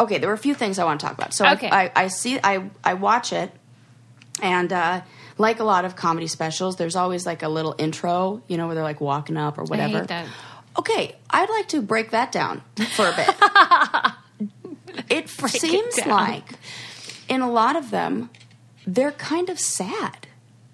okay, 0.00 0.18
there 0.18 0.28
were 0.28 0.34
a 0.34 0.38
few 0.38 0.54
things 0.54 0.78
I 0.78 0.84
want 0.84 1.00
to 1.00 1.06
talk 1.06 1.16
about. 1.16 1.34
So 1.34 1.46
Okay. 1.46 1.68
I, 1.68 1.84
I, 1.84 1.92
I 1.96 2.08
see, 2.08 2.38
I, 2.42 2.70
I 2.82 2.94
watch 2.94 3.32
it, 3.32 3.50
and 4.42 4.72
uh, 4.72 5.02
like 5.38 5.60
a 5.60 5.64
lot 5.64 5.84
of 5.84 5.96
comedy 5.96 6.26
specials, 6.26 6.76
there's 6.76 6.96
always 6.96 7.26
like 7.26 7.42
a 7.42 7.48
little 7.48 7.74
intro, 7.78 8.42
you 8.48 8.56
know, 8.56 8.66
where 8.66 8.74
they're 8.74 8.82
like 8.84 9.00
walking 9.00 9.36
up 9.36 9.58
or 9.58 9.64
whatever. 9.64 10.06
I. 10.08 10.26
Okay, 10.78 11.14
I'd 11.30 11.50
like 11.50 11.68
to 11.68 11.82
break 11.82 12.10
that 12.10 12.32
down 12.32 12.62
for 12.96 13.06
a 13.06 13.14
bit. 13.14 13.28
it 15.10 15.28
seems 15.28 15.96
down. 15.96 16.08
like 16.08 16.44
in 17.28 17.40
a 17.40 17.50
lot 17.50 17.76
of 17.76 17.90
them, 17.90 18.30
they're 18.86 19.12
kind 19.12 19.48
of 19.48 19.58
sad. 19.58 20.26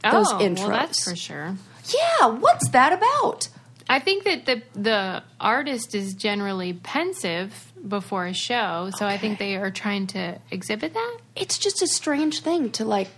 Those 0.02 0.32
oh, 0.32 0.38
intros. 0.38 0.58
well, 0.60 0.68
that's 0.70 1.04
for 1.04 1.16
sure. 1.16 1.56
Yeah, 1.86 2.26
what's 2.28 2.68
that 2.70 2.92
about? 2.92 3.48
I 3.88 3.98
think 3.98 4.24
that 4.24 4.46
the 4.46 4.62
the 4.74 5.22
artist 5.40 5.94
is 5.94 6.14
generally 6.14 6.72
pensive 6.72 7.72
before 7.86 8.26
a 8.26 8.34
show, 8.34 8.90
so 8.96 9.06
I 9.06 9.18
think 9.18 9.38
they 9.38 9.56
are 9.56 9.70
trying 9.70 10.06
to 10.08 10.38
exhibit 10.50 10.94
that. 10.94 11.18
It's 11.34 11.58
just 11.58 11.82
a 11.82 11.86
strange 11.86 12.40
thing 12.40 12.70
to 12.72 12.84
like 12.84 13.08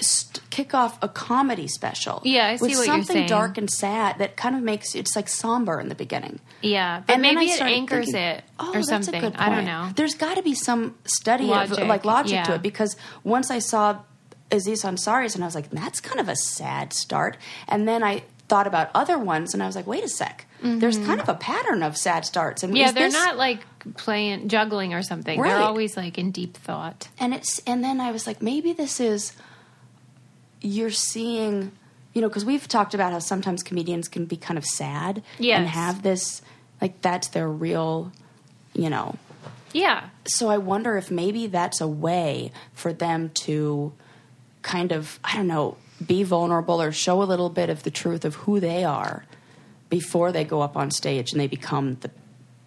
st- 0.00 0.42
kick 0.50 0.74
off 0.74 1.02
a 1.02 1.08
comedy 1.08 1.66
special. 1.66 2.20
Yeah, 2.24 2.48
I 2.48 2.56
see 2.56 2.62
with 2.62 2.70
what 2.72 2.76
you're 2.76 2.84
something 2.84 3.16
saying. 3.16 3.28
dark 3.28 3.58
and 3.58 3.70
sad 3.70 4.18
that 4.18 4.36
kind 4.36 4.54
of 4.54 4.62
makes 4.62 4.94
it's 4.94 5.16
like 5.16 5.28
somber 5.28 5.80
in 5.80 5.88
the 5.88 5.94
beginning. 5.94 6.40
Yeah, 6.64 7.02
but 7.06 7.12
And 7.14 7.22
maybe 7.22 7.46
it 7.46 7.60
anchors 7.60 8.06
thinking, 8.06 8.22
it 8.22 8.44
oh, 8.58 8.72
or 8.74 8.82
something. 8.82 9.24
I 9.36 9.48
don't 9.50 9.64
know. 9.64 9.90
There's 9.94 10.14
got 10.14 10.36
to 10.36 10.42
be 10.42 10.54
some 10.54 10.96
study 11.04 11.44
Logic, 11.44 11.78
of 11.78 11.88
like 11.88 12.04
logic 12.04 12.44
to 12.44 12.54
it 12.54 12.62
because 12.62 12.96
once 13.22 13.50
I 13.50 13.58
saw 13.58 13.98
Aziz 14.50 14.82
Ansari's 14.82 15.34
and 15.34 15.44
I 15.44 15.46
was 15.46 15.54
like, 15.54 15.70
that's 15.70 16.00
kind 16.00 16.20
of 16.20 16.28
a 16.28 16.36
sad 16.36 16.92
start. 16.92 17.36
And 17.68 17.86
then 17.88 18.02
I 18.02 18.22
thought 18.48 18.66
about 18.66 18.90
other 18.94 19.18
ones 19.18 19.54
and 19.54 19.62
I 19.62 19.66
was 19.66 19.74
like, 19.76 19.86
wait 19.86 20.04
a 20.04 20.08
sec. 20.08 20.46
There's 20.62 20.96
kind 20.96 21.20
of 21.20 21.28
a 21.28 21.34
pattern 21.34 21.82
of 21.82 21.94
sad 21.94 22.24
starts. 22.24 22.62
And 22.62 22.72
Mm-hmm. 22.72 22.76
Yeah, 22.78 22.92
they're 22.92 23.08
this- 23.08 23.12
not 23.14 23.36
like 23.36 23.60
playing 23.98 24.48
juggling 24.48 24.94
or 24.94 25.02
something. 25.02 25.40
They're 25.42 25.56
always 25.58 25.94
like 25.96 26.16
in 26.16 26.30
deep 26.30 26.56
thought. 26.56 27.08
and 27.18 27.34
it's 27.34 27.58
and 27.66 27.84
then 27.84 28.00
I 28.00 28.10
was 28.12 28.26
like, 28.26 28.40
maybe 28.40 28.72
this 28.72 28.98
is 28.98 29.34
you're 30.60 30.90
seeing, 30.90 31.72
you 32.14 32.22
know, 32.22 32.28
because 32.28 32.44
we've 32.44 32.66
talked 32.66 32.94
about 32.94 33.12
how 33.12 33.18
sometimes 33.18 33.62
comedians 33.62 34.08
can 34.08 34.24
be 34.24 34.36
kind 34.36 34.56
of 34.56 34.64
sad 34.64 35.22
and 35.38 35.68
have 35.68 36.02
this 36.02 36.40
like 36.80 37.00
that's 37.02 37.28
their 37.28 37.48
real, 37.48 38.12
you 38.74 38.90
know. 38.90 39.16
Yeah, 39.72 40.10
So 40.26 40.50
I 40.50 40.58
wonder 40.58 40.96
if 40.96 41.10
maybe 41.10 41.48
that's 41.48 41.80
a 41.80 41.88
way 41.88 42.52
for 42.74 42.92
them 42.92 43.30
to 43.46 43.92
kind 44.62 44.92
of 44.92 45.18
I 45.24 45.34
don't 45.36 45.48
know 45.48 45.76
be 46.04 46.22
vulnerable 46.22 46.80
or 46.80 46.92
show 46.92 47.22
a 47.22 47.24
little 47.24 47.50
bit 47.50 47.70
of 47.70 47.82
the 47.82 47.90
truth 47.90 48.24
of 48.24 48.34
who 48.36 48.60
they 48.60 48.84
are 48.84 49.24
before 49.90 50.30
they 50.32 50.44
go 50.44 50.60
up 50.60 50.76
on 50.76 50.90
stage 50.92 51.32
and 51.32 51.40
they 51.40 51.46
become 51.48 51.94
the 52.00 52.10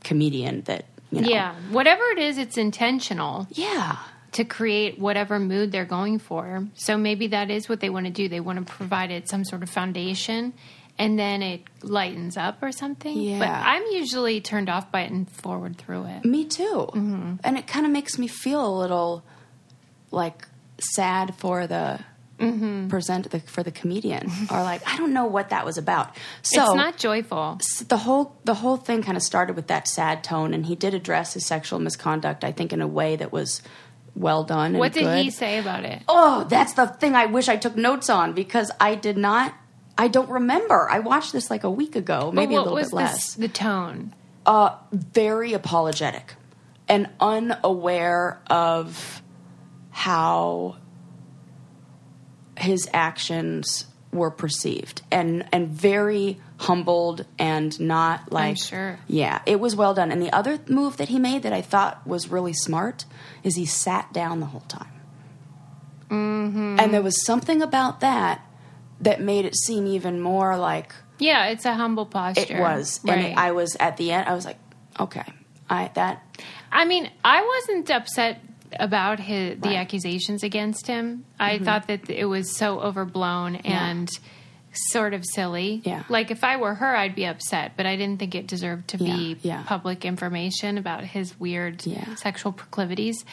comedian 0.04 0.62
that 0.64 0.86
you 1.12 1.22
know. 1.22 1.30
yeah. 1.30 1.56
Whatever 1.72 2.04
it 2.12 2.20
is, 2.20 2.38
it's 2.38 2.58
intentional. 2.58 3.48
Yeah. 3.52 3.98
to 4.34 4.44
create 4.44 5.00
whatever 5.00 5.40
mood 5.40 5.72
they're 5.72 5.86
going 5.86 6.20
for. 6.20 6.68
So 6.76 6.98
maybe 6.98 7.28
that 7.28 7.50
is 7.50 7.70
what 7.70 7.80
they 7.80 7.90
want 7.90 8.06
to 8.08 8.12
do. 8.12 8.28
They 8.28 8.42
want 8.42 8.60
to 8.60 8.66
provide 8.74 9.12
it 9.12 9.30
some 9.30 9.46
sort 9.46 9.64
of 9.64 9.70
foundation 9.70 10.54
and 11.00 11.18
then 11.20 11.42
it 11.44 11.62
lightens 11.84 12.38
up 12.38 12.62
or 12.64 12.72
something. 12.72 13.16
Yeah. 13.20 13.40
But. 13.40 13.50
I'm 13.50 13.84
usually 13.92 14.42
turned 14.42 14.70
off 14.70 14.92
by 14.92 15.02
it 15.02 15.12
and 15.12 15.30
forward 15.30 15.78
through 15.78 16.06
it. 16.06 16.26
Me 16.26 16.46
too. 16.46 16.90
Mm-hmm. 16.94 17.36
And 17.44 17.58
it 17.58 17.68
kind 17.68 17.86
of 17.86 17.92
makes 17.92 18.18
me 18.18 18.28
feel 18.28 18.66
a 18.66 18.74
little 18.80 19.24
like 20.12 20.48
sad 20.80 21.36
for 21.36 21.68
the 21.68 22.00
Mm-hmm. 22.40 22.90
present 22.90 23.32
the, 23.32 23.40
for 23.40 23.64
the 23.64 23.72
comedian 23.72 24.30
or 24.52 24.62
like 24.62 24.88
I 24.88 24.96
don't 24.96 25.12
know 25.12 25.26
what 25.26 25.50
that 25.50 25.66
was 25.66 25.80
about. 25.80 26.16
So 26.44 26.62
it's 26.64 26.76
not 26.76 26.96
joyful. 26.96 27.58
the 27.88 27.98
whole 27.98 28.36
the 28.44 28.54
whole 28.54 28.78
thing 28.78 29.02
kind 29.02 29.18
of 29.18 29.24
started 29.24 29.56
with 29.56 29.66
that 29.70 29.88
sad 29.88 30.24
tone 30.24 30.54
and 30.54 30.64
he 30.64 30.76
did 30.76 30.94
address 30.94 31.34
his 31.34 31.48
sexual 31.48 31.80
misconduct 31.80 32.44
I 32.44 32.52
think 32.52 32.74
in 32.74 32.82
a 32.84 32.86
way 32.88 33.16
that 33.16 33.32
was 33.32 33.64
well 34.16 34.44
done 34.44 34.74
and 34.74 34.78
What 34.78 34.94
did 34.94 35.06
good. 35.06 35.24
he 35.24 35.32
say 35.32 35.58
about 35.58 35.84
it? 35.84 36.04
Oh, 36.08 36.44
that's 36.48 36.74
the 36.74 36.86
thing 36.86 37.16
I 37.16 37.26
wish 37.26 37.50
I 37.50 37.56
took 37.58 37.76
notes 37.76 38.08
on 38.08 38.34
because 38.34 38.70
I 38.80 38.94
did 38.94 39.18
not 39.18 39.56
I 39.98 40.08
don't 40.08 40.30
remember. 40.30 40.88
I 40.90 41.00
watched 41.00 41.34
this 41.34 41.50
like 41.50 41.64
a 41.64 41.72
week 41.72 41.96
ago, 41.96 42.32
maybe 42.32 42.56
a 42.56 42.62
little 42.62 42.78
bit 42.78 42.94
less. 42.94 43.14
this, 43.14 43.34
the 43.36 43.48
tone? 43.48 44.14
uh, 44.48 44.78
very 44.94 45.54
apologetic 45.54 46.36
and 46.88 47.10
unaware 47.20 48.42
of 48.50 49.22
how 49.92 50.78
his 52.58 52.90
actions 52.94 53.86
were 54.14 54.32
perceived 54.32 55.02
and 55.12 55.46
and 55.52 55.68
very 55.68 56.40
humbled 56.60 57.26
and 57.38 57.78
not 57.80 58.32
like 58.32 58.58
sure. 58.58 58.98
yeah 59.06 59.42
it 59.46 59.60
was 59.60 59.76
well 59.76 59.94
done 59.94 60.12
and 60.12 60.22
the 60.22 60.32
other 60.32 60.58
move 60.68 60.96
that 60.96 61.10
he 61.10 61.20
made 61.20 61.44
that 61.44 61.52
i 61.52 61.62
thought 61.62 62.08
was 62.08 62.32
really 62.32 62.54
smart 62.54 63.04
is 63.44 63.56
he 63.56 63.66
sat 63.66 64.12
down 64.14 64.40
the 64.40 64.46
whole 64.46 64.62
time 64.62 65.02
mm-hmm. 66.10 66.80
and 66.80 66.94
there 66.94 67.02
was 67.02 67.24
something 67.26 67.62
about 67.62 68.00
that 68.00 68.47
that 69.02 69.22
made 69.22 69.46
it 69.46 69.56
seem 69.56 69.88
even 69.88 70.20
more 70.22 70.58
like 70.58 70.94
Yeah, 71.20 71.46
it's 71.48 71.66
a 71.66 71.74
humble 71.74 72.06
posture. 72.06 72.58
it 72.58 72.60
was, 72.60 73.00
Right. 73.04 73.18
and 73.18 73.40
I 73.40 73.52
was 73.52 73.76
at 73.80 73.98
the 73.98 74.12
end. 74.12 74.28
I 74.28 74.34
was 74.34 74.46
like, 74.46 74.58
okay, 75.00 75.24
I 75.70 75.90
that 75.96 76.24
I 76.72 76.86
mean, 76.86 77.10
I 77.24 77.42
wasn't 77.46 77.90
upset 77.90 78.40
about 78.80 79.20
his 79.20 79.60
the 79.60 79.76
accusations 79.78 80.44
against 80.44 80.88
him. 80.88 81.26
I 81.40 81.56
mm-hmm. 81.56 81.66
thought 81.66 81.88
that 81.88 82.10
it 82.10 82.26
was 82.26 82.56
so 82.58 82.80
overblown 82.82 83.56
and 83.58 84.10
sort 84.92 85.14
of 85.14 85.24
silly. 85.26 85.82
Yeah. 85.86 86.04
Like 86.10 86.30
if 86.30 86.44
I 86.44 86.58
were 86.58 86.76
her, 86.76 86.96
I'd 86.96 87.16
be 87.16 87.26
upset, 87.26 87.72
but 87.78 87.86
I 87.86 87.96
didn't 87.96 88.20
think 88.20 88.36
it 88.36 88.46
deserved 88.46 88.90
to 88.90 88.98
be 88.98 89.38
Yeah, 89.42 89.60
yeah. 89.60 89.64
public 89.66 90.06
information 90.06 90.78
about 90.78 91.04
his 91.04 91.40
weird 91.40 91.86
Yeah. 91.86 92.14
sexual 92.16 92.52
proclivities, 92.52 93.26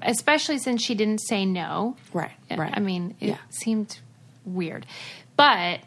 especially 0.00 0.58
since 0.58 0.82
she 0.82 0.94
didn't 0.94 1.20
say 1.20 1.44
no. 1.44 1.96
right, 2.12 2.32
right. 2.50 2.72
I 2.74 2.80
mean, 2.80 3.14
it 3.20 3.28
Yeah. 3.28 3.36
seemed 3.50 3.98
weird, 4.44 4.86
but 5.36 5.80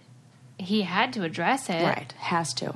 he 0.58 0.82
had 0.84 1.14
to 1.14 1.24
address 1.24 1.70
it. 1.70 1.84
right 1.84 2.14
has 2.18 2.54
to. 2.56 2.76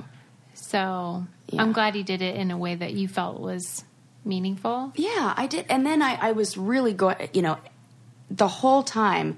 So 0.54 1.26
Yeah. 1.48 1.62
I'm 1.62 1.72
glad 1.72 1.94
he 1.94 2.02
did 2.02 2.22
it 2.22 2.36
in 2.36 2.50
a 2.50 2.58
way 2.58 2.74
that 2.74 2.92
you 2.92 3.08
felt 3.08 3.40
was 3.40 3.84
meaningful. 4.24 4.92
Yeah, 4.96 5.34
I 5.36 5.46
did, 5.46 5.66
and 5.68 5.84
then 5.86 6.02
I, 6.02 6.14
I 6.28 6.32
was 6.32 6.56
really 6.56 6.92
going. 6.92 7.28
You 7.32 7.42
know, 7.42 7.58
the 8.30 8.48
whole 8.48 8.82
time. 8.82 9.36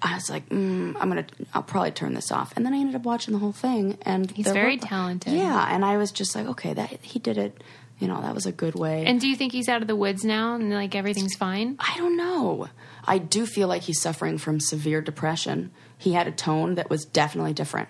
I 0.00 0.14
was 0.14 0.30
like, 0.30 0.48
mm, 0.48 0.94
I'm 1.00 1.08
gonna, 1.08 1.26
I'll 1.52 1.62
probably 1.64 1.90
turn 1.90 2.14
this 2.14 2.30
off, 2.30 2.52
and 2.54 2.64
then 2.64 2.72
I 2.72 2.76
ended 2.78 2.94
up 2.94 3.02
watching 3.02 3.32
the 3.32 3.40
whole 3.40 3.50
thing, 3.50 3.98
and 4.02 4.30
He's 4.30 4.46
very 4.46 4.76
were- 4.76 4.82
talented. 4.82 5.32
Yeah, 5.32 5.66
and 5.74 5.84
I 5.84 5.96
was 5.96 6.12
just 6.12 6.36
like, 6.36 6.46
okay, 6.46 6.72
that 6.72 6.90
he 7.02 7.18
did 7.18 7.36
it. 7.36 7.64
You 7.98 8.06
know, 8.06 8.22
that 8.22 8.32
was 8.32 8.46
a 8.46 8.52
good 8.52 8.76
way. 8.76 9.04
And 9.06 9.20
do 9.20 9.28
you 9.28 9.34
think 9.34 9.50
he's 9.50 9.68
out 9.68 9.82
of 9.82 9.88
the 9.88 9.96
woods 9.96 10.24
now 10.24 10.54
and 10.54 10.70
like 10.70 10.94
everything's 10.94 11.34
fine? 11.34 11.74
I 11.80 11.96
don't 11.98 12.16
know. 12.16 12.68
I 13.08 13.18
do 13.18 13.46
feel 13.46 13.68
like 13.68 13.82
he's 13.82 14.00
suffering 14.00 14.36
from 14.36 14.60
severe 14.60 15.00
depression. 15.00 15.72
He 15.96 16.12
had 16.12 16.28
a 16.28 16.30
tone 16.30 16.74
that 16.74 16.90
was 16.90 17.06
definitely 17.06 17.54
different. 17.54 17.88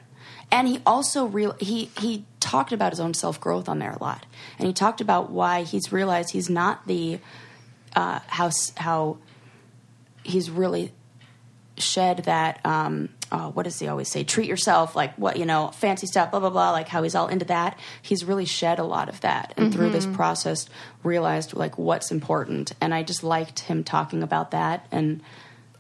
And 0.50 0.68
he 0.68 0.81
also 0.87 1.26
real 1.26 1.57
he 1.61 1.90
he 1.98 2.24
talked 2.40 2.72
about 2.72 2.92
his 2.92 3.00
own 3.00 3.12
self 3.12 3.38
growth 3.40 3.68
on 3.68 3.81
there 3.81 3.90
a 3.90 4.02
lot, 4.02 4.24
and 4.59 4.66
he 4.66 4.72
talked 4.72 5.02
about 5.02 5.31
why 5.31 5.62
he's 5.62 5.92
realized 5.92 6.31
he's 6.31 6.48
not 6.48 6.87
the 6.87 7.18
uh, 7.94 8.20
how 8.28 8.50
how 8.76 9.18
he's 10.22 10.48
really 10.48 10.92
shed 11.76 12.24
that 12.24 12.64
um, 12.64 13.11
oh, 13.33 13.51
what 13.51 13.64
does 13.64 13.79
he 13.79 13.88
always 13.88 14.09
say? 14.09 14.25
Treat 14.25 14.49
yourself 14.49 14.97
like 14.97 15.14
what 15.17 15.37
you 15.37 15.47
know, 15.47 15.69
fancy 15.69 16.07
stuff, 16.07 16.31
blah 16.31 16.41
blah 16.41 16.51
blah. 16.51 16.71
Like 16.73 16.88
how 16.88 17.03
he's 17.03 17.14
all 17.14 17.29
into 17.29 17.45
that. 17.47 17.79
He's 18.03 18.25
really 18.25 18.45
shed 18.45 18.79
a 18.79 18.85
lot 18.85 19.09
of 19.09 19.21
that, 19.23 19.55
and 19.57 19.73
through 19.73 19.91
this 19.91 20.07
process, 20.07 20.69
realized 21.03 21.55
like 21.55 21.79
what's 21.79 22.11
important. 22.11 22.73
And 22.81 22.95
I 22.95 23.03
just 23.03 23.23
liked 23.23 23.61
him 23.61 23.85
talking 23.85 24.23
about 24.23 24.51
that, 24.53 24.87
and 24.91 25.21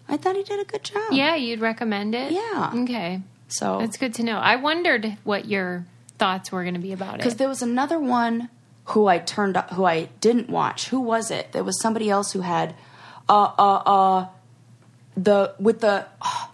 I 0.08 0.16
thought 0.16 0.36
he 0.36 0.42
did 0.42 0.60
a 0.60 0.64
good 0.64 0.84
job. 0.84 1.12
Yeah, 1.12 1.34
you'd 1.36 1.60
recommend 1.60 2.14
it? 2.14 2.32
Yeah. 2.32 2.72
Okay. 2.74 3.20
So 3.48 3.78
That's 3.80 3.96
good 3.96 4.14
to 4.14 4.22
know. 4.22 4.36
I 4.38 4.56
wondered 4.56 5.16
what 5.24 5.46
your 5.46 5.86
thoughts 6.18 6.52
were 6.52 6.62
going 6.62 6.74
to 6.74 6.80
be 6.80 6.92
about 6.92 7.14
it. 7.14 7.18
because 7.18 7.36
there 7.36 7.48
was 7.48 7.62
another 7.62 7.98
one 7.98 8.48
who 8.86 9.06
I 9.06 9.18
turned 9.18 9.56
who 9.74 9.84
I 9.84 10.08
didn't 10.20 10.48
watch. 10.50 10.88
Who 10.88 11.00
was 11.00 11.30
it? 11.30 11.52
There 11.52 11.64
was 11.64 11.80
somebody 11.80 12.10
else 12.10 12.32
who 12.32 12.40
had 12.40 12.74
uh 13.28 13.52
uh 13.58 13.82
uh 13.86 14.26
the 15.16 15.54
with 15.60 15.80
the 15.80 16.06
oh, 16.22 16.50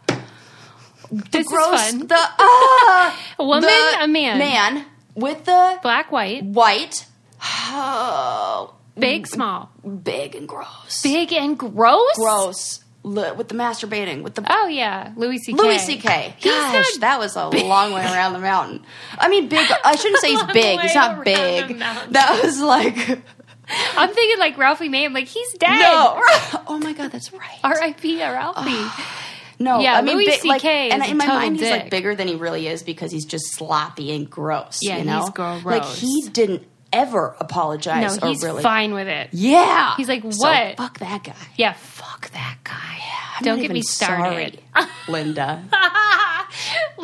the 1.11 1.25
This 1.31 1.47
is 1.47 1.53
gross 1.53 1.91
fun. 1.91 2.07
the 2.07 2.17
ah 2.19 3.21
A 3.39 3.45
woman, 3.45 3.63
the 3.63 4.05
a 4.05 4.09
man. 4.09 4.39
man 4.39 4.85
with 5.15 5.45
the 5.45 5.79
Black, 5.83 6.11
white, 6.13 6.45
white 6.45 7.07
oh, 7.43 8.75
big, 8.99 9.27
small, 9.27 9.71
big 10.03 10.35
and 10.35 10.49
gross 10.49 11.03
big 11.03 11.33
and 11.33 11.59
gross. 11.59 12.15
gross 12.17 12.81
with 13.03 13.49
the 13.49 13.55
masturbating 13.55 14.23
with 14.23 14.35
the 14.35 14.45
Oh 14.49 14.67
yeah, 14.67 15.13
Louis 15.17 15.39
C.K. 15.39 15.59
Louis 15.63 15.79
C.K. 15.79 16.37
Gosh, 16.43 16.97
that 16.99 17.19
was 17.19 17.37
a 17.37 17.49
long 17.49 17.93
way 17.93 18.03
around 18.03 18.33
the 18.33 18.39
mountain. 18.39 18.83
I 19.19 19.29
mean, 19.29 19.49
big. 19.49 19.71
I 19.85 19.95
shouldn't 19.97 20.21
say 20.21 20.31
he's 20.31 20.43
big. 20.45 20.81
He's 20.81 20.95
not 20.95 21.23
big. 21.23 21.79
That 21.79 22.41
was 22.43 22.61
like 22.61 22.97
I'm 23.97 24.11
thinking 24.13 24.39
like 24.39 24.57
Ralphie 24.59 24.89
May. 24.89 25.05
I'm 25.05 25.13
like 25.13 25.29
he's 25.29 25.53
dead. 25.55 25.79
no. 25.79 26.21
Oh 26.67 26.81
my 26.83 26.93
god, 26.95 27.13
that's 27.13 27.33
right. 27.33 27.59
R.I.P. 27.63 28.21
Ralphie. 28.23 28.71
No, 29.59 29.81
Yeah, 29.81 29.97
I 29.97 30.03
mean, 30.03 30.17
Louis 30.17 30.27
big, 30.27 30.45
like, 30.45 30.61
CK 30.63 30.67
and 30.67 31.05
in 31.05 31.17
my 31.17 31.27
mind, 31.27 31.57
he's 31.59 31.71
like 31.71 31.91
bigger 31.91 32.15
than 32.15 32.29
he 32.29 32.35
really 32.35 32.67
is 32.69 32.83
because 32.83 33.13
he's 33.13 33.25
just 33.25 33.53
sloppy 33.55 34.15
and 34.15 34.29
gross. 34.29 34.79
Yeah, 34.83 34.99
you 34.99 35.05
know? 35.05 35.21
he's 35.23 35.31
gross. 35.31 35.65
Like 35.65 35.85
he 35.85 36.29
didn't 36.33 36.67
ever 36.93 37.35
apologize 37.41 38.21
no, 38.21 38.29
he's 38.29 38.43
really. 38.45 38.63
fine 38.63 38.95
with 38.95 39.09
it. 39.09 39.29
Yeah, 39.33 39.97
He's 39.97 40.09
like, 40.09 40.23
So, 40.23 40.29
what? 40.29 40.77
fuck 40.77 40.99
that 41.01 41.25
guy. 41.25 41.35
Yeah, 41.57 41.73
fuck 41.73 42.31
that 42.31 42.59
guy. 42.63 42.99
I'm 43.37 43.43
Don't 43.45 43.61
get 43.61 43.73
me 43.73 43.83
started. 43.83 44.61
sorry, 44.75 44.89
Linda. 45.09 45.65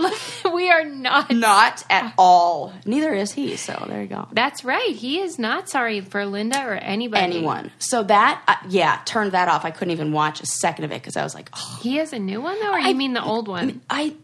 we 0.61 0.71
are 0.71 0.85
not. 0.85 1.31
Not 1.31 1.85
at 1.91 2.13
all. 2.19 2.73
Neither 2.85 3.15
is 3.15 3.33
he. 3.33 3.57
So 3.57 3.85
there 3.89 4.03
you 4.03 4.09
go. 4.09 4.29
That's 4.33 4.65
right. 4.65 4.95
He 4.95 5.21
is 5.21 5.39
not 5.39 5.69
sorry 5.69 6.01
for 6.01 6.27
Linda 6.27 6.63
or 6.65 6.75
anybody. 6.75 7.23
anyone. 7.23 7.71
So 7.79 8.03
that, 8.05 8.43
uh, 8.47 8.57
yeah, 8.69 9.01
turned 9.05 9.33
that 9.33 9.49
off. 9.49 9.65
I 9.65 9.71
couldn't 9.71 9.93
even 9.93 10.13
watch 10.13 10.41
a 10.43 10.47
second 10.47 10.85
of 10.85 10.93
it 10.93 11.01
because 11.03 11.17
I 11.17 11.23
was 11.25 11.35
like, 11.35 11.49
oh, 11.55 11.79
He 11.83 11.97
has 11.97 12.13
a 12.13 12.19
new 12.19 12.41
one 12.41 12.59
though, 12.61 12.73
or 12.73 12.79
you 12.79 12.89
I- 12.89 12.93
mean 12.93 13.15
the 13.15 13.23
old 13.25 13.49
one? 13.49 13.81
I, 13.89 14.15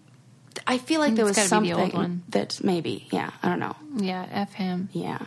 I 0.66 0.78
feel 0.78 1.00
like 1.00 1.14
there 1.14 1.24
was 1.24 1.36
be 1.36 1.42
the 1.42 1.48
something 1.48 1.72
old 1.74 1.94
one. 1.94 2.22
that 2.30 2.62
maybe, 2.62 3.06
yeah, 3.10 3.30
I 3.42 3.48
don't 3.48 3.60
know, 3.60 3.76
yeah, 3.96 4.26
f 4.30 4.52
him. 4.52 4.88
yeah, 4.92 5.18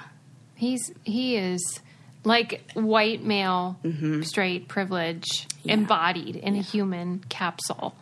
He's 0.55 0.91
he 1.03 1.37
is 1.37 1.79
like 2.25 2.61
white 2.73 3.23
male, 3.23 3.77
Mm-hmm. 3.83 4.23
straight 4.23 4.67
privilege 4.67 5.47
embodied 5.63 6.35
in 6.35 6.55
a 6.55 6.61
human 6.61 7.23
capsule. 7.29 7.95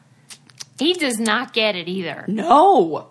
He 0.80 0.94
does 0.94 1.20
not 1.20 1.54
get 1.54 1.76
it 1.76 1.88
either, 1.88 2.26
no, 2.28 3.10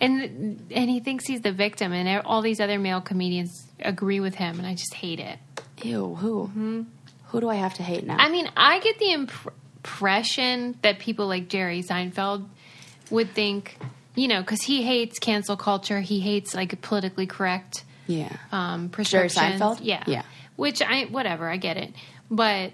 and 0.00 0.66
and 0.70 0.90
he 0.90 1.00
thinks 1.00 1.26
he's 1.26 1.40
the 1.40 1.52
victim, 1.52 1.92
and 1.92 2.22
all 2.24 2.42
these 2.42 2.60
other 2.60 2.78
male 2.78 3.00
comedians 3.00 3.66
agree 3.80 4.20
with 4.20 4.34
him, 4.36 4.58
and 4.58 4.66
I 4.66 4.74
just 4.74 4.94
hate 4.94 5.20
it. 5.20 5.38
ew, 5.82 6.14
who, 6.14 6.86
who 7.26 7.40
do 7.40 7.48
I 7.48 7.56
have 7.56 7.74
to 7.74 7.82
hate 7.82 8.06
now? 8.06 8.16
I 8.18 8.30
mean, 8.30 8.48
I 8.56 8.78
get 8.80 8.98
the 8.98 9.12
imp- 9.12 9.52
impression 9.84 10.78
that 10.80 10.98
people 10.98 11.26
like 11.26 11.48
Jerry 11.48 11.82
Seinfeld 11.82 12.46
would 13.10 13.30
think, 13.32 13.76
you 14.14 14.28
know, 14.28 14.40
because 14.40 14.62
he 14.62 14.82
hates 14.82 15.18
cancel 15.18 15.56
culture, 15.56 16.00
he 16.00 16.20
hates 16.20 16.54
like 16.54 16.80
politically 16.80 17.26
correct 17.26 17.84
yeah, 18.06 18.34
um, 18.50 18.90
Jerry. 19.02 19.28
Seinfeld? 19.28 19.80
yeah, 19.82 20.04
Yeah. 20.06 20.22
Which 20.56 20.80
I 20.80 21.04
whatever, 21.04 21.48
I 21.48 21.56
get 21.56 21.76
it, 21.76 21.92
but 22.30 22.72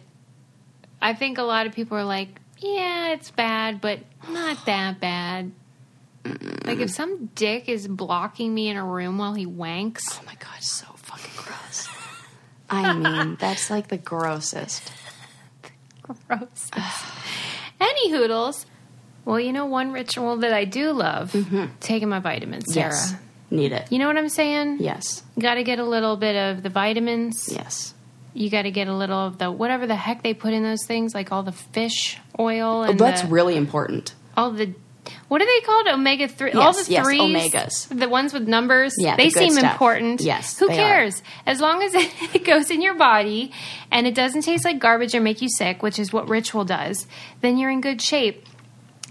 I 1.00 1.14
think 1.14 1.38
a 1.38 1.42
lot 1.42 1.66
of 1.66 1.72
people 1.72 1.96
are 1.96 2.04
like, 2.04 2.28
yeah, 2.60 3.12
it's 3.12 3.30
bad, 3.30 3.80
but 3.80 4.00
not 4.28 4.66
that 4.66 5.00
bad. 5.00 5.52
Like 6.64 6.78
if 6.78 6.90
some 6.90 7.26
dick 7.34 7.68
is 7.68 7.88
blocking 7.88 8.52
me 8.52 8.68
in 8.68 8.76
a 8.76 8.84
room 8.84 9.18
while 9.18 9.32
he 9.32 9.46
wanks, 9.46 10.00
oh 10.12 10.22
my 10.26 10.34
god, 10.34 10.62
so 10.62 10.86
fucking 10.96 11.30
gross. 11.36 11.88
I 12.70 12.92
mean, 12.92 13.36
that's 13.40 13.70
like 13.70 13.88
the 13.88 13.96
grossest. 13.96 14.92
gross. 16.28 16.70
Any 17.80 18.10
hoodles. 18.10 18.66
Well, 19.24 19.40
you 19.40 19.52
know 19.52 19.66
one 19.66 19.92
ritual 19.92 20.38
that 20.38 20.52
I 20.52 20.64
do 20.64 20.92
love: 20.92 21.32
mm-hmm. 21.32 21.66
taking 21.80 22.08
my 22.08 22.20
vitamins, 22.20 22.72
Sarah. 22.72 22.90
Yes, 22.90 23.14
need 23.50 23.72
it. 23.72 23.90
You 23.90 23.98
know 23.98 24.06
what 24.06 24.16
I'm 24.18 24.28
saying? 24.28 24.78
Yes, 24.80 25.22
got 25.38 25.54
to 25.54 25.64
get 25.64 25.78
a 25.78 25.84
little 25.84 26.16
bit 26.16 26.36
of 26.36 26.62
the 26.62 26.68
vitamins. 26.68 27.48
yes. 27.50 27.94
You 28.34 28.48
got 28.50 28.62
to 28.62 28.70
get 28.70 28.86
a 28.88 28.94
little 28.94 29.18
of 29.18 29.38
the 29.38 29.50
whatever 29.50 29.86
the 29.86 29.96
heck 29.96 30.22
they 30.22 30.34
put 30.34 30.52
in 30.52 30.62
those 30.62 30.84
things, 30.86 31.14
like 31.14 31.32
all 31.32 31.42
the 31.42 31.52
fish 31.52 32.18
oil 32.38 32.84
Oh, 32.88 32.92
that's 32.92 33.22
the, 33.22 33.28
really 33.28 33.56
important. 33.56 34.14
all 34.36 34.50
the 34.52 34.74
what 35.28 35.40
are 35.42 35.46
they 35.46 35.60
called? 35.66 35.88
Omega 35.88 36.28
three. 36.28 36.52
all 36.52 36.72
the 36.72 36.86
yes, 36.88 37.04
threes, 37.04 37.20
omegas. 37.20 37.98
the 37.98 38.08
ones 38.08 38.32
with 38.32 38.46
numbers. 38.46 38.94
Yeah, 38.98 39.16
they 39.16 39.24
the 39.30 39.30
seem 39.30 39.52
stuff. 39.54 39.72
important. 39.72 40.20
Yes, 40.20 40.58
who 40.58 40.68
they 40.68 40.74
are. 40.74 40.76
cares? 40.76 41.22
As 41.46 41.60
long 41.60 41.82
as 41.82 41.92
it 42.34 42.44
goes 42.44 42.70
in 42.70 42.80
your 42.82 42.94
body 42.94 43.50
and 43.90 44.06
it 44.06 44.14
doesn't 44.14 44.42
taste 44.42 44.64
like 44.64 44.78
garbage 44.78 45.14
or 45.14 45.20
make 45.20 45.42
you 45.42 45.48
sick, 45.48 45.82
which 45.82 45.98
is 45.98 46.12
what 46.12 46.28
Ritual 46.28 46.64
does, 46.64 47.06
then 47.40 47.58
you're 47.58 47.70
in 47.70 47.80
good 47.80 48.00
shape. 48.00 48.46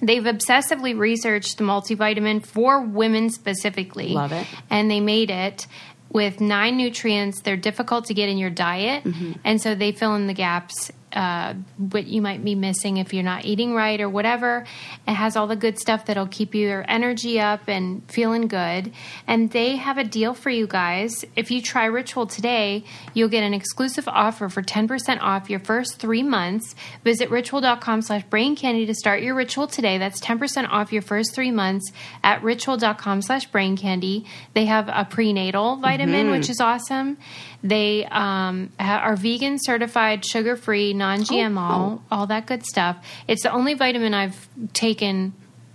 They've 0.01 0.23
obsessively 0.23 0.97
researched 0.97 1.57
the 1.57 1.65
multivitamin 1.65 2.45
for 2.45 2.81
women 2.81 3.29
specifically. 3.29 4.09
Love 4.09 4.31
it. 4.31 4.47
And 4.69 4.89
they 4.89 5.01
made 5.01 5.29
it 5.29 5.67
with 6.11 6.41
nine 6.41 6.77
nutrients. 6.77 7.41
They're 7.41 7.57
difficult 7.57 8.05
to 8.05 8.13
get 8.13 8.29
in 8.29 8.37
your 8.37 8.49
diet. 8.49 9.03
Mm-hmm. 9.03 9.33
And 9.43 9.61
so 9.61 9.75
they 9.75 9.91
fill 9.91 10.15
in 10.15 10.27
the 10.27 10.33
gaps, 10.33 10.91
uh, 11.13 11.53
what 11.77 12.05
you 12.07 12.21
might 12.21 12.43
be 12.43 12.55
missing 12.55 12.97
if 12.97 13.13
you're 13.13 13.23
not 13.23 13.45
eating 13.45 13.73
right 13.73 13.99
or 13.99 14.09
whatever. 14.09 14.65
It 15.07 15.13
has 15.13 15.35
all 15.35 15.47
the 15.47 15.55
good 15.55 15.79
stuff 15.79 16.05
that'll 16.05 16.27
keep 16.27 16.53
your 16.53 16.85
energy 16.87 17.39
up 17.39 17.61
and 17.67 18.03
feeling 18.11 18.47
good. 18.47 18.91
And 19.27 19.51
they 19.51 19.77
have 19.77 19.97
a 19.97 20.03
deal 20.03 20.33
for 20.33 20.49
you 20.49 20.67
guys. 20.67 21.25
If 21.35 21.51
you 21.51 21.61
try 21.61 21.85
Ritual 21.85 22.27
today, 22.27 22.83
you'll 23.13 23.29
get 23.29 23.43
an 23.43 23.53
exclusive 23.53 24.07
offer 24.07 24.49
for 24.49 24.61
10% 24.61 25.21
off 25.21 25.49
your 25.49 25.59
first 25.59 25.99
three 25.99 26.23
months. 26.23 26.75
Visit 27.03 27.29
ritual.com 27.29 28.01
slash 28.01 28.23
brain 28.25 28.55
candy 28.55 28.85
to 28.85 28.93
start 28.93 29.21
your 29.21 29.35
ritual 29.35 29.67
today. 29.67 29.97
That's 29.97 30.19
10% 30.19 30.69
off 30.69 30.93
your 30.93 31.01
first 31.01 31.33
three 31.33 31.51
months 31.51 31.91
at 32.23 32.43
ritual.com 32.43 33.21
slash 33.21 33.45
brain 33.47 33.77
candy. 33.77 34.25
They 34.53 34.65
have 34.65 34.87
a 34.89 35.07
prenatal 35.09 35.77
vitamin, 35.77 36.29
which 36.31 36.49
is 36.49 36.59
awesome. 36.59 37.17
They 37.63 38.05
um, 38.05 38.69
ha- 38.79 39.01
are 39.03 39.15
vegan, 39.15 39.57
certified, 39.59 40.25
sugar 40.25 40.55
free, 40.55 40.93
non 40.93 41.19
GMO, 41.21 42.01
all 42.09 42.27
that 42.27 42.45
good 42.45 42.65
stuff. 42.65 42.97
It's 43.27 43.43
the 43.43 43.51
only 43.51 43.73
vitamin 43.73 44.13
I've 44.13 44.47
taken 44.73 45.33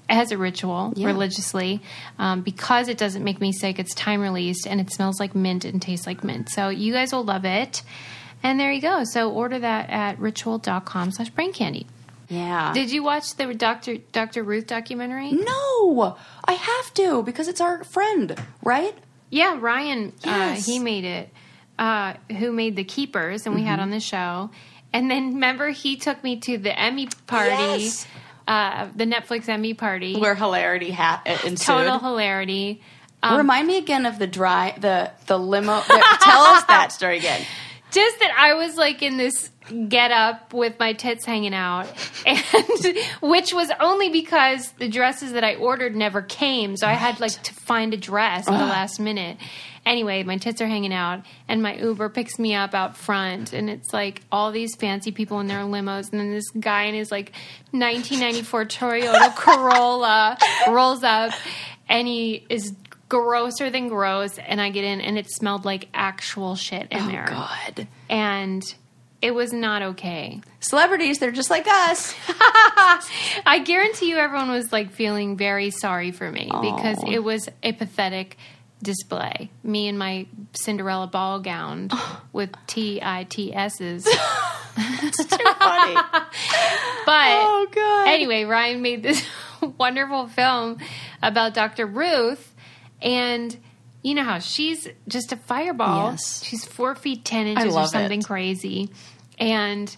as 0.09 0.33
a 0.33 0.39
ritual 0.39 0.93
Yeah. 0.97 1.07
religiously 1.09 1.81
um, 2.19 2.43
because 2.43 2.89
it 2.89 2.99
doesn't 2.99 3.25
make 3.25 3.41
me 3.41 3.53
sick. 3.53 3.79
It's 3.79 3.95
time 3.95 4.21
released 4.21 4.67
and 4.67 4.81
it 4.81 4.91
smells 4.93 5.19
like 5.21 5.35
mint 5.35 5.65
and 5.65 5.81
tastes 5.81 6.07
like 6.07 6.23
mint. 6.25 6.49
So 6.51 6.69
you 6.69 6.93
guys 6.93 7.13
will 7.13 7.25
love 7.25 7.45
it. 7.45 7.83
And 8.43 8.61
there 8.61 8.71
you 8.73 8.83
go. 8.83 9.05
So 9.05 9.31
order 9.31 9.59
that 9.59 9.89
at 9.91 10.19
ritual.com 10.19 11.11
slash 11.13 11.31
brain 11.31 11.53
candy. 11.55 11.87
Yeah. 12.29 12.73
Did 12.75 12.91
you 12.91 13.03
watch 13.03 13.37
the 13.37 13.53
Dr. 13.55 13.97
Dr. 14.13 14.43
Ruth 14.43 14.67
documentary? 14.67 15.33
no, 15.33 16.17
I 16.45 16.53
have 16.53 16.95
to 16.95 17.23
because 17.23 17.49
it's 17.49 17.61
our 17.61 17.85
friend, 17.85 18.39
right? 18.63 18.95
Yeah, 19.31 19.59
Ryan, 19.61 20.13
Yes. 20.25 20.61
uh, 20.67 20.71
he 20.71 20.79
made 20.79 21.05
it. 21.05 21.31
Uh, 21.79 22.15
who 22.39 22.53
made 22.53 22.77
the 22.77 22.85
Keepers, 22.85 23.47
and 23.47 23.55
we 23.55 23.63
had 23.63 23.81
on 23.81 23.91
the 23.91 23.99
show. 24.01 24.51
And 24.93 25.11
then 25.11 25.35
remember, 25.35 25.71
he 25.71 25.97
took 25.97 26.23
me 26.23 26.37
to 26.41 26.57
the 26.57 26.79
Emmy 26.79 27.09
party, 27.27 27.51
Yes. 27.83 28.07
uh, 28.47 28.87
the 28.95 29.05
Netflix 29.07 29.49
Emmy 29.49 29.75
party. 29.75 30.17
Where 30.21 30.37
hilarity 30.37 30.93
ha- 30.93 31.21
uh, 31.27 31.31
ensued. 31.45 31.67
Total 31.67 31.99
hilarity. 31.99 32.81
Um, 33.25 33.39
Remind 33.39 33.67
me 33.67 33.79
again 33.79 34.07
of 34.07 34.21
the 34.21 34.27
dry 34.29 34.77
the 34.79 35.11
the 35.27 35.37
limo. 35.39 35.81
the- 35.81 36.19
tell 36.23 36.43
us 36.43 36.63
that 36.65 36.93
story 36.93 37.19
again. 37.19 37.45
just 37.91 38.21
that 38.21 38.33
I 38.39 38.55
was 38.55 38.77
like 38.77 39.03
in 39.03 39.17
this 39.17 39.51
get 39.89 40.13
up 40.13 40.53
with 40.53 40.79
my 40.79 40.93
tits 40.93 41.25
hanging 41.25 41.55
out, 41.55 41.87
and 42.27 42.41
which 43.21 43.53
was 43.53 43.71
only 43.81 44.11
because 44.11 44.71
the 44.73 44.89
dresses 44.89 45.33
that 45.33 45.43
I 45.43 45.55
ordered 45.57 45.97
never 45.97 46.23
came, 46.23 46.77
so 46.77 46.87
I 46.87 46.93
had 46.93 47.19
like 47.19 47.33
to 47.33 47.53
find 47.55 47.93
a 47.95 47.97
dress 47.97 48.47
at 48.47 48.59
the 48.59 48.65
last 48.67 49.01
minute. 49.01 49.39
Anyway, 49.87 50.23
my 50.23 50.39
tits 50.39 50.61
are 50.63 50.67
hanging 50.67 50.95
out, 50.95 51.23
and 51.47 51.63
my 51.63 51.77
Uber 51.77 52.09
picks 52.09 52.39
me 52.39 52.55
up 52.55 52.75
out 52.75 52.97
front, 52.97 53.53
and 53.53 53.69
it's 53.69 53.93
like 53.93 54.23
all 54.33 54.51
these 54.51 54.75
fancy 54.77 55.13
people 55.13 55.41
in 55.41 55.47
their 55.47 55.61
limos, 55.61 56.11
and 56.11 56.21
then 56.21 56.31
this 56.31 56.49
guy 56.51 56.85
in 56.85 56.95
his 56.95 57.11
like 57.11 57.33
1994 57.73 58.65
Toyota 58.67 59.37
Corolla 59.37 60.39
rolls 60.69 61.03
up, 61.03 61.33
and 61.89 62.09
he 62.09 62.47
is 62.49 62.75
grosser 63.11 63.69
than 63.69 63.89
gross, 63.89 64.39
and 64.39 64.61
I 64.61 64.71
get 64.71 64.85
in, 64.85 65.03
and 65.03 65.19
it 65.19 65.31
smelled 65.31 65.67
like 65.67 65.89
actual 65.93 66.57
shit 66.57 66.89
in 66.91 67.03
oh, 67.03 67.07
there 67.09 67.27
God, 67.29 67.87
and 68.09 68.63
it 69.25 69.35
was 69.35 69.55
not 69.55 69.81
okay. 69.81 70.43
celebrities, 70.61 71.19
they're 71.19 71.31
just 71.31 71.49
like 71.49 71.67
us. 71.67 72.15
I 72.29 73.63
guarantee 73.65 74.11
you 74.11 74.19
everyone 74.19 74.51
was 74.51 74.71
like 74.71 74.93
feeling 74.93 75.39
very 75.39 75.71
sorry 75.71 76.11
for 76.11 76.31
me 76.31 76.51
because 76.61 77.03
it 77.07 77.21
was 77.21 77.49
a 77.63 77.73
pathetic 77.73 78.37
display. 78.85 79.51
Me 79.65 79.89
in 79.89 79.99
my 79.99 80.27
Cinderella 80.53 81.07
ball 81.09 81.41
gown 81.41 81.91
with 82.33 82.51
T 82.69 83.01
I 83.03 83.25
T 83.25 83.53
S's. 83.55 84.07
It's 84.77 85.19
too 85.19 85.37
funny. 85.59 85.95
But 87.07 87.29
Oh, 87.29 87.67
God. 87.73 88.09
anyway, 88.09 88.45
Ryan 88.45 88.83
made 88.83 89.03
this 89.03 89.25
wonderful 89.79 90.27
film 90.27 90.79
about 91.23 91.55
Dr. 91.55 91.87
Ruth 91.87 92.55
and 93.03 93.57
you 94.03 94.15
know 94.15 94.25
how 94.25 94.39
she's 94.39 94.89
just 95.07 95.33
a 95.33 95.37
fireball. 95.37 96.13
Yes. 96.13 96.43
She's 96.45 96.65
four 96.65 96.95
feet 96.95 97.25
ten 97.25 97.47
inches 97.47 97.75
or 97.77 97.87
something 97.87 98.21
it. 98.21 98.27
crazy. 98.27 98.91
And 99.39 99.95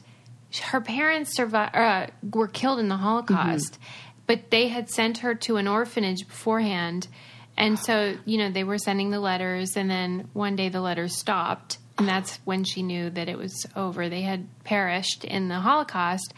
her 0.62 0.80
parents 0.80 1.34
survived, 1.34 1.74
uh, 1.76 2.06
were 2.34 2.48
killed 2.48 2.78
in 2.78 2.88
the 2.88 2.96
Holocaust, 2.96 3.74
Mm-hmm. 3.74 4.20
but 4.26 4.50
they 4.50 4.68
had 4.68 4.90
sent 4.90 5.18
her 5.18 5.34
to 5.36 5.56
an 5.56 5.66
orphanage 5.68 6.26
beforehand. 6.26 7.08
And 7.56 7.78
so, 7.78 8.16
you 8.24 8.38
know, 8.38 8.50
they 8.50 8.64
were 8.64 8.78
sending 8.78 9.10
the 9.10 9.20
letters, 9.20 9.76
and 9.76 9.90
then 9.90 10.28
one 10.32 10.56
day 10.56 10.68
the 10.68 10.80
letters 10.80 11.16
stopped. 11.16 11.78
And 11.98 12.06
that's 12.06 12.36
when 12.44 12.64
she 12.64 12.82
knew 12.82 13.08
that 13.10 13.28
it 13.28 13.38
was 13.38 13.66
over. 13.74 14.08
They 14.08 14.20
had 14.20 14.46
perished 14.64 15.24
in 15.24 15.48
the 15.48 15.54
Holocaust. 15.54 16.34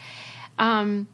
Um, 0.57 1.09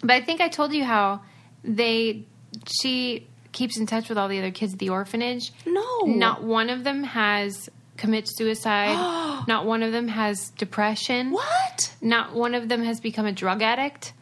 but 0.00 0.12
I 0.12 0.22
think 0.22 0.40
I 0.40 0.48
told 0.48 0.72
you 0.72 0.84
how 0.84 1.20
they, 1.62 2.24
she 2.66 3.28
keeps 3.52 3.78
in 3.78 3.86
touch 3.86 4.08
with 4.08 4.16
all 4.16 4.28
the 4.28 4.38
other 4.38 4.50
kids 4.50 4.72
at 4.72 4.78
the 4.78 4.88
orphanage. 4.88 5.52
No. 5.66 6.00
Not 6.06 6.42
one 6.42 6.70
of 6.70 6.84
them 6.84 7.04
has 7.04 7.68
commit 7.98 8.26
suicide. 8.28 9.44
Not 9.48 9.66
one 9.66 9.82
of 9.82 9.92
them 9.92 10.08
has 10.08 10.50
depression. 10.50 11.30
What? 11.30 11.94
Not 12.00 12.34
one 12.34 12.54
of 12.54 12.68
them 12.68 12.82
has 12.82 13.00
become 13.00 13.26
a 13.26 13.32
drug 13.32 13.60
addict. 13.62 14.14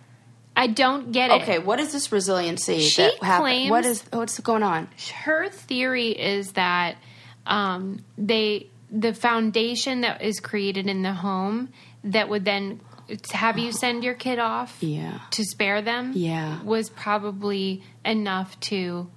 I 0.60 0.66
don't 0.66 1.10
get 1.10 1.30
it. 1.30 1.40
Okay, 1.42 1.58
what 1.58 1.80
is 1.80 1.90
this 1.92 2.12
resiliency 2.12 2.80
She 2.80 3.02
that 3.02 3.22
happened? 3.22 3.70
What 3.70 3.86
is 3.86 4.04
what's 4.12 4.38
going 4.40 4.62
on? 4.62 4.88
Her 5.24 5.48
theory 5.48 6.08
is 6.10 6.52
that 6.52 6.96
um, 7.46 8.04
they 8.18 8.66
the 8.90 9.14
foundation 9.14 10.02
that 10.02 10.20
is 10.20 10.38
created 10.38 10.86
in 10.86 11.02
the 11.02 11.14
home 11.14 11.70
that 12.04 12.28
would 12.28 12.44
then 12.44 12.80
have 13.32 13.58
you 13.58 13.72
send 13.72 14.04
your 14.04 14.12
kid 14.14 14.38
off 14.38 14.76
Yeah. 14.82 15.18
to 15.30 15.44
spare 15.44 15.80
them 15.80 16.12
Yeah. 16.14 16.62
was 16.62 16.90
probably 16.90 17.82
enough 18.04 18.58
to 18.60 19.08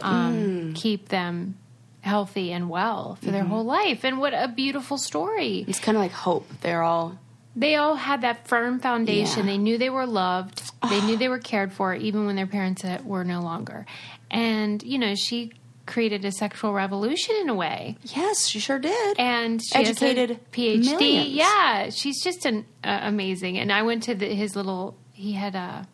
um, 0.00 0.72
keep 0.74 1.08
them 1.08 1.56
healthy 2.00 2.52
and 2.52 2.70
well 2.70 3.18
for 3.20 3.32
their 3.32 3.44
whole 3.44 3.64
life 3.64 4.04
and 4.04 4.18
what 4.18 4.32
a 4.34 4.46
beautiful 4.46 4.98
story 4.98 5.64
It's 5.66 5.80
kind 5.80 5.96
of 5.96 6.02
like 6.02 6.12
hope. 6.12 6.48
They're 6.60 6.82
all 6.84 7.18
they 7.56 7.74
all 7.76 7.96
had 7.96 8.20
that 8.20 8.46
firm 8.46 8.78
foundation. 8.80 9.46
Yeah. 9.46 9.52
They 9.52 9.58
knew 9.58 9.78
they 9.78 9.90
were 9.90 10.06
loved. 10.06 10.62
They 10.88 11.00
knew 11.00 11.16
they 11.16 11.28
were 11.28 11.38
cared 11.52 11.72
for, 11.72 11.94
even 11.94 12.26
when 12.26 12.36
their 12.36 12.46
parents 12.46 12.84
were 13.04 13.24
no 13.24 13.40
longer. 13.40 13.86
And 14.30 14.82
you 14.82 14.98
know, 14.98 15.14
she 15.14 15.52
created 15.86 16.24
a 16.24 16.32
sexual 16.32 16.72
revolution 16.72 17.36
in 17.40 17.48
a 17.48 17.54
way. 17.54 17.96
yes, 18.02 18.46
she 18.46 18.58
sure 18.58 18.78
did. 18.80 19.18
And 19.20 19.62
she 19.62 19.74
Educated 19.78 20.30
has 20.30 20.38
a 20.38 20.40
PhD. 20.50 20.98
millions. 21.00 21.28
Yeah, 21.30 21.90
she's 21.90 22.22
just 22.22 22.44
an 22.44 22.66
uh, 22.84 22.98
amazing. 23.02 23.56
And 23.58 23.72
I 23.72 23.82
went 23.82 24.02
to 24.04 24.14
the, 24.14 24.26
his 24.26 24.54
little. 24.56 24.96
He 25.12 25.32
had 25.32 25.54
a 25.54 25.86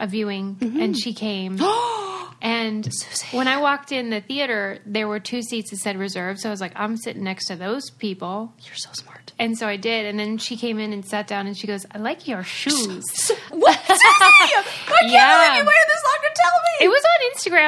a 0.00 0.06
viewing, 0.06 0.56
Mm-hmm. 0.56 0.80
and 0.80 0.98
she 0.98 1.12
came. 1.12 1.58
And 2.42 2.88
when 3.32 3.48
I 3.48 3.60
walked 3.60 3.92
in 3.92 4.08
the 4.08 4.22
theater, 4.22 4.78
there 4.86 5.06
were 5.06 5.20
two 5.20 5.42
seats 5.42 5.72
that 5.72 5.76
said 5.76 5.98
reserved. 5.98 6.40
So 6.40 6.48
I 6.48 6.50
was 6.50 6.60
like, 6.62 6.72
I'm 6.74 6.96
sitting 6.96 7.22
next 7.22 7.48
to 7.48 7.54
those 7.56 7.90
people. 7.90 8.54
You're 8.64 8.76
so 8.76 8.88
smart. 8.94 9.09
And 9.40 9.56
so 9.58 9.66
I 9.66 9.76
did. 9.76 10.06
And 10.06 10.18
then 10.18 10.38
she 10.38 10.56
came 10.56 10.78
in 10.78 10.92
and 10.92 11.04
sat 11.04 11.26
down 11.26 11.46
and 11.48 11.56
she 11.56 11.66
goes, 11.66 11.86
I 11.90 11.98
like 11.98 12.28
your 12.28 12.44
shoes. 12.44 13.04
What? 13.50 13.78
I 13.88 14.66
can't 14.86 15.10
Yeah. 15.10 15.48
believe 15.48 15.62
you 15.62 15.66
waited 15.66 15.88
this 15.88 16.02
long 16.04 16.18
to 16.22 16.30
tell 16.36 16.52
me. 16.52 16.84
it 16.84 16.88
was 16.88 17.02
on 17.04 17.18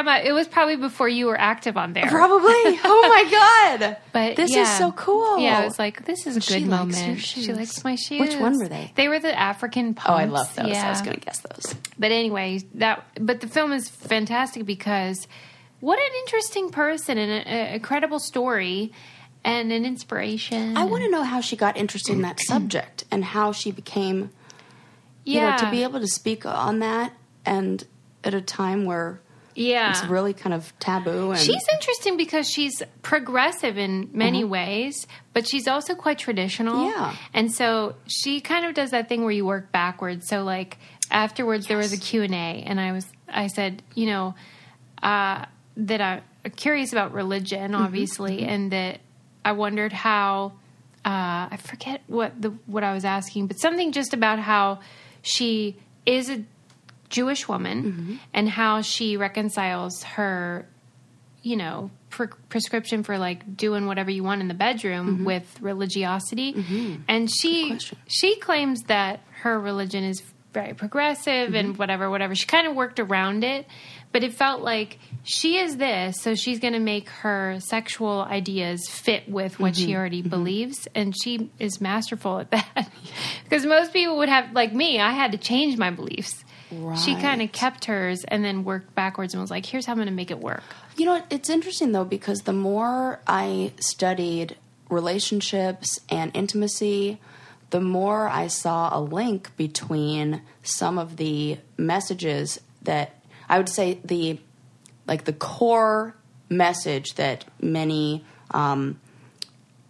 Instagram. 0.04 0.24
It 0.24 0.32
was 0.32 0.46
probably 0.48 0.76
before 0.76 1.08
you 1.08 1.26
were 1.26 1.38
active 1.40 1.76
on 1.76 1.92
there. 1.92 2.06
Probably. 2.08 2.78
Oh 2.84 3.08
my 3.08 3.78
god. 3.80 3.96
But 4.12 4.36
this 4.36 4.52
yeah. 4.54 4.62
is 4.62 4.68
so 4.78 4.92
cool. 4.92 5.38
Yeah, 5.38 5.58
I 5.60 5.64
was 5.64 5.78
like, 5.78 6.04
this 6.04 6.26
is 6.26 6.36
a 6.36 6.40
She 6.40 6.60
good 6.60 6.68
moment. 6.68 7.20
She 7.20 7.52
likes 7.52 7.82
my 7.84 7.96
shoes. 7.96 8.20
Which 8.20 8.36
one 8.36 8.58
were 8.58 8.68
they? 8.68 8.92
They 8.94 9.08
were 9.08 9.18
the 9.18 9.36
African 9.36 9.94
pumps. 9.94 10.10
Oh, 10.10 10.14
I 10.14 10.26
love 10.26 10.54
those. 10.54 10.68
Yeah. 10.68 10.86
I 10.86 10.90
was 10.90 11.02
going 11.02 11.14
to 11.18 11.20
guess 11.24 11.40
those. 11.40 11.74
But 11.98 12.12
anyway, 12.12 12.60
that 12.74 13.04
but 13.20 13.40
the 13.40 13.48
film 13.48 13.72
is 13.72 13.88
fantastic 13.88 14.64
because 14.66 15.26
what 15.80 15.98
an 15.98 16.10
interesting 16.20 16.70
person 16.70 17.18
and 17.18 17.30
a, 17.46 17.50
a 17.50 17.74
incredible 17.74 18.20
story 18.20 18.92
and 19.44 19.72
an 19.72 19.84
inspiration. 19.84 20.76
I 20.76 20.84
want 20.84 21.04
to 21.04 21.10
know 21.10 21.22
how 21.22 21.40
she 21.40 21.56
got 21.56 21.76
interested 21.76 22.12
in 22.12 22.22
that 22.22 22.40
subject 22.46 23.04
and 23.10 23.24
how 23.24 23.52
she 23.52 23.72
became, 23.72 24.30
you 25.24 25.40
yeah, 25.40 25.50
know, 25.50 25.58
to 25.58 25.70
be 25.70 25.82
able 25.82 26.00
to 26.00 26.08
speak 26.08 26.46
on 26.46 26.78
that 26.80 27.12
and 27.44 27.84
at 28.24 28.34
a 28.34 28.40
time 28.40 28.84
where 28.84 29.20
yeah. 29.54 29.90
it's 29.90 30.04
really 30.04 30.32
kind 30.32 30.54
of 30.54 30.72
taboo 30.78 31.32
and 31.32 31.40
She's 31.40 31.64
interesting 31.72 32.16
because 32.16 32.48
she's 32.48 32.82
progressive 33.02 33.78
in 33.78 34.10
many 34.12 34.44
ways, 34.44 35.06
but 35.32 35.48
she's 35.48 35.68
also 35.68 35.94
quite 35.94 36.18
traditional. 36.18 36.74
Mm-hmm. 36.74 37.00
Yeah. 37.00 37.16
And 37.34 37.52
so 37.52 37.96
she 38.06 38.40
kind 38.40 38.64
of 38.64 38.74
does 38.74 38.90
that 38.90 39.08
thing 39.08 39.22
where 39.22 39.32
you 39.32 39.44
work 39.44 39.72
backwards. 39.72 40.28
So 40.28 40.42
like 40.44 40.78
afterwards 41.10 41.66
there 41.66 41.76
was 41.78 41.92
a 41.92 41.98
Q&A 41.98 42.32
and 42.32 42.80
I 42.80 42.92
was 42.92 43.06
I 43.28 43.48
said, 43.48 43.82
you 43.94 44.06
know, 44.06 44.34
uh, 45.02 45.46
that 45.76 46.00
I'm 46.00 46.22
curious 46.56 46.92
about 46.92 47.12
religion 47.12 47.72
Mm-hmm. 47.72 47.82
obviously 47.82 48.44
and 48.44 48.70
that 48.72 49.00
I 49.44 49.52
wondered 49.52 49.92
how 49.92 50.52
uh, 51.04 51.48
I 51.50 51.58
forget 51.60 52.02
what 52.06 52.40
the 52.40 52.50
what 52.66 52.84
I 52.84 52.92
was 52.94 53.04
asking, 53.04 53.46
but 53.48 53.58
something 53.60 53.92
just 53.92 54.14
about 54.14 54.38
how 54.38 54.80
she 55.22 55.76
is 56.06 56.30
a 56.30 56.44
Jewish 57.08 57.46
woman 57.48 57.82
Mm-hmm. 57.82 58.14
and 58.32 58.48
how 58.48 58.80
she 58.82 59.16
reconciles 59.16 60.02
her, 60.02 60.66
you 61.42 61.56
know, 61.56 61.90
pre- 62.08 62.28
prescription 62.48 63.02
for 63.02 63.18
like 63.18 63.56
doing 63.56 63.86
whatever 63.86 64.10
you 64.10 64.22
want 64.24 64.40
in 64.40 64.48
the 64.48 64.54
bedroom 64.54 65.24
with 65.24 65.60
religiosity. 65.60 66.54
And 67.08 67.28
she 67.30 67.78
she 68.06 68.36
claims 68.36 68.82
that 68.84 69.20
her 69.42 69.58
religion 69.60 70.04
is 70.04 70.22
very 70.52 70.74
progressive 70.74 71.54
and 71.54 71.76
whatever, 71.78 72.08
whatever. 72.10 72.34
She 72.34 72.46
kind 72.46 72.66
of 72.66 72.74
worked 72.76 73.00
around 73.00 73.42
it, 73.42 73.66
but 74.12 74.22
it 74.22 74.34
felt 74.34 74.62
like 74.62 74.98
she 75.24 75.58
is 75.58 75.76
this, 75.76 76.20
so 76.20 76.34
she's 76.34 76.58
going 76.58 76.74
to 76.74 76.80
make 76.80 77.08
her 77.08 77.58
sexual 77.60 78.22
ideas 78.22 78.88
fit 78.88 79.28
with 79.28 79.58
what 79.58 79.76
she 79.76 79.88
mm-hmm. 79.88 79.96
already 79.96 80.20
mm-hmm. 80.20 80.28
believes, 80.30 80.86
and 80.94 81.14
she 81.16 81.50
is 81.58 81.80
masterful 81.80 82.38
at 82.38 82.50
that. 82.50 82.90
because 83.44 83.64
most 83.64 83.92
people 83.92 84.18
would 84.18 84.28
have, 84.28 84.52
like 84.52 84.72
me, 84.72 85.00
I 85.00 85.12
had 85.12 85.32
to 85.32 85.38
change 85.38 85.76
my 85.78 85.90
beliefs. 85.90 86.44
She 87.04 87.14
kind 87.16 87.42
of 87.42 87.52
kept 87.52 87.84
hers 87.84 88.24
and 88.24 88.42
then 88.42 88.64
worked 88.64 88.94
backwards 88.94 89.34
and 89.34 89.42
was 89.42 89.50
like, 89.50 89.66
"Here's 89.66 89.84
how 89.84 89.92
I'm 89.92 89.98
going 89.98 90.06
to 90.08 90.14
make 90.14 90.30
it 90.30 90.40
work." 90.40 90.62
You 90.96 91.04
know, 91.04 91.22
it's 91.28 91.50
interesting 91.50 91.92
though 91.92 92.06
because 92.06 92.42
the 92.42 92.54
more 92.54 93.20
I 93.26 93.72
studied 93.78 94.56
relationships 94.88 96.00
and 96.08 96.34
intimacy, 96.34 97.18
the 97.70 97.80
more 97.80 98.26
I 98.26 98.46
saw 98.46 98.96
a 98.96 99.00
link 99.00 99.54
between 99.58 100.40
some 100.62 100.98
of 100.98 101.18
the 101.18 101.58
messages 101.76 102.58
that 102.82 103.21
I 103.52 103.58
would 103.58 103.68
say 103.68 104.00
the 104.02 104.38
like 105.06 105.24
the 105.24 105.32
core 105.34 106.16
message 106.48 107.14
that 107.16 107.44
many 107.60 108.24
um, 108.50 108.98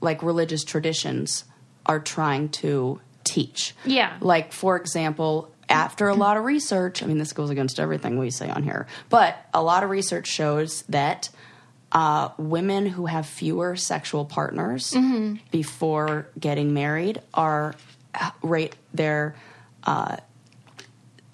like 0.01 0.22
religious 0.22 0.64
traditions 0.64 1.44
are 1.87 2.01
trying 2.01 2.48
to 2.48 3.01
teach. 3.22 3.75
Yeah. 3.85 4.16
Like, 4.20 4.53
for 4.53 4.77
example, 4.77 5.53
after 5.68 6.09
a 6.09 6.14
lot 6.14 6.37
of 6.37 6.44
research, 6.44 7.05
I 7.05 7.07
mean, 7.07 7.18
this 7.18 7.33
goes 7.33 7.51
against 7.51 7.79
everything 7.79 8.18
we 8.18 8.31
say 8.31 8.51
on 8.51 8.64
here, 8.64 8.88
but 9.09 9.37
a 9.55 9.62
lot 9.62 9.85
of 9.85 9.90
research 9.90 10.27
shows 10.27 10.83
that 10.88 11.29
uh, 11.92 12.31
women 12.38 12.87
who 12.87 13.07
have 13.07 13.27
fewer 13.27 13.77
sexual 13.77 14.25
partners 14.25 14.92
Mm-hmm. 14.92 15.37
before 15.53 16.27
getting 16.38 16.75
married 16.75 17.20
are 17.33 17.75
uh, 18.14 18.31
rate 18.42 18.75
their 18.92 19.37
uh, 19.85 20.16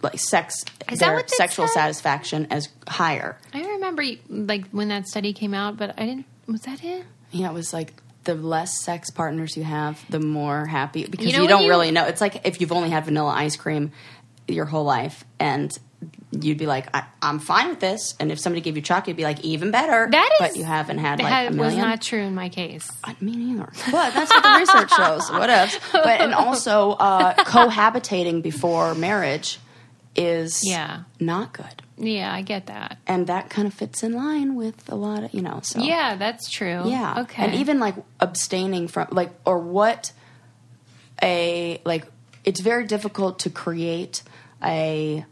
like 0.02 0.18
sex 0.18 0.64
Is 0.90 1.00
their 1.00 1.22
sexual 1.26 1.66
said? 1.66 1.74
satisfaction 1.74 2.46
as 2.50 2.68
higher. 2.87 3.37
I 3.52 3.61
remember 3.62 4.02
like 4.28 4.68
when 4.70 4.88
that 4.88 5.06
study 5.08 5.32
came 5.32 5.54
out, 5.54 5.76
but 5.76 5.94
I 5.98 6.06
didn't. 6.06 6.26
Was 6.46 6.62
that 6.62 6.82
it? 6.84 7.04
Yeah, 7.30 7.50
it 7.50 7.54
was 7.54 7.72
like 7.72 7.92
the 8.24 8.34
less 8.34 8.80
sex 8.82 9.11
partners 9.11 9.56
you 9.56 9.64
have, 9.64 10.02
the 10.11 10.20
more 10.20 10.66
happy 10.66 11.06
because 11.06 11.26
You 11.26 11.32
you, 11.32 11.37
know 11.38 11.42
when 11.44 11.48
don't 11.50 11.62
you- 11.64 11.68
really 11.70 11.90
know. 11.90 12.04
It's 12.06 12.20
like 12.20 12.46
if 12.46 12.61
you've 12.61 12.72
only 12.72 12.90
had 12.90 13.04
vanilla 13.06 13.30
ice 13.32 13.56
cream 13.56 13.92
your 14.46 14.64
whole 14.66 14.84
life 14.84 15.24
and 15.38 15.76
you'd 16.30 16.58
be 16.58 16.66
like, 16.66 16.87
I, 16.94 17.04
I'm 17.20 17.38
fine 17.38 17.68
with 17.70 17.80
this. 17.80 18.14
And 18.20 18.30
if 18.30 18.38
somebody 18.38 18.61
gave 18.61 18.76
you 18.76 18.82
chocolate, 18.82 19.08
you'd 19.08 19.16
be 19.16 19.24
like, 19.24 19.40
even 19.44 19.70
better. 19.70 20.08
That 20.11 20.30
is. 20.34 20.38
but 20.48 20.56
you 20.56 20.64
haven't 20.64 20.98
had 20.98 21.18
like 21.20 21.28
that 21.28 21.52
a 21.52 21.56
was 21.56 21.74
not 21.76 22.00
true 22.02 22.20
in 22.20 22.34
my 22.34 22.48
case. 22.50 22.88
I- 23.02 23.16
Me 23.20 23.34
neither. 23.34 23.70
But 23.90 24.14
that's 24.14 24.30
what 24.30 24.42
the 24.42 24.58
research 24.58 24.90
shows. 24.94 25.30
What 25.30 25.50
if? 25.50 25.92
But 25.92 26.20
and 26.20 26.34
also 26.46 26.92
uh, 26.92 27.34
cohabitating 27.44 28.42
before 28.42 28.94
marriage 28.94 29.58
is 30.18 30.62
Yeah. 30.64 31.04
not 31.20 31.52
good. 31.52 31.83
Yeah, 31.96 32.33
I 32.33 32.42
get 32.42 32.66
that. 32.66 32.98
And 33.07 33.26
that 33.28 33.48
kind 33.50 33.66
of 33.68 33.72
fits 33.74 34.02
in 34.02 34.12
line 34.12 34.54
with 34.57 34.88
a 34.90 34.94
lot 34.96 35.22
of 35.24 35.33
you 35.33 35.40
know. 35.42 35.61
So 35.62 35.81
Yeah, 35.81 36.16
that's 36.16 36.50
true. 36.50 36.83
yeah. 36.87 37.20
Okay. 37.20 37.44
And 37.44 37.54
even 37.54 37.78
like 37.78 37.94
abstaining 38.20 38.88
from 38.88 39.07
like 39.12 39.31
or 39.46 39.59
what 39.59 40.12
a 41.22 41.81
like 41.85 42.04
it's 42.44 42.61
very 42.61 42.87
difficult 42.87 43.38
to 43.40 43.50
create 43.50 44.22
a 44.62 45.24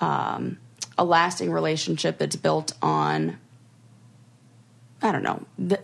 um 0.00 0.58
a 0.98 1.04
lasting 1.04 1.50
relationship 1.52 2.18
that's 2.18 2.36
built 2.36 2.72
on 2.82 3.38
I 5.02 5.12
don't 5.12 5.22
know 5.22 5.44
the, 5.58 5.80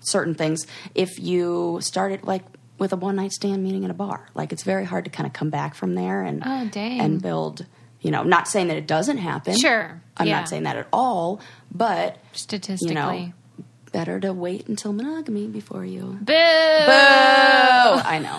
certain 0.00 0.34
things 0.34 0.66
if 0.94 1.18
you 1.18 1.78
started 1.82 2.24
like 2.24 2.44
with 2.78 2.92
a 2.92 2.96
one 2.96 3.16
night 3.16 3.32
stand 3.32 3.62
meeting 3.62 3.84
in 3.84 3.90
a 3.90 3.94
bar 3.94 4.28
like 4.34 4.52
it's 4.52 4.62
very 4.62 4.84
hard 4.84 5.04
to 5.04 5.10
kind 5.10 5.26
of 5.26 5.32
come 5.32 5.50
back 5.50 5.74
from 5.74 5.94
there 5.94 6.22
and 6.22 6.42
Oh, 6.44 6.70
and 6.78 7.20
build 7.20 7.66
you 8.00 8.10
know 8.10 8.22
not 8.22 8.46
saying 8.48 8.68
that 8.68 8.76
it 8.76 8.86
doesn't 8.86 9.18
happen 9.18 9.56
Sure, 9.56 10.00
I'm 10.16 10.26
yeah. 10.26 10.38
not 10.40 10.48
saying 10.48 10.62
that 10.64 10.76
at 10.76 10.86
all 10.92 11.40
but 11.72 12.18
statistically. 12.32 12.88
you 12.88 12.94
know, 12.94 13.32
better 13.92 14.20
to 14.20 14.32
wait 14.34 14.68
until 14.68 14.92
monogamy 14.92 15.46
before 15.46 15.82
you. 15.84 16.02
Boo! 16.20 16.32
Boo! 16.32 16.32
I 16.34 18.20
know. 18.22 18.38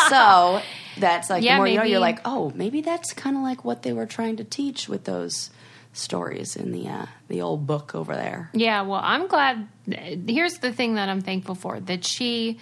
so, 0.08 0.60
that's 0.98 1.30
like 1.30 1.44
Yeah, 1.44 1.56
more 1.58 1.68
you 1.68 1.76
know, 1.78 1.84
you're 1.84 2.00
like, 2.00 2.18
oh, 2.24 2.52
maybe 2.56 2.80
that's 2.80 3.12
kind 3.12 3.36
of 3.36 3.42
like 3.42 3.64
what 3.64 3.82
they 3.82 3.92
were 3.92 4.06
trying 4.06 4.36
to 4.38 4.44
teach 4.44 4.88
with 4.88 5.04
those 5.04 5.50
stories 5.92 6.56
in 6.56 6.72
the 6.72 6.88
uh, 6.88 7.06
the 7.28 7.40
old 7.40 7.66
book 7.66 7.94
over 7.94 8.14
there. 8.14 8.50
Yeah, 8.52 8.82
well, 8.82 9.00
I'm 9.02 9.26
glad. 9.28 9.68
Here's 9.86 10.58
the 10.58 10.72
thing 10.72 10.94
that 10.94 11.08
I'm 11.08 11.20
thankful 11.20 11.54
for 11.54 11.80
that 11.80 12.04
she 12.04 12.58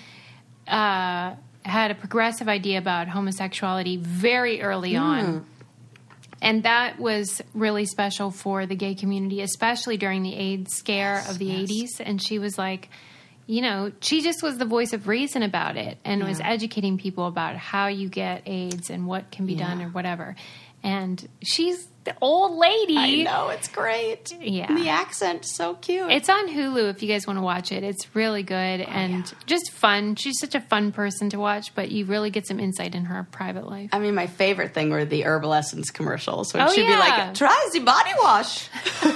uh, 0.69 1.35
had 1.65 1.91
a 1.91 1.95
progressive 1.95 2.49
idea 2.49 2.79
about 2.79 3.09
homosexuality 3.09 3.97
very 3.97 4.61
early 4.63 4.97
on. 4.97 5.47
And 6.41 6.63
that 6.63 7.01
was 7.01 7.43
really 7.53 7.85
special 7.85 8.31
for 8.31 8.65
the 8.65 8.77
gay 8.77 8.95
community, 8.95 9.41
especially 9.41 9.97
during 9.97 10.23
the 10.23 10.35
AIDS 10.35 10.73
scare 10.75 11.25
of 11.29 11.39
the 11.39 11.51
80s. 11.51 11.89
And 11.99 12.23
she 12.23 12.39
was 12.39 12.57
like, 12.57 12.89
you 13.47 13.61
know, 13.61 13.91
she 14.01 14.21
just 14.23 14.43
was 14.43 14.57
the 14.59 14.65
voice 14.65 14.93
of 14.93 15.09
reason 15.09 15.43
about 15.43 15.77
it 15.77 15.99
and 16.05 16.23
was 16.23 16.39
educating 16.41 16.97
people 16.99 17.27
about 17.27 17.57
how 17.57 17.89
you 17.89 18.09
get 18.09 18.43
AIDS 18.47 18.89
and 18.91 19.07
what 19.07 19.31
can 19.33 19.47
be 19.47 19.57
done 19.57 19.81
Yeah. 19.81 19.87
or 19.87 19.89
whatever. 19.89 20.37
And 20.83 21.29
she's 21.43 21.89
the 22.05 22.15
old 22.23 22.57
lady. 22.57 22.97
I 22.97 23.23
know 23.23 23.49
it's 23.49 23.69
great. 23.69 24.33
Yeah. 24.41 24.67
And 24.69 24.79
the 24.79 24.89
accent 24.89 25.45
so 25.45 25.75
cute. 25.75 26.11
It's 26.11 26.29
on 26.29 26.49
Hulu 26.49 26.89
if 26.91 27.03
you 27.03 27.09
guys 27.09 27.27
want 27.27 27.37
to 27.39 27.43
watch 27.43 27.73
it. 27.73 27.83
It's 27.83 28.15
really 28.15 28.43
good 28.45 28.81
oh, 28.81 28.85
and 28.85 29.13
yeah. 29.13 29.39
just 29.47 29.73
fun. 29.73 30.15
She's 30.15 30.39
such 30.39 30.55
a 30.55 30.61
fun 30.61 30.93
person 30.93 31.29
to 31.31 31.39
watch, 31.39 31.75
but 31.75 31.91
you 31.91 32.05
really 32.07 32.31
get 32.31 32.47
some 32.47 32.61
insight 32.61 32.95
in 32.95 33.05
her 33.07 33.27
private 33.31 33.69
life. 33.69 33.91
I 33.93 33.99
mean, 33.99 34.15
my 34.15 34.27
favorite 34.29 34.73
thing 34.73 34.91
were 34.91 35.05
the 35.05 35.23
Herbal 35.25 35.53
Essence 35.53 35.91
commercials. 35.91 36.55
When 36.55 36.63
Oh, 36.63 36.73
she'd 36.73 36.87
be 36.87 36.93
yeah. 36.93 36.99
like, 36.99 37.35
"Try 37.35 37.69
the 37.73 37.81
body 37.81 38.11
wash." 38.23 38.69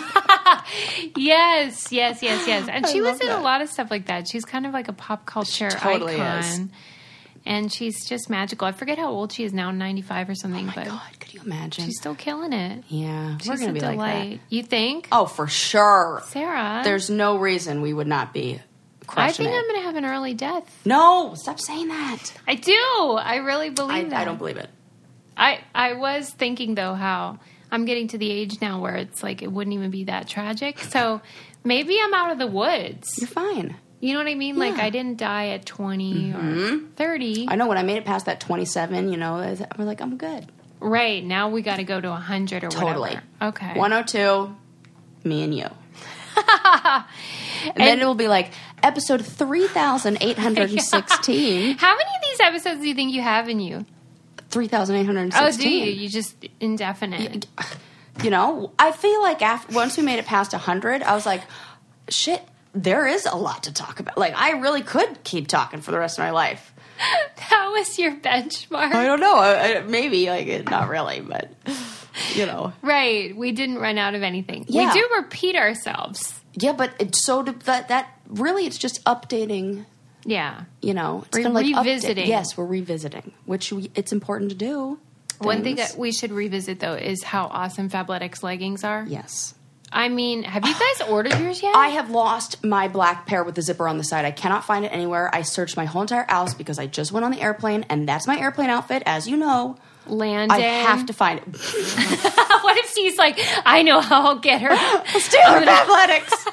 Yes, 1.17 1.91
yes, 1.93 2.23
yes, 2.23 2.47
yes. 2.47 2.69
And 2.69 2.87
she 2.89 3.01
was 3.01 3.21
in 3.21 3.29
a 3.29 3.41
lot 3.41 3.61
of 3.63 3.69
stuff 3.69 3.91
like 3.91 4.07
that. 4.07 4.29
She's 4.29 4.45
kind 4.45 4.67
of 4.67 4.73
like 4.73 4.89
a 4.89 4.93
pop 4.93 5.27
culture 5.27 5.71
totally 5.71 6.15
icon. 6.15 6.39
is. 6.39 6.61
And 7.45 7.73
she's 7.73 8.07
just 8.07 8.31
magical. 8.31 8.67
I 8.69 8.73
forget 8.73 8.99
how 8.99 9.09
old 9.11 9.33
she 9.33 9.45
is 9.45 9.53
now, 9.53 9.71
95 9.73 10.29
or 10.31 10.35
something, 10.35 10.69
Oh 10.69 10.73
but 10.75 10.87
god, 10.87 11.19
could 11.33 11.47
you 11.47 11.53
imagine? 11.53 11.85
she's 11.87 11.99
still 11.99 12.15
killing 12.15 12.53
it. 12.53 12.85
yeah, 12.89 13.39
She's 13.39 13.49
we're 13.49 13.57
gonna 13.57 13.71
a 13.71 13.75
be 13.75 13.81
delight. 13.81 13.97
like 13.97 14.31
that. 14.31 14.39
You 14.51 14.63
think? 14.63 15.09
Oh, 15.11 15.27
for 15.27 15.47
sure. 15.47 16.23
Sarah. 16.27 16.83
There's 16.85 17.09
no 17.11 17.37
reason 17.39 17.81
we 17.81 17.93
would 17.93 18.07
not 18.07 18.33
be 18.33 18.61
I 19.03 19.05
crushing 19.07 19.47
think 19.47 19.55
it. 19.55 19.59
I'm 19.59 19.65
going 19.65 19.81
to 19.81 19.87
have 19.87 19.97
an 19.97 20.05
early 20.05 20.35
death. 20.35 20.81
no, 20.85 21.35
stop 21.35 21.59
saying 21.61 21.89
that. 21.89 22.33
I 22.47 22.55
do. 22.55 22.73
I 22.73 23.37
really 23.37 23.71
believe 23.71 24.07
I, 24.07 24.09
that. 24.11 24.21
I 24.21 24.25
don't 24.25 24.39
believe 24.39 24.57
it. 24.57 24.69
I 25.37 25.61
I 25.75 25.95
was 25.95 26.29
thinking 26.31 26.75
though 26.75 26.95
how 26.95 27.39
I'm 27.71 27.87
getting 27.87 28.09
to 28.09 28.19
the 28.19 28.31
age 28.31 28.61
now 28.61 28.81
where 28.81 28.97
it's 28.97 29.23
like 29.23 29.43
it 29.43 29.51
wouldn't 29.51 29.75
even 29.75 29.91
be 29.91 30.05
that 30.05 30.29
tragic. 30.29 30.79
So 30.79 31.23
maybe 31.65 31.99
I'm 32.03 32.13
out 32.13 32.33
of 32.33 32.39
the 32.39 32.47
woods. 32.47 33.15
You're 33.19 33.29
fine. 33.29 33.77
You 34.01 34.13
know 34.13 34.19
what 34.19 34.27
I 34.29 34.35
mean? 34.35 34.59
Like 34.59 34.77
Yeah. 34.77 34.85
I 34.85 34.91
didn't 34.91 35.17
die 35.19 35.49
at 35.51 35.65
20 35.65 36.33
or 36.33 36.35
mm-hmm. 36.35 36.87
30. 36.97 37.47
I 37.49 37.55
know 37.55 37.69
when 37.69 37.79
I 37.79 37.83
made 37.85 37.99
it 37.99 38.05
past 38.05 38.27
that 38.27 38.41
27, 38.41 39.11
you 39.11 39.17
know, 39.17 39.37
I 39.37 39.51
was 39.51 39.87
like, 39.87 40.01
I'm 40.01 40.17
good. 40.17 40.51
Right 40.83 41.25
now 41.25 41.49
we 41.49 41.63
got 41.63 41.77
to 41.77 41.85
go 41.85 41.99
to 42.01 42.11
100 42.11 42.65
or 42.65 42.69
Totally. 42.69 43.01
whatever. 43.01 43.23
Okay. 43.43 43.79
102, 43.79 44.55
me 45.25 45.45
and 45.45 45.55
you. 45.55 45.67
and, 46.35 47.05
then 47.77 48.01
it 48.01 48.05
will 48.05 48.15
be 48.15 48.29
like 48.29 48.53
episode 48.83 49.25
3816, 49.25 51.77
How 51.79 51.97
many 51.97 52.11
of 52.17 52.23
these 52.23 52.41
episodes 52.41 52.81
do 52.81 52.89
you 52.89 52.95
think 52.95 53.13
you 53.13 53.21
have 53.23 53.49
in 53.49 53.61
you? 53.61 53.87
3816. 54.51 55.33
Oh, 55.35 55.51
do 55.57 55.71
you? 55.71 55.93
You 55.93 56.09
just 56.09 56.47
indefinite. 56.61 57.47
You 58.23 58.31
know, 58.31 58.73
I 58.79 58.93
feel 58.93 59.23
like 59.23 59.41
after 59.41 59.75
once 59.75 59.97
we 59.97 60.03
made 60.03 60.19
it 60.19 60.27
past 60.27 60.53
100, 60.53 61.03
I 61.03 61.15
was 61.15 61.25
like, 61.25 61.43
shit, 62.09 62.43
there 62.75 63.07
is 63.07 63.27
a 63.27 63.37
lot 63.37 63.63
to 63.65 63.73
talk 63.73 64.01
about. 64.01 64.19
Like, 64.19 64.35
I 64.37 64.51
really 64.53 64.83
could 64.83 65.25
keep 65.25 65.49
talking 65.49 65.81
for 65.81 65.91
the 65.91 65.99
rest 65.99 66.19
of 66.19 66.25
my 66.25 66.31
life. 66.31 66.72
That 67.51 67.69
was 67.73 67.99
your 67.99 68.13
benchmark. 68.17 68.93
I 68.95 69.05
don't 69.07 69.21
know. 69.21 69.37
I, 69.37 69.79
I- 69.79 69.81
maybe, 69.83 70.27
like, 70.29 70.65
not 70.71 70.89
really, 70.89 71.21
but, 71.21 71.51
you 72.35 72.47
know. 72.47 72.73
Right. 72.83 73.37
We 73.37 73.53
didn't 73.53 73.79
run 73.79 73.99
out 73.99 74.15
of 74.15 74.23
anything. 74.23 74.65
Yeah. 74.69 74.93
We 74.95 75.01
do 75.01 75.09
repeat 75.17 75.57
ourselves. 75.57 76.41
Yeah, 76.55 76.73
but 76.73 76.93
it's 76.99 77.25
so 77.25 77.43
that, 77.43 77.89
that 77.89 78.09
really, 78.29 78.67
it's 78.67 78.79
just 78.79 79.05
updating. 79.05 79.85
Yeah. 80.25 80.65
You 80.81 80.95
know, 80.95 81.25
it's 81.27 81.37
Re- 81.37 81.43
kinda 81.45 81.55
like 81.59 81.67
upda- 81.67 81.79
revisiting. 81.79 82.27
yes, 82.29 82.57
we're 82.57 82.67
revisiting, 82.67 83.33
which 83.47 83.73
we, 83.73 83.91
it's 83.95 84.13
important 84.13 84.51
to 84.51 84.57
do. 84.57 84.99
One 85.39 85.65
thing 85.65 85.77
that 85.77 85.97
we 85.99 86.13
should 86.13 86.31
revisit 86.31 86.79
though 86.79 86.95
is 86.95 87.25
how 87.25 87.47
awesome 87.47 87.91
Fabletics 87.91 88.45
leggings 88.45 88.85
are. 88.85 89.05
yes, 89.09 89.55
I 89.93 90.09
mean, 90.09 90.43
have 90.45 90.65
you 90.67 90.73
guys 90.73 91.09
ordered 91.09 91.39
yours 91.39 91.63
yet? 91.63 91.75
I 91.77 91.89
have 91.89 92.11
lost 92.11 92.65
my 92.65 92.89
black 92.89 93.27
pair 93.27 93.45
with 93.45 93.55
the 93.55 93.63
zipper 93.63 93.87
on 93.87 93.99
the 93.99 94.05
side. 94.05 94.25
I 94.25 94.31
cannot 94.31 94.65
find 94.65 94.85
it 94.85 94.89
anywhere. 94.89 95.31
I 95.35 95.43
searched 95.43 95.77
my 95.77 95.85
whole 95.85 96.03
entire 96.03 96.25
house 96.29 96.55
because 96.55 96.79
I 96.79 96.87
just 96.87 97.13
went 97.13 97.25
on 97.25 97.31
the 97.33 97.41
airplane, 97.41 97.85
and 97.89 98.09
that's 98.09 98.27
my 98.27 98.39
airplane 98.39 98.71
outfit, 98.71 99.03
as 99.07 99.29
you 99.29 99.37
know. 99.37 99.77
Landon. 100.07 100.51
I 100.59 100.61
have 100.61 101.07
to 101.07 101.13
find 101.13 101.39
it. 101.39 101.47
what 101.53 102.77
if 102.79 102.93
she's 102.93 103.17
like, 103.17 103.39
I 103.65 103.83
know 103.83 104.01
how 104.01 104.27
I'll 104.29 104.39
get 104.39 104.61
her. 104.63 104.71
Steeler 105.19 105.67
Athletics. 105.67 106.47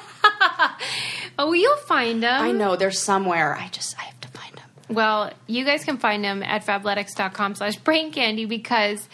oh, 1.38 1.52
you'll 1.52 1.76
find 1.78 2.22
them. 2.22 2.40
I 2.42 2.52
know 2.52 2.76
they're 2.76 2.90
somewhere. 2.92 3.56
I 3.56 3.68
just 3.68 3.98
I 3.98 4.02
have 4.02 4.20
to 4.20 4.28
find 4.28 4.54
them. 4.56 4.64
Well, 4.88 5.32
you 5.48 5.64
guys 5.64 5.84
can 5.84 5.96
find 5.98 6.22
them 6.24 6.42
at 6.44 6.64
fabletics.com 6.64 7.56
slash 7.56 7.76
brain 7.76 8.12
candy 8.12 8.44
because 8.44 9.08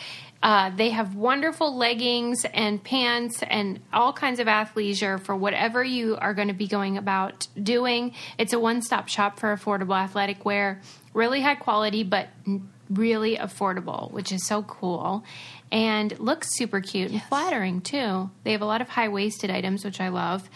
uh, 0.47 0.71
they 0.77 0.91
have 0.91 1.17
wonderful 1.17 1.77
leggings 1.77 2.47
and 2.55 2.81
pants 2.85 3.43
and 3.43 3.81
all 3.93 4.13
kinds 4.13 4.39
of 4.39 4.47
athleisure 4.47 5.19
for 5.21 5.35
whatever 5.35 5.83
you 5.83 6.17
are 6.17 6.35
going 6.35 6.47
to 6.47 6.55
be 6.55 6.69
going 6.69 6.97
about 6.97 7.49
doing. 7.61 8.15
It's 8.39 8.53
a 8.53 8.59
one 8.61 8.81
stop 8.81 9.09
shop 9.09 9.41
for 9.41 9.49
affordable 9.57 9.97
athletic 10.01 10.45
wear, 10.45 10.81
really 11.13 11.41
high 11.41 11.57
quality, 11.57 12.05
but 12.05 12.29
really 12.89 13.37
affordable, 13.37 14.13
which 14.13 14.31
is 14.31 14.47
so 14.47 14.63
cool. 14.63 15.25
And 15.73 16.17
looks 16.21 16.47
super 16.57 16.81
cute 16.81 17.11
and 17.11 17.21
flattering 17.25 17.81
too. 17.81 18.31
They 18.45 18.53
have 18.53 18.63
a 18.63 18.67
lot 18.67 18.81
of 18.81 18.89
high 18.89 19.09
waisted 19.09 19.51
items, 19.51 19.85
which 19.85 20.01
I 20.01 20.11
love. 20.11 20.49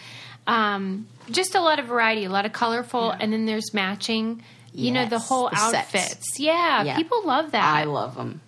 Um, 0.47 1.05
just 1.29 1.53
a 1.53 1.59
lot 1.59 1.79
of 1.79 1.87
variety, 1.87 2.23
a 2.23 2.29
lot 2.29 2.45
of 2.45 2.53
colorful, 2.53 3.11
and 3.11 3.33
then 3.33 3.45
there's 3.45 3.73
matching. 3.73 4.41
You 4.73 4.91
know 4.91 5.05
the 5.05 5.19
whole 5.19 5.49
the 5.49 5.57
outfits. 5.57 6.39
Yeah, 6.39 6.83
Yeah. 6.83 6.95
people 6.95 7.25
love 7.25 7.51
that. 7.51 7.75
I 7.75 7.83
love 7.83 8.15
them. 8.15 8.39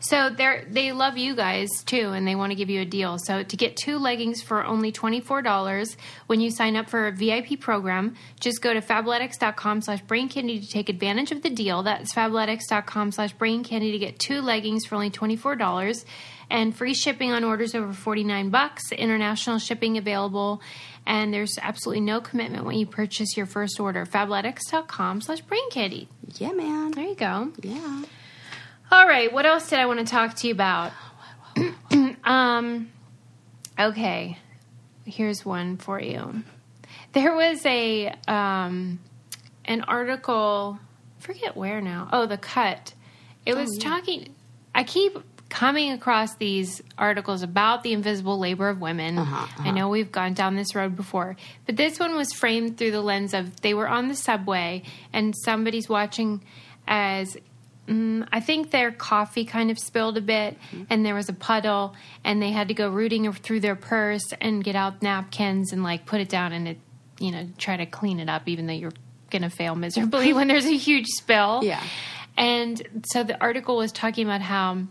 So 0.00 0.30
they 0.30 0.64
they 0.68 0.92
love 0.92 1.18
you 1.18 1.34
guys 1.34 1.68
too, 1.84 2.10
and 2.10 2.26
they 2.26 2.36
want 2.36 2.52
to 2.52 2.56
give 2.56 2.70
you 2.70 2.80
a 2.80 2.84
deal. 2.84 3.18
So 3.18 3.42
to 3.42 3.56
get 3.56 3.76
two 3.76 3.98
leggings 3.98 4.40
for 4.42 4.64
only 4.64 4.92
twenty 4.92 5.20
four 5.20 5.42
dollars 5.42 5.96
when 6.26 6.40
you 6.40 6.50
sign 6.50 6.76
up 6.76 6.88
for 6.88 7.08
a 7.08 7.12
VIP 7.12 7.58
program, 7.58 8.14
just 8.38 8.62
go 8.62 8.72
to 8.72 8.80
fabletics.com 8.80 9.82
slash 9.82 10.00
brain 10.02 10.28
candy 10.28 10.60
to 10.60 10.68
take 10.68 10.88
advantage 10.88 11.32
of 11.32 11.42
the 11.42 11.50
deal. 11.50 11.82
That's 11.82 12.14
fabletics.com 12.14 13.10
slash 13.12 13.32
brain 13.32 13.64
candy 13.64 13.90
to 13.92 13.98
get 13.98 14.18
two 14.20 14.40
leggings 14.40 14.86
for 14.86 14.94
only 14.94 15.10
twenty 15.10 15.36
four 15.36 15.56
dollars. 15.56 16.04
And 16.50 16.74
free 16.74 16.94
shipping 16.94 17.32
on 17.32 17.44
orders 17.44 17.74
over 17.74 17.92
forty 17.92 18.24
nine 18.24 18.50
bucks. 18.50 18.92
International 18.92 19.58
shipping 19.58 19.98
available, 19.98 20.62
and 21.06 21.34
there's 21.34 21.58
absolutely 21.60 22.02
no 22.02 22.20
commitment 22.20 22.64
when 22.64 22.76
you 22.76 22.86
purchase 22.86 23.36
your 23.36 23.46
first 23.46 23.80
order. 23.80 24.06
Fabletics.com 24.06 25.20
slash 25.22 25.40
brain 25.40 25.68
candy. 25.70 26.08
Yeah, 26.36 26.52
man. 26.52 26.92
There 26.92 27.04
you 27.04 27.16
go. 27.16 27.52
Yeah. 27.62 28.04
All 28.90 29.06
right, 29.06 29.30
what 29.32 29.44
else 29.44 29.68
did 29.68 29.78
I 29.78 29.86
want 29.86 29.98
to 30.00 30.06
talk 30.06 30.34
to 30.36 30.46
you 30.46 30.54
about? 30.54 30.92
um, 32.24 32.90
okay, 33.78 34.38
here's 35.04 35.44
one 35.44 35.76
for 35.76 36.00
you. 36.00 36.42
There 37.12 37.34
was 37.34 37.64
a 37.66 38.14
um, 38.26 38.98
an 39.66 39.82
article, 39.82 40.78
forget 41.18 41.54
where 41.56 41.82
now. 41.82 42.08
Oh, 42.12 42.26
the 42.26 42.38
cut. 42.38 42.94
It 43.44 43.54
was 43.54 43.78
talking. 43.78 44.34
I 44.74 44.84
keep 44.84 45.18
coming 45.48 45.92
across 45.92 46.36
these 46.36 46.82
articles 46.96 47.42
about 47.42 47.82
the 47.82 47.92
invisible 47.92 48.38
labor 48.38 48.68
of 48.68 48.80
women. 48.80 49.18
I 49.18 49.70
know 49.70 49.88
we've 49.88 50.12
gone 50.12 50.34
down 50.34 50.56
this 50.56 50.74
road 50.74 50.96
before, 50.96 51.36
but 51.66 51.76
this 51.76 51.98
one 51.98 52.16
was 52.16 52.32
framed 52.32 52.76
through 52.78 52.90
the 52.90 53.00
lens 53.00 53.34
of 53.34 53.60
they 53.60 53.74
were 53.74 53.88
on 53.88 54.08
the 54.08 54.14
subway 54.14 54.82
and 55.12 55.34
somebody's 55.44 55.88
watching 55.88 56.42
as 56.86 57.36
Mm, 57.88 58.28
I 58.30 58.40
think 58.40 58.70
their 58.70 58.92
coffee 58.92 59.44
kind 59.44 59.70
of 59.70 59.78
spilled 59.78 60.18
a 60.18 60.20
bit, 60.20 60.56
and 60.90 61.04
there 61.06 61.14
was 61.14 61.28
a 61.28 61.32
puddle, 61.32 61.94
and 62.22 62.42
they 62.42 62.50
had 62.50 62.68
to 62.68 62.74
go 62.74 62.88
rooting 62.90 63.32
through 63.32 63.60
their 63.60 63.76
purse 63.76 64.32
and 64.40 64.62
get 64.62 64.76
out 64.76 65.00
napkins 65.02 65.72
and 65.72 65.82
like 65.82 66.04
put 66.06 66.20
it 66.20 66.28
down 66.28 66.52
and 66.52 66.68
it, 66.68 66.78
you 67.18 67.30
know, 67.32 67.48
try 67.56 67.76
to 67.76 67.86
clean 67.86 68.20
it 68.20 68.28
up, 68.28 68.46
even 68.46 68.66
though 68.66 68.74
you're 68.74 68.92
gonna 69.30 69.50
fail 69.50 69.74
miserably 69.74 70.32
when 70.34 70.48
there's 70.48 70.66
a 70.66 70.76
huge 70.76 71.06
spill. 71.06 71.60
Yeah. 71.64 71.82
And 72.36 73.02
so 73.10 73.24
the 73.24 73.40
article 73.40 73.76
was 73.76 73.90
talking 73.90 74.26
about 74.26 74.40
how 74.42 74.82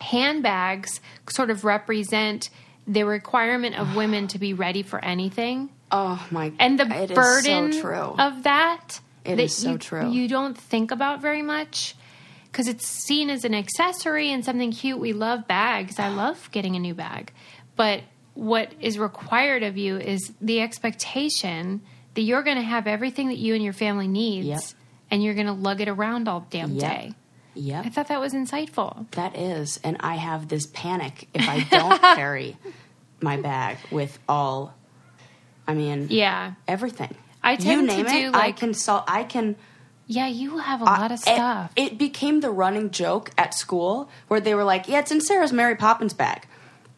handbags 0.00 1.00
sort 1.30 1.50
of 1.50 1.64
represent 1.64 2.50
the 2.86 3.02
requirement 3.04 3.76
of 3.78 3.96
women 3.96 4.28
to 4.28 4.38
be 4.38 4.54
ready 4.54 4.82
for 4.82 5.02
anything 5.04 5.70
Oh 5.90 6.24
my. 6.30 6.52
and 6.58 6.78
the 6.78 6.84
burden 7.14 7.72
so 7.72 8.14
of 8.18 8.42
that 8.44 9.00
It 9.24 9.36
that 9.36 9.42
is 9.42 9.54
so 9.56 9.72
you, 9.72 9.78
true. 9.78 10.10
you 10.10 10.28
don't 10.28 10.56
think 10.56 10.90
about 10.90 11.20
very 11.20 11.42
much 11.42 11.94
because 12.50 12.68
it's 12.68 12.86
seen 12.86 13.30
as 13.30 13.44
an 13.44 13.54
accessory 13.54 14.32
and 14.32 14.44
something 14.44 14.72
cute 14.72 14.98
we 14.98 15.12
love 15.12 15.46
bags 15.46 15.98
i 15.98 16.08
love 16.08 16.50
getting 16.52 16.76
a 16.76 16.78
new 16.78 16.94
bag 16.94 17.32
but 17.76 18.02
what 18.34 18.72
is 18.80 18.98
required 18.98 19.62
of 19.62 19.76
you 19.76 19.96
is 19.96 20.32
the 20.40 20.60
expectation 20.60 21.80
that 22.14 22.22
you're 22.22 22.42
going 22.42 22.56
to 22.56 22.62
have 22.62 22.86
everything 22.86 23.28
that 23.28 23.38
you 23.38 23.54
and 23.54 23.62
your 23.62 23.72
family 23.72 24.08
needs 24.08 24.46
Yep. 24.46 24.60
and 25.10 25.22
you're 25.22 25.34
going 25.34 25.46
to 25.46 25.52
lug 25.52 25.80
it 25.80 25.88
around 25.88 26.28
all 26.28 26.46
damn 26.50 26.72
Yep. 26.72 26.80
day 26.80 27.14
Yep. 27.54 27.86
I 27.86 27.88
thought 27.88 28.06
that 28.08 28.20
was 28.20 28.34
insightful. 28.34 29.10
That 29.12 29.36
is, 29.36 29.80
and 29.82 29.96
I 29.98 30.14
have 30.14 30.46
this 30.46 30.66
panic 30.66 31.26
if 31.34 31.48
I 31.48 31.66
don't 31.68 32.00
carry 32.16 32.56
my 33.20 33.36
bag 33.36 33.78
with 33.90 34.16
all. 34.28 34.74
I 35.66 35.74
mean, 35.74 36.06
Yeah. 36.08 36.52
everything. 36.68 37.16
I 37.42 37.52
you 37.52 37.58
tend 37.58 37.88
to 37.88 37.96
name 37.96 38.06
do, 38.06 38.28
it. 38.28 38.34
I 38.36 38.52
can 38.52 38.74
sol- 38.74 39.02
I 39.08 39.24
can. 39.24 39.56
Yeah, 40.10 40.26
you 40.26 40.56
have 40.58 40.80
a 40.80 40.84
lot 40.84 41.12
of 41.12 41.18
stuff. 41.18 41.70
It, 41.76 41.98
became 41.98 42.40
the 42.40 42.50
running 42.50 42.90
joke 42.90 43.30
at 43.36 43.52
school 43.52 44.08
where 44.28 44.40
they 44.40 44.54
were 44.54 44.64
like, 44.64 44.88
"Yeah, 44.88 45.00
it's 45.00 45.10
in 45.12 45.20
Sarah's 45.20 45.52
Mary 45.52 45.76
Poppins 45.76 46.14
bag," 46.14 46.46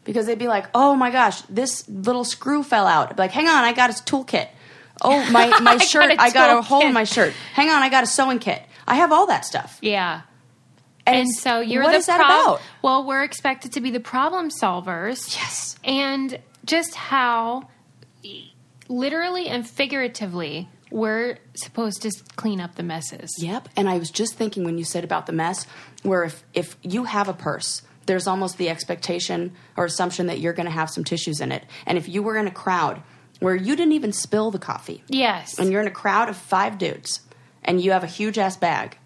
because 0.04 0.26
they'd 0.26 0.38
be 0.38 0.46
like, 0.46 0.66
"Oh 0.74 0.94
my 0.94 1.10
gosh, 1.10 1.40
this 1.42 1.88
little 1.88 2.22
screw 2.24 2.62
fell 2.62 2.86
out." 2.86 3.18
Like, 3.18 3.32
"Hang 3.32 3.48
on, 3.48 3.64
I 3.64 3.72
got 3.72 3.90
a 3.90 3.94
toolkit." 3.94 4.48
Oh 5.02 5.28
my 5.32 5.48
my 5.60 5.76
got 5.76 5.82
shirt, 5.82 6.12
a 6.12 6.20
I 6.22 6.30
got 6.30 6.56
a 6.56 6.62
hole 6.62 6.86
in 6.86 6.92
my 6.92 7.02
shirt. 7.04 7.32
Hang 7.54 7.68
on, 7.68 7.82
I 7.82 7.88
got 7.88 8.04
a 8.04 8.06
sewing 8.06 8.38
kit. 8.38 8.62
I 8.86 8.94
have 8.96 9.10
all 9.12 9.26
that 9.26 9.44
stuff. 9.44 9.78
yeah. 9.82 10.22
And, 11.06 11.16
And 11.16 11.34
so 11.34 11.60
you're 11.60 11.82
what 11.82 11.92
the 11.92 11.96
is 11.98 12.06
that 12.06 12.18
prob- 12.18 12.30
about? 12.30 12.60
Well, 12.82 13.04
we're 13.06 13.24
expected 13.24 13.72
to 13.72 13.80
be 13.80 13.90
the 13.90 13.98
problem 14.00 14.50
solvers. 14.50 15.34
Yes. 15.34 15.74
And 15.82 16.38
just 16.64 16.94
how 16.94 17.66
literally 18.88 19.48
and 19.48 19.66
figuratively 19.68 20.68
we're 20.90 21.38
supposed 21.54 22.02
to 22.02 22.10
clean 22.36 22.60
up 22.60 22.74
the 22.74 22.82
messes. 22.82 23.30
Yep. 23.38 23.68
And 23.76 23.88
I 23.88 23.98
was 23.98 24.10
just 24.10 24.34
thinking 24.34 24.64
when 24.64 24.78
you 24.78 24.84
said 24.84 25.04
about 25.04 25.26
the 25.26 25.32
mess, 25.32 25.66
where 26.02 26.24
if, 26.24 26.42
if 26.54 26.76
you 26.82 27.04
have 27.04 27.28
a 27.28 27.32
purse, 27.34 27.82
there's 28.06 28.26
almost 28.26 28.58
the 28.58 28.68
expectation 28.68 29.52
or 29.76 29.84
assumption 29.84 30.26
that 30.26 30.40
you're 30.40 30.52
going 30.52 30.66
to 30.66 30.72
have 30.72 30.90
some 30.90 31.04
tissues 31.04 31.40
in 31.40 31.52
it. 31.52 31.64
And 31.86 31.96
if 31.96 32.08
you 32.08 32.22
were 32.22 32.36
in 32.36 32.46
a 32.46 32.50
crowd 32.50 33.02
where 33.38 33.54
you 33.54 33.76
didn't 33.76 33.92
even 33.92 34.12
spill 34.12 34.50
the 34.50 34.58
coffee, 34.58 35.02
Yes. 35.08 35.58
and 35.58 35.70
you're 35.70 35.80
in 35.80 35.86
a 35.86 35.92
crowd 35.92 36.28
of 36.28 36.36
five 36.36 36.76
dudes, 36.78 37.20
and 37.62 37.80
you 37.80 37.92
have 37.92 38.02
a 38.02 38.06
huge 38.08 38.38
ass 38.38 38.56
bag, 38.56 38.98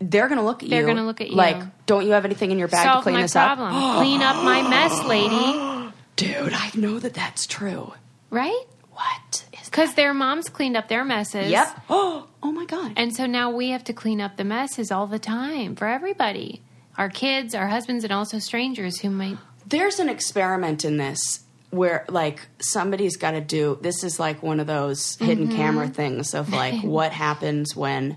they're 0.00 0.26
going 0.28 0.38
to 0.40 0.44
look 0.44 0.62
at 0.62 0.68
They're 0.70 0.80
you. 0.80 0.86
gonna 0.86 1.06
look 1.06 1.20
at 1.20 1.30
you. 1.30 1.36
Like, 1.36 1.62
don't 1.86 2.04
you 2.04 2.12
have 2.12 2.24
anything 2.24 2.50
in 2.50 2.58
your 2.58 2.68
bag 2.68 2.96
to 2.96 3.02
clean 3.02 3.14
my 3.14 3.22
this 3.22 3.32
problem. 3.32 3.72
up? 3.72 3.96
clean 3.98 4.20
up 4.20 4.36
my 4.42 4.62
mess, 4.68 5.04
lady. 5.04 5.92
Dude, 6.16 6.52
I 6.52 6.70
know 6.74 6.98
that 6.98 7.14
that's 7.14 7.46
true. 7.46 7.92
Right? 8.30 8.64
What? 8.92 9.44
Because 9.74 9.94
their 9.94 10.14
moms 10.14 10.48
cleaned 10.48 10.76
up 10.76 10.86
their 10.86 11.04
messes. 11.04 11.50
Yep. 11.50 11.80
Oh, 11.90 12.28
oh 12.44 12.52
my 12.52 12.64
God. 12.64 12.92
And 12.96 13.12
so 13.12 13.26
now 13.26 13.50
we 13.50 13.70
have 13.70 13.82
to 13.84 13.92
clean 13.92 14.20
up 14.20 14.36
the 14.36 14.44
messes 14.44 14.92
all 14.92 15.08
the 15.08 15.18
time 15.18 15.74
for 15.74 15.88
everybody. 15.88 16.62
Our 16.96 17.10
kids, 17.10 17.56
our 17.56 17.66
husbands, 17.66 18.04
and 18.04 18.12
also 18.12 18.38
strangers 18.38 19.00
who 19.00 19.10
might. 19.10 19.36
There's 19.66 19.98
an 19.98 20.08
experiment 20.08 20.84
in 20.84 20.96
this 20.96 21.40
where 21.70 22.04
like 22.08 22.46
somebody's 22.60 23.16
got 23.16 23.32
to 23.32 23.40
do 23.40 23.76
this 23.82 24.04
is 24.04 24.20
like 24.20 24.44
one 24.44 24.60
of 24.60 24.68
those 24.68 25.16
hidden 25.16 25.48
Mm-hmm. 25.48 25.56
camera 25.56 25.88
things 25.88 26.32
of 26.34 26.52
like 26.52 26.80
what 26.84 27.10
happens 27.10 27.74
when 27.74 28.16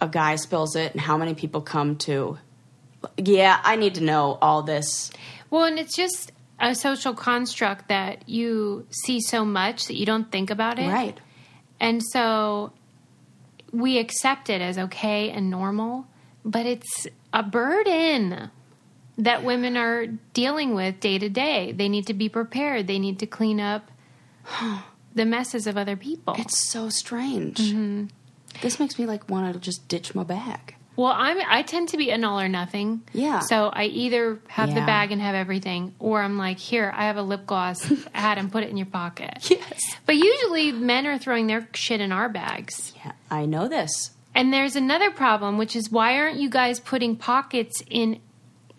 a 0.00 0.08
guy 0.08 0.36
spills 0.36 0.74
it 0.76 0.92
and 0.92 1.00
how 1.02 1.18
many 1.18 1.34
people 1.34 1.60
come 1.60 1.96
to 1.96 2.38
yeah 3.18 3.60
i 3.64 3.76
need 3.76 3.96
to 3.96 4.00
know 4.02 4.38
all 4.40 4.62
this 4.62 5.10
Well, 5.50 5.64
and 5.64 5.78
it's 5.78 5.94
just 5.94 6.32
a 6.60 6.74
social 6.74 7.14
construct 7.14 7.88
that 7.88 8.28
you 8.28 8.86
see 8.90 9.20
so 9.20 9.44
much 9.44 9.86
that 9.86 9.96
you 9.96 10.06
don't 10.06 10.30
think 10.30 10.50
about 10.50 10.78
it. 10.78 10.88
right 10.88 11.18
And 11.80 12.02
so 12.02 12.72
we 13.72 13.98
accept 13.98 14.48
it 14.50 14.60
as 14.60 14.78
okay 14.78 15.30
and 15.30 15.50
normal, 15.50 16.06
but 16.44 16.64
it's 16.64 17.06
a 17.32 17.42
burden 17.42 18.50
that 19.18 19.42
women 19.44 19.76
are 19.76 20.06
dealing 20.32 20.74
with 20.74 21.00
day 21.00 21.18
to 21.18 21.28
day. 21.28 21.72
They 21.72 21.88
need 21.88 22.06
to 22.06 22.14
be 22.14 22.28
prepared, 22.28 22.86
they 22.86 22.98
need 22.98 23.18
to 23.20 23.26
clean 23.26 23.60
up 23.60 23.90
the 25.14 25.24
messes 25.24 25.66
of 25.66 25.76
other 25.76 25.96
people. 25.96 26.34
it's 26.38 26.58
so 26.70 26.88
strange 26.88 27.58
Mm-hmm. 27.58 28.06
this 28.62 28.78
makes 28.80 28.98
me 28.98 29.06
like 29.06 29.28
want 29.28 29.52
to 29.54 29.60
just 29.60 29.86
ditch 29.88 30.14
my 30.14 30.22
bag 30.24 30.74
well, 30.96 31.12
I'm 31.14 31.38
I 31.48 31.62
tend 31.62 31.88
to 31.90 31.96
be 31.96 32.10
an 32.10 32.24
all 32.24 32.40
or 32.40 32.48
nothing. 32.48 33.02
Yeah. 33.12 33.40
So 33.40 33.68
I 33.72 33.84
either 33.84 34.38
have 34.48 34.68
the 34.74 34.80
bag 34.82 35.10
and 35.12 35.20
have 35.20 35.34
everything, 35.34 35.94
or 35.98 36.22
I'm 36.22 36.38
like, 36.38 36.58
here, 36.58 36.92
I 36.94 37.04
have 37.06 37.16
a 37.16 37.22
lip 37.22 37.46
gloss, 37.46 37.90
add 38.14 38.38
and 38.38 38.50
put 38.52 38.62
it 38.62 38.70
in 38.70 38.76
your 38.76 38.86
pocket. 38.86 39.48
yes 39.50 39.80
But 40.06 40.16
usually 40.16 40.72
men 40.72 41.06
are 41.06 41.18
throwing 41.18 41.46
their 41.48 41.68
shit 41.74 42.00
in 42.00 42.12
our 42.12 42.28
bags. 42.28 42.92
yeah 43.04 43.12
i 43.30 43.44
know 43.46 43.68
this 43.68 44.10
And 44.34 44.52
there's 44.52 44.76
another 44.76 45.10
problem, 45.10 45.58
which 45.58 45.74
is 45.76 45.90
why 45.90 46.18
aren't 46.18 46.38
you 46.38 46.48
guys 46.50 46.80
putting 46.80 47.16
pockets 47.16 47.82
in 47.88 48.20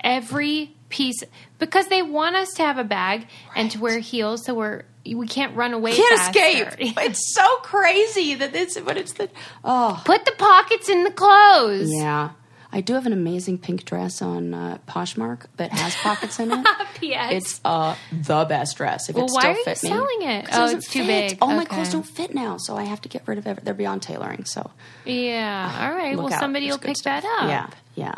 every 0.04 0.72
piece? 0.90 1.24
Because 1.60 1.88
they 1.88 2.02
want 2.02 2.36
us 2.36 2.50
to 2.56 2.64
have 2.64 2.78
a 2.78 2.84
bag 2.84 3.28
and 3.56 3.72
to 3.72 3.80
wear 3.80 4.00
heels, 4.00 4.46
so 4.46 4.54
we're 4.54 4.84
we 5.14 5.28
can't 5.28 5.56
run 5.56 5.74
away. 5.74 5.94
can't 5.96 6.18
faster. 6.20 6.40
escape 6.40 6.94
it's 7.00 7.34
so 7.36 7.58
crazy 7.58 8.36
that 8.36 8.54
this, 8.54 8.80
but 8.80 8.98
it's 8.98 9.14
the 9.14 9.30
oh 9.64 10.02
Put 10.06 10.26
the 10.26 10.34
pockets 10.38 10.90
in 10.90 11.04
the 11.04 11.12
clothes. 11.12 11.90
yeah 11.94 12.32
I 12.72 12.82
do 12.82 12.94
have 12.94 13.06
an 13.06 13.14
amazing 13.14 13.60
pink 13.60 13.86
dress 13.86 14.22
on 14.22 14.54
uh, 14.54 14.80
Poshmark 14.86 15.46
that 15.56 15.72
has 15.72 15.96
pockets 15.96 16.40
in 16.42 16.52
it. 16.52 16.68
P.S. 17.00 17.32
It's 17.32 17.62
uh, 17.64 17.96
the 18.12 18.44
best 18.50 18.76
dress. 18.76 19.08
If 19.08 19.16
Well, 19.16 19.28
it 19.28 19.32
why 19.32 19.40
still 19.42 19.52
are 19.52 19.58
you 19.58 19.64
fit 19.64 19.84
me. 19.84 19.90
selling 19.90 20.22
it? 20.24 20.46
Oh, 20.52 20.58
doesn't 20.58 20.78
it's 20.80 20.90
too 20.90 21.06
fit. 21.06 21.30
big. 21.30 21.38
All 21.42 21.56
my 21.56 21.64
clothes 21.64 21.94
don't 21.94 22.04
fit 22.06 22.36
now, 22.36 22.58
so 22.58 22.76
I 22.76 22.84
have 22.84 23.00
to 23.04 23.08
get 23.10 23.26
rid 23.30 23.38
of 23.38 23.48
it. 23.48 23.64
They're 23.64 23.74
beyond 23.74 24.02
tailoring. 24.02 24.44
So 24.44 24.72
yeah. 25.06 25.78
All 25.88 25.96
right. 25.96 26.18
Well, 26.18 26.34
out. 26.34 26.38
somebody 26.40 26.66
There's 26.66 26.78
will 26.80 26.86
pick 26.86 26.98
stuff. 26.98 27.24
that 27.24 27.44
up. 27.44 27.74
Yeah, 27.96 28.16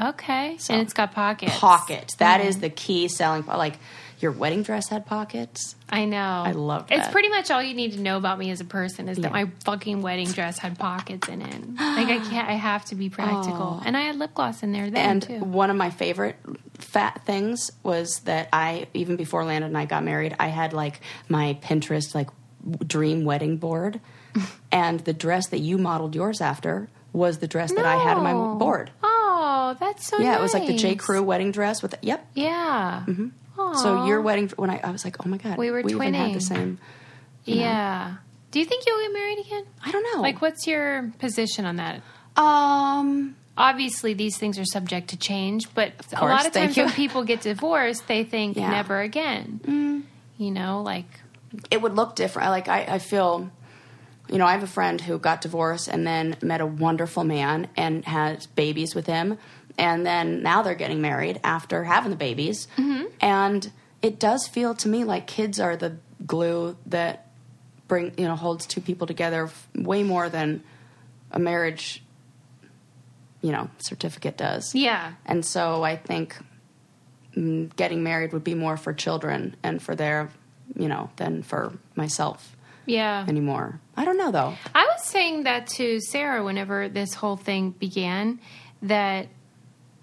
yeah. 0.00 0.08
Okay. 0.10 0.56
So- 0.58 0.72
and 0.74 0.82
it's 0.82 0.92
got 0.92 1.12
pockets. 1.12 1.56
Pockets. 1.58 2.16
That 2.16 2.40
is 2.40 2.56
Mm-hmm. 2.56 2.62
the 2.62 2.70
key 2.70 3.06
selling. 3.06 3.44
Point. 3.44 3.58
Like 3.58 3.78
your 4.20 4.32
wedding 4.32 4.62
dress 4.62 4.88
had 4.88 5.06
pockets. 5.06 5.74
I 5.88 6.04
know. 6.04 6.42
I 6.46 6.52
love 6.52 6.86
It's 6.90 7.08
pretty 7.08 7.28
much 7.30 7.50
all 7.50 7.62
you 7.62 7.74
need 7.74 7.92
to 7.92 8.00
know 8.00 8.16
about 8.16 8.38
me 8.38 8.50
as 8.50 8.60
a 8.60 8.64
person 8.64 9.08
is 9.08 9.16
that 9.18 9.28
Yeah. 9.28 9.44
my 9.44 9.50
fucking 9.64 10.02
wedding 10.02 10.28
dress 10.30 10.58
had 10.58 10.78
pockets 10.78 11.28
in 11.28 11.42
it. 11.42 11.76
Like 11.80 12.08
I 12.08 12.18
can't. 12.30 12.48
I 12.48 12.52
have 12.52 12.84
to 12.86 12.94
be 12.94 13.08
practical, 13.10 13.82
and 13.84 13.96
I 13.96 14.02
had 14.02 14.16
lip 14.16 14.34
gloss 14.34 14.62
in 14.62 14.72
there 14.72 14.90
then 14.90 15.10
and 15.10 15.22
too. 15.22 15.38
one 15.40 15.70
of 15.70 15.76
my 15.76 15.90
favorite 15.90 16.36
fat 16.74 17.22
things 17.24 17.70
was 17.82 18.20
that 18.20 18.48
I 18.52 18.86
even 18.94 19.16
before 19.16 19.44
Landon 19.44 19.68
and 19.70 19.78
I 19.78 19.84
got 19.86 20.04
married, 20.04 20.34
I 20.38 20.48
had 20.48 20.72
like 20.72 21.00
my 21.28 21.58
Pinterest 21.62 22.14
like 22.14 22.28
dream 22.86 23.24
wedding 23.24 23.56
board, 23.56 24.00
and 24.72 25.00
the 25.00 25.12
dress 25.12 25.48
that 25.48 25.58
you 25.58 25.78
modeled 25.78 26.14
yours 26.14 26.40
after 26.40 26.88
was 27.12 27.38
the 27.38 27.48
dress 27.48 27.72
that 27.72 27.84
I 27.84 27.96
had 27.96 28.16
on 28.16 28.22
my 28.22 28.32
board. 28.58 28.90
Oh, 29.02 29.76
that's 29.80 30.06
so. 30.06 30.18
Yeah, 30.18 30.38
it 30.38 30.40
was 30.42 30.54
like 30.54 30.66
the 30.66 30.76
J. 30.76 30.94
Crew 30.94 31.22
wedding 31.22 31.50
dress 31.52 31.82
with. 31.82 31.94
Yep. 32.02 32.26
Yeah. 32.34 33.04
Mm-hmm. 33.08 33.28
So 33.56 34.06
your 34.06 34.20
wedding 34.20 34.48
when 34.56 34.70
I, 34.70 34.80
I 34.82 34.90
was 34.90 35.04
like, 35.04 35.24
oh 35.24 35.28
my 35.28 35.36
god, 35.36 35.58
We 35.58 35.70
were 35.70 35.80
even 35.80 36.14
had 36.14 36.34
the 36.34 36.40
same. 36.40 36.78
you 37.44 37.56
know. 37.56 37.60
Yeah. 37.62 38.14
Do 38.50 38.58
you 38.58 38.64
think 38.64 38.84
you'll 38.86 39.00
get 39.00 39.12
married 39.12 39.38
again? 39.38 39.64
I 39.84 39.92
don't 39.92 40.14
know. 40.14 40.22
Like, 40.22 40.40
what's 40.42 40.66
your 40.66 41.12
position 41.18 41.64
on 41.66 41.76
that? 41.76 42.02
um, 42.36 43.36
Obviously, 43.56 44.14
these 44.14 44.38
things 44.38 44.58
are 44.58 44.64
subject 44.64 45.10
to 45.10 45.18
change, 45.18 45.66
but 45.74 45.92
a 46.16 46.24
lot 46.24 46.46
of 46.46 46.52
times 46.52 46.76
when 46.76 46.90
people 46.92 47.24
get 47.24 47.42
divorced, 47.42 48.08
they 48.08 48.24
think 48.24 48.56
Yeah. 48.56 48.68
Mm. 48.68 48.70
never 48.70 49.00
again. 49.00 50.06
You 50.38 50.50
know, 50.50 50.80
like 50.82 51.06
it 51.70 51.82
would 51.82 51.94
look 51.94 52.16
different. 52.16 52.48
Like 52.50 52.68
I, 52.68 52.84
I 52.84 52.98
feel, 52.98 53.50
you 54.30 54.38
know, 54.38 54.46
I 54.46 54.52
have 54.52 54.62
a 54.62 54.66
friend 54.68 54.98
who 55.00 55.18
got 55.18 55.42
divorced 55.42 55.88
and 55.88 56.06
then 56.06 56.36
met 56.40 56.62
a 56.62 56.66
wonderful 56.66 57.22
man 57.24 57.68
and 57.76 58.04
has 58.06 58.46
babies 58.46 58.94
with 58.94 59.06
him, 59.06 59.36
and 59.80 60.04
then 60.06 60.42
now 60.42 60.62
they're 60.62 60.76
getting 60.84 61.00
married 61.00 61.40
after 61.42 61.82
having 61.84 62.10
the 62.10 62.16
babies, 62.16 62.68
Mm-hmm. 62.76 63.06
and 63.20 63.72
it 64.02 64.20
does 64.20 64.46
feel 64.46 64.74
to 64.76 64.88
me 64.88 65.02
like 65.04 65.26
kids 65.26 65.58
are 65.58 65.76
the 65.76 65.96
glue 66.26 66.76
that 66.86 67.26
bring 67.88 68.12
you 68.16 68.26
know 68.28 68.36
holds 68.36 68.66
two 68.66 68.80
people 68.80 69.06
together 69.06 69.44
f- 69.46 69.68
way 69.74 70.02
more 70.04 70.28
than 70.28 70.62
a 71.32 71.38
marriage, 71.38 72.02
you 73.42 73.52
know, 73.52 73.68
certificate 73.78 74.36
does. 74.36 74.74
yeah, 74.74 75.12
And 75.26 75.44
so 75.44 75.82
I 75.82 75.96
think 75.96 76.36
mm, 77.36 77.74
getting 77.76 78.02
married 78.02 78.32
would 78.32 78.44
be 78.44 78.54
more 78.54 78.76
for 78.76 78.92
children 78.92 79.56
and 79.62 79.80
for 79.82 79.94
their, 79.94 80.28
you 80.76 80.88
know, 80.88 81.10
than 81.16 81.42
for 81.42 81.72
myself 81.94 82.56
yeah. 82.86 83.24
anymore. 83.28 83.80
I 83.96 84.04
don't 84.04 84.18
know 84.18 84.30
though. 84.30 84.54
I 84.74 84.84
was 84.86 85.04
saying 85.04 85.44
that 85.44 85.66
to 85.78 86.00
Sarah 86.00 86.44
whenever 86.44 86.88
this 86.88 87.14
whole 87.14 87.36
thing 87.36 87.70
began 87.70 88.40
that 88.82 89.28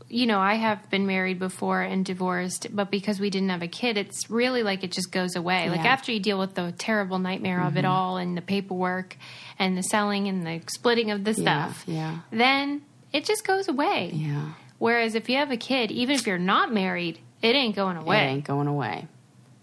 you 0.10 0.26
know, 0.26 0.40
I 0.40 0.56
have 0.56 0.90
been 0.90 1.06
married 1.06 1.38
before 1.38 1.82
and 1.82 2.06
divorced, 2.06 2.68
but 2.74 2.90
because 2.90 3.20
we 3.20 3.30
didn't 3.30 3.50
have 3.50 3.62
a 3.62 3.68
kid, 3.68 3.98
it's 3.98 4.30
really 4.30 4.64
like 4.64 4.84
it 4.84 4.92
just 4.92 5.12
goes 5.12 5.36
away. 5.36 5.70
Like 5.70 5.84
after 5.84 6.12
you 6.12 6.20
deal 6.20 6.40
with 6.40 6.56
the 6.56 6.74
terrible 6.78 7.20
nightmare 7.20 7.62
of 7.62 7.76
it 7.76 7.82
mm-hmm. 7.82 7.92
all 7.92 8.18
and 8.18 8.38
the 8.38 8.42
paperwork 8.42 9.18
and 9.60 9.78
the 9.78 9.84
selling 9.84 10.28
and 10.28 10.48
the 10.48 10.62
splitting 10.70 11.12
of 11.12 11.26
the 11.26 11.34
stuff, 11.34 11.84
yeah. 11.86 12.20
then 12.32 12.84
it 13.12 13.26
just 13.26 13.46
goes 13.46 13.68
away. 13.68 14.12
Yeah. 14.14 14.54
Whereas 14.78 15.16
if 15.16 15.30
you 15.30 15.38
have 15.38 15.52
a 15.52 15.58
kid, 15.58 15.92
even 15.92 16.16
if 16.16 16.26
you're 16.26 16.38
not 16.38 16.74
married, 16.74 17.20
it 17.42 17.56
ain't 17.56 17.76
going 17.76 17.98
away. 17.98 18.18
It 18.18 18.28
ain't 18.28 18.46
going 18.46 18.68
away. 18.68 19.08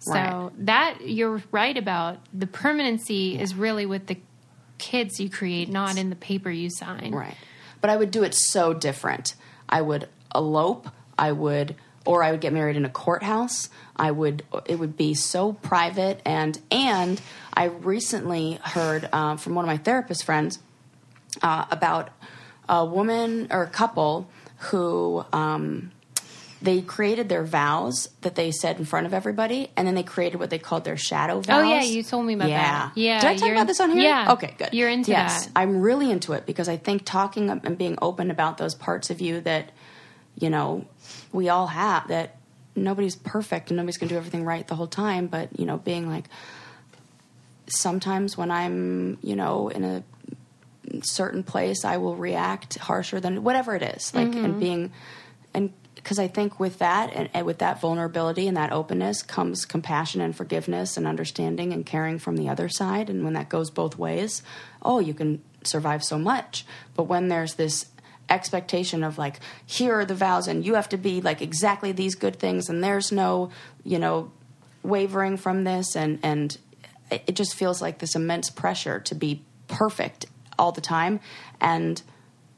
So 0.00 0.12
Right. 0.12 0.66
that 0.66 1.08
you're 1.08 1.42
right 1.50 1.76
about 1.76 2.18
the 2.34 2.46
permanency 2.46 3.38
is 3.38 3.54
really 3.54 3.86
with 3.86 4.08
the 4.08 4.18
kids 4.76 5.18
you 5.18 5.30
create, 5.30 5.70
not 5.70 5.96
in 5.96 6.10
the 6.10 6.16
paper 6.16 6.50
you 6.50 6.68
sign. 6.68 7.12
Right. 7.14 7.36
But 7.80 7.88
I 7.88 7.96
would 7.96 8.10
do 8.10 8.22
it 8.22 8.34
so 8.34 8.74
different. 8.74 9.34
I 9.68 9.80
would 9.80 10.08
elope. 10.34 10.88
I 11.18 11.32
would, 11.32 11.76
or 12.04 12.22
I 12.22 12.32
would 12.32 12.40
get 12.40 12.52
married 12.52 12.76
in 12.76 12.84
a 12.84 12.90
courthouse. 12.90 13.68
I 13.96 14.10
would. 14.10 14.44
It 14.66 14.78
would 14.78 14.96
be 14.96 15.14
so 15.14 15.52
private 15.52 16.20
and 16.24 16.60
and 16.70 17.20
I 17.54 17.66
recently 17.66 18.58
heard 18.62 19.08
uh, 19.12 19.36
from 19.36 19.54
one 19.54 19.64
of 19.64 19.68
my 19.68 19.76
therapist 19.76 20.24
friends 20.24 20.58
uh, 21.42 21.66
about 21.70 22.10
a 22.68 22.84
woman 22.84 23.48
or 23.50 23.62
a 23.62 23.68
couple 23.68 24.28
who 24.58 25.24
um, 25.32 25.92
they 26.62 26.80
created 26.80 27.28
their 27.28 27.44
vows 27.44 28.08
that 28.22 28.34
they 28.34 28.50
said 28.50 28.78
in 28.78 28.84
front 28.84 29.06
of 29.06 29.14
everybody, 29.14 29.70
and 29.76 29.86
then 29.86 29.94
they 29.94 30.02
created 30.02 30.38
what 30.38 30.50
they 30.50 30.58
called 30.58 30.84
their 30.84 30.96
shadow 30.96 31.40
vows. 31.40 31.62
Oh 31.62 31.68
yeah, 31.68 31.82
you 31.82 32.02
told 32.02 32.24
me 32.24 32.34
about 32.34 32.48
yeah. 32.48 32.62
that. 32.62 32.92
Yeah, 32.96 33.20
Did 33.20 33.30
I 33.30 33.36
talk 33.36 33.50
about 33.50 33.66
this 33.66 33.80
on 33.80 33.90
here? 33.90 34.02
Yeah. 34.02 34.32
Okay, 34.32 34.54
good. 34.56 34.70
You're 34.72 34.88
into 34.88 35.10
yes, 35.10 35.46
that. 35.46 35.52
I'm 35.56 35.80
really 35.80 36.10
into 36.10 36.32
it 36.32 36.46
because 36.46 36.68
I 36.68 36.76
think 36.76 37.04
talking 37.04 37.50
and 37.50 37.78
being 37.78 37.98
open 38.00 38.30
about 38.30 38.58
those 38.58 38.74
parts 38.74 39.10
of 39.10 39.20
you 39.20 39.40
that, 39.42 39.70
you 40.38 40.50
know, 40.50 40.84
we 41.32 41.48
all 41.48 41.66
have 41.66 42.08
that 42.08 42.36
nobody's 42.76 43.16
perfect 43.16 43.70
and 43.70 43.76
nobody's 43.76 43.98
going 43.98 44.08
to 44.08 44.14
do 44.14 44.18
everything 44.18 44.44
right 44.44 44.66
the 44.66 44.74
whole 44.74 44.86
time, 44.88 45.26
but, 45.28 45.58
you 45.58 45.64
know, 45.64 45.78
being 45.78 46.08
like, 46.08 46.24
sometimes 47.66 48.36
when 48.36 48.50
I'm, 48.50 49.18
you 49.22 49.36
know, 49.36 49.68
in 49.68 49.84
a 49.84 50.02
certain 51.02 51.42
place, 51.42 51.84
I 51.84 51.96
will 51.96 52.16
react 52.16 52.76
harsher 52.78 53.20
than 53.20 53.42
whatever 53.44 53.74
it 53.74 53.82
is. 53.82 54.14
Like, 54.14 54.28
Mm-hmm. 54.28 54.44
and 54.44 54.60
being, 54.60 54.92
and 55.54 55.72
because 55.94 56.18
I 56.18 56.28
think 56.28 56.60
with 56.60 56.78
that 56.80 57.12
and, 57.14 57.30
and 57.32 57.46
with 57.46 57.58
that 57.58 57.80
vulnerability 57.80 58.46
and 58.46 58.56
that 58.56 58.72
openness 58.72 59.22
comes 59.22 59.64
compassion 59.64 60.20
and 60.20 60.36
forgiveness 60.36 60.96
and 60.98 61.06
understanding 61.06 61.72
and 61.72 61.86
caring 61.86 62.18
from 62.18 62.36
the 62.36 62.48
other 62.48 62.68
side. 62.68 63.08
And 63.08 63.24
when 63.24 63.32
that 63.32 63.48
goes 63.48 63.70
both 63.70 63.96
ways, 63.96 64.42
oh, 64.82 64.98
you 64.98 65.14
can 65.14 65.40
survive 65.62 66.04
so 66.04 66.18
much. 66.18 66.66
But 66.94 67.04
when 67.04 67.28
there's 67.28 67.54
this 67.54 67.86
expectation 68.28 69.04
of 69.04 69.18
like, 69.18 69.40
here 69.66 69.94
are 69.94 70.04
the 70.04 70.14
vows 70.14 70.48
and 70.48 70.64
you 70.64 70.74
have 70.74 70.88
to 70.88 70.96
be 70.96 71.20
like 71.20 71.42
exactly 71.42 71.92
these 71.92 72.14
good 72.14 72.36
things 72.36 72.68
and 72.68 72.82
there's 72.82 73.12
no, 73.12 73.50
you 73.84 73.98
know, 73.98 74.30
wavering 74.84 75.36
from 75.36 75.64
this 75.64 75.96
and 75.96 76.20
and 76.22 76.58
it 77.10 77.34
just 77.34 77.54
feels 77.54 77.82
like 77.82 77.98
this 77.98 78.14
immense 78.14 78.50
pressure 78.50 79.00
to 79.00 79.14
be 79.14 79.42
perfect 79.66 80.26
all 80.58 80.72
the 80.72 80.80
time 80.80 81.18
and 81.60 82.02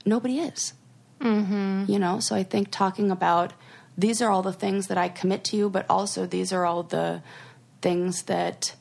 nobody 0.05 0.41
is 0.41 0.75
mm-hmm. 1.21 1.85
you 1.91 1.99
know 1.99 2.19
so 2.21 2.35
i 2.35 2.43
think 2.43 2.69
talking 2.71 3.11
about 3.11 3.53
these 3.97 4.21
are 4.21 4.31
all 4.31 4.43
the 4.43 4.53
things 4.53 4.89
that 4.89 4.99
i 4.99 5.09
commit 5.09 5.45
to 5.45 5.57
you 5.57 5.71
but 5.71 5.87
also 5.89 6.27
these 6.27 6.53
are 6.53 6.67
all 6.67 6.83
the 6.83 7.23
things 7.81 8.25
that 8.25 8.75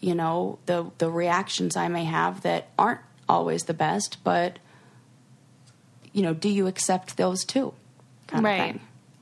you 0.00 0.14
know 0.14 0.58
the 0.66 0.90
the 0.98 1.10
reactions 1.10 1.76
i 1.76 1.86
may 1.86 2.04
have 2.04 2.42
that 2.42 2.68
aren't 2.76 3.00
always 3.28 3.64
the 3.64 3.74
best 3.74 4.22
but 4.24 4.58
you 6.16 6.22
know 6.22 6.34
do 6.34 6.48
you 6.48 6.66
accept 6.66 7.16
those 7.16 7.44
too 7.44 7.72
Right. 8.32 8.80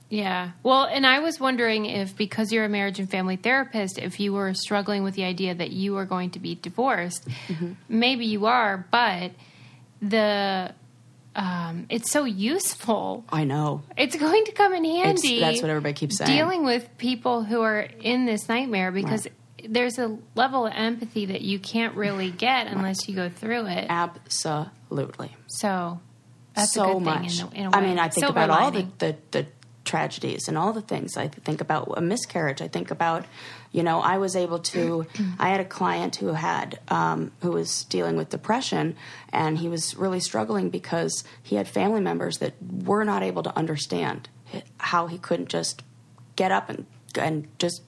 Yeah. 0.09 0.53
Well, 0.63 0.85
and 0.85 1.05
I 1.07 1.19
was 1.19 1.39
wondering 1.41 1.85
if 1.87 2.17
because 2.17 2.53
you're 2.53 2.65
a 2.65 2.69
marriage 2.71 2.99
and 3.01 3.11
family 3.11 3.37
therapist, 3.37 3.99
if 3.99 4.19
you 4.21 4.33
were 4.33 4.55
struggling 4.55 5.03
with 5.03 5.15
the 5.15 5.25
idea 5.25 5.55
that 5.55 5.73
you 5.73 5.97
are 5.99 6.07
going 6.07 6.31
to 6.31 6.39
be 6.39 6.55
divorced. 6.55 7.27
Mm-hmm. 7.49 7.73
Maybe 7.89 8.25
you 8.27 8.47
are, 8.47 8.87
but 8.91 9.33
the 10.01 10.73
um, 11.37 11.87
it's 11.91 12.11
so 12.13 12.25
useful. 12.25 13.25
i 13.29 13.43
know 13.45 13.83
It's 13.97 14.15
going 14.17 14.45
to 14.45 14.53
come 14.53 14.73
in 14.73 14.85
It's- 14.85 15.05
handy. 15.23 15.41
that's 15.41 15.61
what 15.63 15.69
everybody 15.71 15.95
keeps 15.95 16.17
saying 16.19 16.31
Dealing 16.31 16.65
with 16.65 16.89
people 16.97 17.43
who 17.43 17.61
are 17.63 17.81
in 17.81 18.25
this 18.25 18.49
nightmare 18.49 18.93
because 18.93 19.27
there's 19.69 19.99
a 19.99 20.17
level 20.37 20.67
of 20.67 20.73
empathy 20.77 21.27
that 21.27 21.41
you 21.41 21.59
can't 21.59 21.95
really 21.97 22.31
get 22.31 22.69
unless 22.69 23.09
you 23.09 23.17
go 23.17 23.29
through 23.29 23.67
it. 23.67 23.87
absolutely 23.89 25.35
So 25.49 25.99
that's 26.55 26.73
so 26.73 26.91
a 26.91 26.95
good 26.95 27.03
much. 27.03 27.39
thing 27.41 27.49
in, 27.53 27.57
a- 27.57 27.61
in 27.61 27.67
a 27.73 27.77
I 27.77 27.81
way. 27.81 27.87
mean, 27.89 27.99
I 27.99 28.09
think 28.09 28.25
Silver 28.27 28.43
about 28.43 28.51
all 28.63 28.71
the, 28.71 28.87
the, 28.99 29.17
the 29.33 29.47
tragedies 29.85 30.49
and 30.49 30.57
all 30.57 30.73
the 30.73 30.81
things. 30.81 31.17
I 31.17 31.29
think 31.29 31.61
about 31.61 31.93
a 31.97 32.01
miscarriage. 32.01 32.63
I 32.63 32.69
think 32.69 32.91
about, 32.91 33.27
you 33.71 33.83
know, 33.83 34.01
I 34.01 34.19
was 34.19 34.35
able 34.37 34.59
to. 34.61 35.07
I 35.39 35.49
had 35.51 35.61
a 35.61 35.65
client 35.65 36.17
who 36.17 36.29
had 36.29 36.79
um, 36.89 37.33
who 37.43 37.51
was 37.53 37.85
dealing 37.85 38.17
with 38.17 38.31
depression, 38.31 38.97
and 39.33 39.59
he 39.59 39.69
was 39.69 39.95
really 39.97 40.21
struggling 40.21 40.71
because 40.71 41.25
he 41.43 41.57
had 41.57 41.69
family 41.69 42.01
members 42.01 42.39
that 42.39 42.55
were 42.63 43.05
not 43.05 43.23
able 43.23 43.43
to 43.43 43.57
understand 43.57 44.29
how 44.79 45.07
he 45.09 45.19
couldn't 45.19 45.49
just 45.49 45.83
get 46.37 46.51
up 46.53 46.69
and 46.71 46.87
and 47.17 47.47
just 47.59 47.83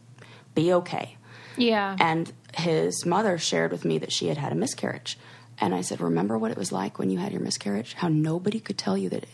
be 0.55 0.73
okay. 0.73 1.17
Yeah. 1.57 1.97
And 1.99 2.33
his 2.57 3.07
mother 3.07 3.39
shared 3.39 3.73
with 3.73 3.85
me 3.85 3.99
that 3.99 4.13
she 4.13 4.29
had 4.29 4.37
had 4.37 4.53
a 4.53 4.55
miscarriage. 4.55 5.19
And 5.59 5.75
I 5.75 5.81
said, 5.81 6.01
"Remember 6.01 6.37
what 6.37 6.51
it 6.51 6.57
was 6.59 6.71
like 6.73 6.99
when 6.99 7.09
you 7.11 7.19
had 7.19 7.33
your 7.33 7.41
miscarriage? 7.41 7.95
How 7.95 8.09
nobody 8.09 8.61
could 8.61 8.77
tell 8.77 8.97
you 8.99 9.09
that 9.11 9.27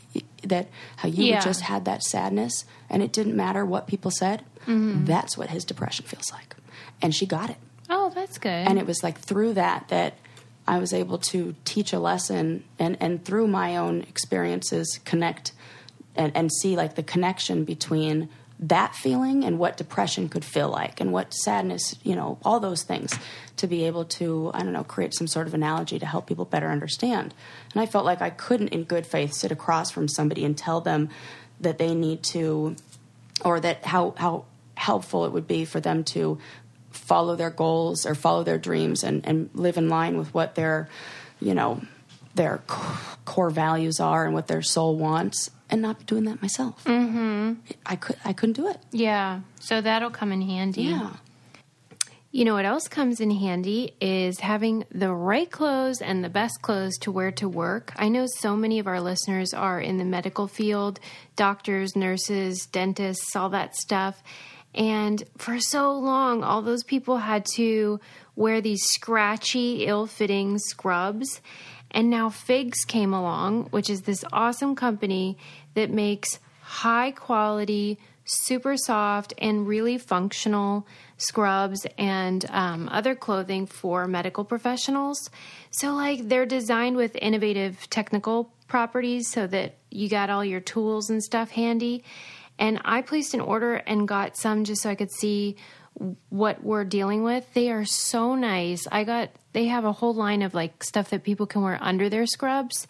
that 0.45 0.69
how 0.97 1.09
you 1.09 1.25
Yeah. 1.25 1.41
just 1.41 1.63
had 1.63 1.85
that 1.85 2.03
sadness, 2.05 2.65
and 2.89 3.03
it 3.03 3.13
didn't 3.13 3.37
matter 3.37 3.65
what 3.65 3.87
people 3.87 4.11
said. 4.11 4.43
Mm-hmm. 4.67 5.05
That's 5.05 5.37
what 5.37 5.51
his 5.51 5.65
depression 5.65 6.05
feels 6.07 6.31
like." 6.33 6.55
And 7.01 7.15
she 7.15 7.27
got 7.27 7.51
it. 7.51 7.57
oh, 7.91 8.11
that's 8.15 8.39
good. 8.39 8.49
And 8.69 8.79
it 8.79 8.87
was 8.87 9.03
like 9.03 9.19
through 9.19 9.53
that 9.55 9.89
that 9.89 10.15
I 10.67 10.79
was 10.79 10.93
able 10.93 11.19
to 11.19 11.55
teach 11.65 11.93
a 11.93 11.99
lesson, 11.99 12.63
and 12.79 12.97
and 13.01 13.25
through 13.25 13.49
my 13.49 13.77
own 13.77 14.03
experiences, 14.03 15.01
connect 15.05 15.53
and, 16.15 16.31
and 16.37 16.53
see 16.53 16.77
like 16.77 16.95
the 16.95 17.03
connection 17.03 17.65
between 17.65 18.29
that 18.63 18.95
feeling 18.95 19.45
and 19.45 19.59
what 19.59 19.77
depression 19.77 20.29
could 20.29 20.45
feel 20.45 20.69
like 20.69 21.01
and 21.01 21.13
what 21.13 21.35
sadness 21.35 21.97
you 22.05 22.15
know 22.15 22.39
all 22.45 22.61
those 22.61 22.85
things 22.85 23.13
to 23.57 23.67
be 23.67 23.85
able 23.85 24.05
to 24.05 24.53
i 24.55 24.61
don't 24.61 24.73
know 24.73 24.85
create 24.85 25.13
some 25.13 25.27
sort 25.27 25.49
of 25.49 25.53
analogy 25.55 25.99
to 25.99 26.07
help 26.07 26.27
people 26.27 26.45
better 26.45 26.69
understand. 26.69 27.35
And 27.73 27.83
i 27.83 27.87
felt 27.87 28.05
like 28.05 28.23
i 28.23 28.31
couldn't 28.31 28.69
in 28.69 28.85
good 28.85 29.05
faith 29.05 29.35
sit 29.35 29.51
across 29.51 29.91
from 29.91 30.07
somebody 30.07 30.45
and 30.45 30.57
tell 30.57 30.81
them 30.81 31.11
that 31.61 31.79
they 31.79 31.95
need 31.95 32.23
to 32.23 32.77
or 33.45 33.59
that 33.61 33.85
how 33.85 34.15
how 34.17 34.45
helpful 34.77 35.25
it 35.25 35.33
would 35.33 35.49
be 35.49 35.65
for 35.65 35.81
them 35.81 36.05
to 36.05 36.39
follow 36.91 37.35
their 37.37 37.51
goals 37.51 38.07
or 38.07 38.15
follow 38.15 38.45
their 38.45 38.59
dreams 38.59 39.03
and, 39.03 39.27
and 39.27 39.51
live 39.55 39.77
in 39.77 39.89
line 39.89 40.17
with 40.17 40.33
what 40.33 40.55
their 40.55 40.89
you 41.41 41.55
know 41.55 41.81
their 42.35 42.59
core 43.25 43.51
values 43.51 44.01
are 44.01 44.25
and 44.25 44.35
what 44.35 44.47
their 44.49 44.63
soul 44.63 44.97
wants 44.97 45.51
and 45.71 45.81
not 45.83 45.99
be 45.99 46.05
doing 46.05 46.25
that 46.25 46.41
myself 46.43 46.85
mm-hmm. 46.85 47.55
i 47.87 47.97
could 47.97 48.17
i 48.25 48.33
couldn't 48.33 48.55
do 48.55 48.69
it 48.69 48.79
yeah. 48.93 49.41
So 49.61 49.81
that'll 49.81 50.11
come 50.11 50.33
in 50.33 50.43
handy. 50.43 50.83
yeah 50.83 51.13
You 52.33 52.45
know 52.47 52.55
what 52.55 52.65
else 52.65 52.89
comes 52.89 53.21
in 53.21 53.31
handy 53.31 53.95
is 54.01 54.41
having 54.41 54.85
the 54.91 55.13
right 55.13 55.51
clothes 55.51 56.01
and 56.01 56.25
the 56.25 56.31
best 56.31 56.63
clothes 56.63 56.97
to 57.03 57.13
wear 57.13 57.31
to 57.33 57.47
work. 57.49 57.93
I 57.97 58.09
know 58.09 58.27
so 58.27 58.57
many 58.57 58.79
of 58.79 58.87
our 58.87 59.01
listeners 59.03 59.53
are 59.53 59.79
in 59.79 59.99
the 59.99 60.05
medical 60.05 60.49
field 60.49 60.99
doctors, 61.37 61.95
nurses, 61.95 62.65
dentists, 62.67 63.37
all 63.37 63.51
that 63.51 63.77
stuff. 63.77 64.23
And 64.75 65.23
for 65.37 65.61
so 65.61 65.93
long, 65.93 66.43
all 66.43 66.63
those 66.63 66.85
people 66.85 67.19
had 67.19 67.45
to 67.57 68.01
wear 68.35 68.63
these 68.63 68.83
scratchy, 68.83 69.85
ill 69.85 70.07
fitting 70.07 70.59
scrubs. 70.59 71.43
And 71.93 72.11
now 72.11 72.31
Figs 72.31 72.85
came 72.85 73.15
along, 73.15 73.65
which 73.67 73.89
is 73.89 74.03
this 74.03 74.25
awesome 74.33 74.75
company 74.75 75.39
that 75.75 75.91
makes 75.91 76.39
high 76.63 77.11
quality, 77.11 77.99
super 78.25 78.77
soft, 78.77 79.35
and 79.39 79.67
really 79.69 79.99
functional 79.99 80.87
scrubs 81.19 81.87
and 81.99 82.45
um, 82.51 82.89
other 82.91 83.15
clothing 83.15 83.67
for 83.67 84.09
medical 84.09 84.45
professionals. 84.45 85.31
So, 85.71 85.93
like, 85.95 86.29
they're 86.29 86.47
designed 86.47 86.97
with 86.97 87.15
innovative 87.17 87.89
technical 87.91 88.53
properties 88.69 89.31
so 89.31 89.47
that 89.49 89.77
you 89.91 90.09
got 90.09 90.31
all 90.31 90.45
your 90.45 90.61
tools 90.61 91.11
and 91.11 91.23
stuff 91.23 91.51
handy. 91.51 92.05
And 92.59 92.81
I 92.85 93.03
placed 93.03 93.35
an 93.35 93.41
order 93.41 93.75
and 93.75 94.09
got 94.09 94.37
some 94.37 94.65
just 94.65 94.83
so 94.83 94.91
I 94.91 94.95
could 94.95 95.13
see 95.13 95.57
what 96.31 96.63
we're 96.65 96.85
dealing 96.85 97.23
with. 97.23 97.53
They 97.55 97.71
are 97.71 97.85
so 97.85 98.35
nice. 98.35 98.87
I 98.91 99.05
got 99.05 99.31
they 99.53 99.67
have 99.67 99.85
a 99.85 99.93
whole 99.93 100.15
line 100.15 100.43
of 100.43 100.55
like 100.55 100.83
stuff 100.83 101.11
that 101.11 101.25
people 101.25 101.47
can 101.47 101.63
wear 101.63 101.79
under 101.81 102.09
their 102.09 102.27
scrubs. 102.27 102.87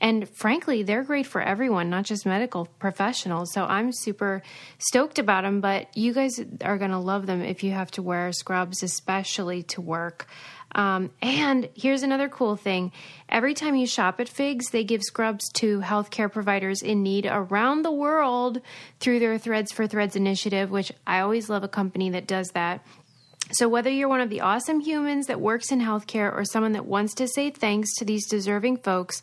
And 0.00 0.28
frankly, 0.28 0.82
they're 0.82 1.02
great 1.02 1.26
for 1.26 1.40
everyone, 1.40 1.88
not 1.90 2.04
just 2.04 2.26
medical 2.26 2.66
professionals. 2.78 3.52
So 3.52 3.64
I'm 3.64 3.92
super 3.92 4.42
stoked 4.78 5.18
about 5.18 5.44
them, 5.44 5.60
but 5.60 5.96
you 5.96 6.12
guys 6.12 6.40
are 6.62 6.78
going 6.78 6.90
to 6.90 6.98
love 6.98 7.26
them 7.26 7.42
if 7.42 7.62
you 7.64 7.72
have 7.72 7.90
to 7.92 8.02
wear 8.02 8.32
scrubs, 8.32 8.82
especially 8.82 9.62
to 9.64 9.80
work. 9.80 10.26
Um, 10.74 11.10
and 11.22 11.68
here's 11.74 12.02
another 12.02 12.28
cool 12.28 12.56
thing. 12.56 12.92
Every 13.28 13.54
time 13.54 13.76
you 13.76 13.86
shop 13.86 14.18
at 14.18 14.28
Figs, 14.28 14.70
they 14.70 14.82
give 14.82 15.02
scrubs 15.02 15.48
to 15.54 15.80
healthcare 15.80 16.30
providers 16.30 16.82
in 16.82 17.02
need 17.02 17.26
around 17.30 17.82
the 17.82 17.92
world 17.92 18.60
through 18.98 19.20
their 19.20 19.38
Threads 19.38 19.72
for 19.72 19.86
Threads 19.86 20.16
initiative, 20.16 20.70
which 20.70 20.92
I 21.06 21.20
always 21.20 21.48
love 21.48 21.62
a 21.62 21.68
company 21.68 22.10
that 22.10 22.26
does 22.26 22.48
that. 22.50 22.84
So, 23.52 23.68
whether 23.68 23.90
you're 23.90 24.08
one 24.08 24.20
of 24.20 24.30
the 24.30 24.40
awesome 24.40 24.80
humans 24.80 25.26
that 25.26 25.40
works 25.40 25.70
in 25.70 25.80
healthcare 25.80 26.34
or 26.34 26.44
someone 26.44 26.72
that 26.72 26.86
wants 26.86 27.14
to 27.14 27.28
say 27.28 27.50
thanks 27.50 27.94
to 27.96 28.04
these 28.04 28.26
deserving 28.26 28.78
folks, 28.78 29.22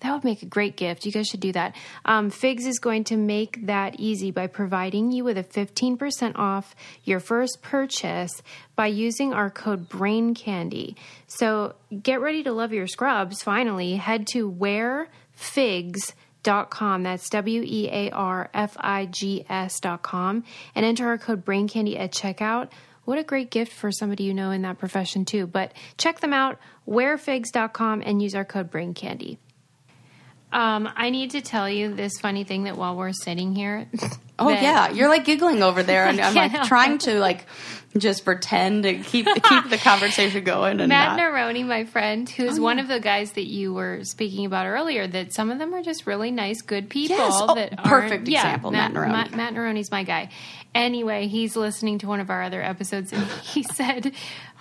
that 0.00 0.12
would 0.12 0.24
make 0.24 0.42
a 0.42 0.46
great 0.46 0.76
gift. 0.76 1.04
You 1.04 1.12
guys 1.12 1.28
should 1.28 1.40
do 1.40 1.52
that. 1.52 1.76
Um, 2.04 2.30
Figs 2.30 2.66
is 2.66 2.78
going 2.78 3.04
to 3.04 3.16
make 3.16 3.66
that 3.66 3.98
easy 3.98 4.30
by 4.30 4.46
providing 4.46 5.10
you 5.10 5.24
with 5.24 5.36
a 5.36 5.42
15% 5.42 6.36
off 6.36 6.76
your 7.04 7.18
first 7.20 7.62
purchase 7.62 8.30
by 8.76 8.86
using 8.86 9.32
our 9.32 9.50
code 9.50 9.88
BRAIN 9.88 10.34
CANDY. 10.34 10.94
So 11.26 11.74
get 12.02 12.20
ready 12.20 12.44
to 12.44 12.52
love 12.52 12.72
your 12.72 12.86
scrubs. 12.86 13.42
Finally, 13.42 13.96
head 13.96 14.28
to 14.28 14.48
wearfigs.com. 14.50 15.08
That's 17.02 17.28
W 17.30 17.62
E 17.66 17.88
A 17.90 18.10
R 18.10 18.50
F 18.54 18.76
I 18.78 19.06
G 19.06 19.44
S.com 19.48 20.44
and 20.76 20.86
enter 20.86 21.08
our 21.08 21.18
code 21.18 21.44
BRAIN 21.44 21.66
CANDY 21.66 21.98
at 21.98 22.12
checkout. 22.12 22.68
What 23.08 23.16
a 23.16 23.24
great 23.24 23.50
gift 23.50 23.72
for 23.72 23.90
somebody 23.90 24.24
you 24.24 24.34
know 24.34 24.50
in 24.50 24.60
that 24.60 24.78
profession, 24.78 25.24
too. 25.24 25.46
But 25.46 25.72
check 25.96 26.20
them 26.20 26.34
out, 26.34 26.58
wearfigs.com, 26.86 28.02
and 28.04 28.20
use 28.20 28.34
our 28.34 28.44
code 28.44 28.70
BRAIN 28.70 28.92
CANDY. 28.92 29.38
Um, 30.52 30.90
I 30.94 31.08
need 31.08 31.30
to 31.30 31.40
tell 31.40 31.70
you 31.70 31.94
this 31.94 32.18
funny 32.20 32.44
thing 32.44 32.64
that 32.64 32.76
while 32.76 32.96
we're 32.96 33.12
sitting 33.12 33.54
here. 33.54 33.88
Oh 34.40 34.50
yeah, 34.50 34.90
you're 34.90 35.08
like 35.08 35.24
giggling 35.24 35.64
over 35.64 35.82
there, 35.82 36.06
and 36.06 36.20
I'm 36.20 36.32
like 36.32 36.62
trying 36.62 36.98
to 36.98 37.18
like 37.18 37.46
just 37.96 38.24
pretend 38.24 38.84
to 38.84 38.94
keep 38.98 39.26
keep 39.42 39.68
the 39.68 39.78
conversation 39.78 40.44
going. 40.44 40.78
And 40.78 40.88
Matt 40.88 41.16
not, 41.16 41.20
Neroni, 41.32 41.66
my 41.66 41.86
friend, 41.86 42.30
who's 42.30 42.60
one 42.60 42.78
of 42.78 42.86
the 42.86 43.00
guys 43.00 43.32
that 43.32 43.48
you 43.48 43.74
were 43.74 44.04
speaking 44.04 44.46
about 44.46 44.66
earlier, 44.66 45.08
that 45.08 45.34
some 45.34 45.50
of 45.50 45.58
them 45.58 45.74
are 45.74 45.82
just 45.82 46.06
really 46.06 46.30
nice, 46.30 46.62
good 46.62 46.88
people. 46.88 47.16
Yes. 47.16 47.32
Oh, 47.34 47.56
that 47.56 47.82
perfect 47.82 48.12
aren't- 48.12 48.28
yeah, 48.28 48.44
example, 48.46 48.70
Matt 48.70 48.92
Neroni. 48.92 49.08
Matt, 49.10 49.34
Matt 49.34 49.54
Neroni's 49.54 49.90
my 49.90 50.04
guy. 50.04 50.28
Anyway, 50.74 51.26
he's 51.26 51.56
listening 51.56 51.98
to 51.98 52.06
one 52.06 52.20
of 52.20 52.30
our 52.30 52.42
other 52.42 52.62
episodes, 52.62 53.12
and 53.12 53.22
he 53.42 53.62
said 53.62 54.12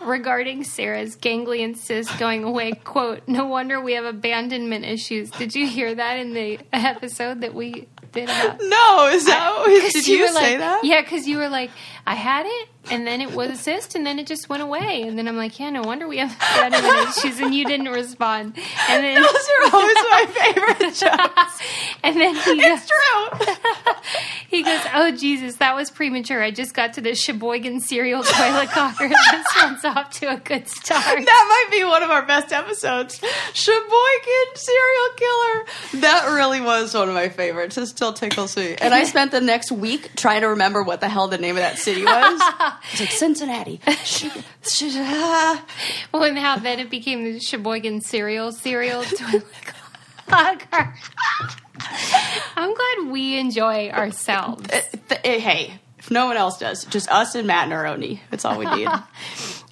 regarding 0.02 0.64
Sarah's 0.64 1.16
ganglion 1.16 1.76
cyst 1.76 2.18
going 2.18 2.44
away, 2.44 2.72
"quote 2.72 3.28
No 3.28 3.46
wonder 3.46 3.80
we 3.80 3.94
have 3.94 4.06
abandonment 4.06 4.86
issues." 4.86 5.30
Did 5.32 5.56
you 5.56 5.68
hear 5.68 5.94
that 5.94 6.18
in 6.18 6.34
the 6.34 6.60
episode 6.74 7.42
that 7.42 7.54
we 7.54 7.88
did 8.12 8.26
about? 8.26 8.58
no, 8.62 9.08
is 9.08 9.26
that? 9.26 9.54
'Cause 9.66 9.94
did 9.94 10.08
you, 10.08 10.22
were 10.22 10.28
say 10.30 10.34
like, 10.52 10.60
that? 10.60 10.84
Yeah, 10.84 11.02
because 11.02 11.28
you 11.28 11.38
were 11.38 11.50
like, 11.50 11.72
I 12.06 12.16
had 12.16 12.46
it, 12.46 12.70
and 12.90 13.06
then 13.06 13.20
it 13.22 13.34
was 13.34 13.50
a 13.52 13.56
cyst, 13.58 13.96
and 13.96 14.06
then 14.06 14.18
it 14.18 14.28
just 14.28 14.48
went 14.48 14.64
away. 14.64 15.02
And 15.02 15.18
then 15.18 15.28
I'm 15.28 15.36
like, 15.36 15.60
yeah, 15.60 15.70
no 15.72 15.82
wonder 15.82 16.08
we 16.08 16.18
have 16.20 16.34
abandonment 16.36 17.10
issues, 17.18 17.40
and 17.42 17.54
you 17.54 17.66
didn't 17.66 17.90
respond. 17.90 18.54
And 18.90 19.04
then, 19.04 19.22
Those 19.22 19.34
are 19.36 19.74
always 19.76 19.96
my 20.10 20.26
favorite 20.54 20.94
jokes. 20.96 21.62
and 22.04 22.16
then 22.16 22.36
he 22.36 22.52
It's 22.62 22.90
goes, 22.90 23.46
true. 23.46 23.56
he 24.48 24.64
goes, 24.64 24.80
oh 24.94 25.12
Jesus, 25.12 25.58
that 25.58 25.76
was 25.76 25.92
premature. 25.92 26.42
I 26.42 26.52
just 26.52 26.74
got 26.74 26.94
to 26.94 27.02
the 27.02 27.14
Sheboygan 27.14 27.82
serial 27.82 28.24
toilet 28.24 28.70
cocker. 28.70 29.10
this 29.10 29.46
one's 29.62 29.84
off 29.84 30.10
to 30.20 30.28
a 30.34 30.38
good 30.38 30.68
start. 30.70 31.04
That 31.26 31.66
might 31.70 31.78
be 31.78 31.84
one 31.84 32.04
of 32.04 32.10
our 32.10 32.26
best 32.26 32.54
episodes. 32.54 33.20
Sheboygan 33.54 34.56
serial 34.56 35.10
killer. 35.18 35.37
That 35.94 36.26
really 36.34 36.62
was 36.62 36.94
one 36.94 37.08
of 37.08 37.16
my 37.16 37.30
favorites. 37.30 37.78
It 37.78 37.88
still 37.88 38.14
tickles 38.14 38.56
me. 38.58 38.76
And 38.80 38.94
I 38.94 39.04
spent 39.06 39.32
the 39.32 39.42
next 39.42 39.72
week 39.72 40.12
trying 40.16 40.42
to 40.42 40.50
remember 40.50 40.84
what 40.84 41.00
the 41.02 41.08
hell 41.10 41.28
the 41.28 41.38
name 41.38 41.56
of 41.56 41.62
that 41.62 41.78
city 41.78 42.04
was. 42.04 42.42
It's 42.92 43.00
like 43.00 43.12
Cincinnati. 43.12 43.80
Well, 46.14 46.24
and 46.24 46.38
how 46.38 46.58
then 46.58 46.80
it 46.80 46.90
became 46.90 47.24
the 47.24 47.40
Sheboygan 47.40 48.02
cereal 48.02 48.52
cereal 48.52 49.04
toilet 49.04 49.46
cocker. 50.28 50.94
I'm 52.56 52.74
glad 52.74 53.12
we 53.12 53.38
enjoy 53.38 53.90
ourselves. 53.90 54.68
Uh, 54.72 54.82
hey, 55.24 55.80
if 56.00 56.12
no 56.12 56.26
one 56.28 56.38
else 56.38 56.58
does, 56.58 56.86
just 56.86 57.10
us 57.10 57.36
and 57.36 57.48
Matt 57.48 57.72
and 57.72 57.74
Neroni. 57.74 58.20
That's 58.30 58.46
all 58.46 58.58
we 58.58 58.66
need. 58.66 58.90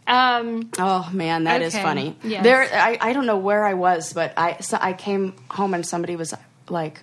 Um, 0.08 0.70
Oh 0.78 1.10
man, 1.14 1.46
that 1.46 1.62
is 1.62 1.74
Okay. 1.74 1.84
funny. 1.84 2.16
Yes. 2.24 2.44
There, 2.44 2.62
I, 2.62 2.98
I 3.02 3.14
don't 3.14 3.26
know 3.26 3.38
where 3.38 3.66
I 3.66 3.74
was, 3.74 4.14
but 4.14 4.34
I 4.38 4.58
so 4.60 4.78
I 4.80 4.94
came 4.94 5.34
home 5.50 5.74
and 5.74 5.86
somebody 5.86 6.16
was 6.16 6.34
like, 6.70 7.02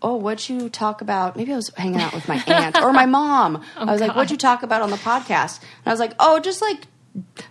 "Oh, 0.00 0.16
what'd 0.16 0.48
you 0.48 0.68
talk 0.70 1.00
about?" 1.02 1.36
Maybe 1.36 1.52
I 1.52 1.56
was 1.56 1.70
hanging 1.76 2.00
out 2.00 2.14
with 2.14 2.26
my 2.28 2.36
aunt 2.46 2.80
or 2.80 2.92
my 2.92 3.06
mom. 3.06 3.62
I 3.76 3.84
was 3.84 4.00
like, 4.00 4.14
"What'd 4.16 4.30
you 4.30 4.36
talk 4.38 4.62
about 4.62 4.80
on 4.82 4.90
the 4.90 4.96
podcast?" 4.96 5.60
And 5.60 5.86
I 5.86 5.90
was 5.90 6.00
like, 6.00 6.14
"Oh, 6.18 6.40
just 6.40 6.62
like 6.62 6.78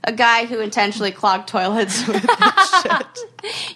a 0.04 0.12
guy 0.12 0.46
who 0.46 0.60
intentionally 0.60 1.12
clogged 1.12 1.48
toilets 1.48 2.08
with 2.08 2.26
shit." 2.82 3.20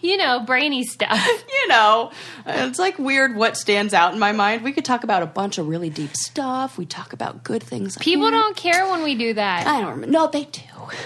you 0.01 0.17
know, 0.17 0.39
brainy 0.41 0.83
stuff. 0.83 1.43
You 1.65 1.69
know, 1.69 2.11
it's 2.45 2.77
like 2.77 2.99
weird 2.99 3.35
what 3.35 3.57
stands 3.57 3.91
out 3.95 4.13
in 4.13 4.19
my 4.19 4.31
mind. 4.33 4.63
We 4.63 4.71
could 4.71 4.85
talk 4.85 5.03
about 5.03 5.23
a 5.23 5.25
bunch 5.25 5.57
of 5.57 5.67
really 5.67 5.89
deep 5.89 6.15
stuff. 6.15 6.77
We 6.77 6.85
talk 6.85 7.11
about 7.11 7.43
good 7.43 7.63
things. 7.63 7.97
People 7.97 8.25
Yeah. 8.25 8.31
don't 8.39 8.55
care 8.55 8.87
when 8.87 9.01
we 9.03 9.15
do 9.15 9.33
that. 9.33 9.65
I 9.65 9.81
don't 9.81 9.89
remember. 9.89 10.07
No, 10.11 10.27
they 10.27 10.43
do. 10.43 10.61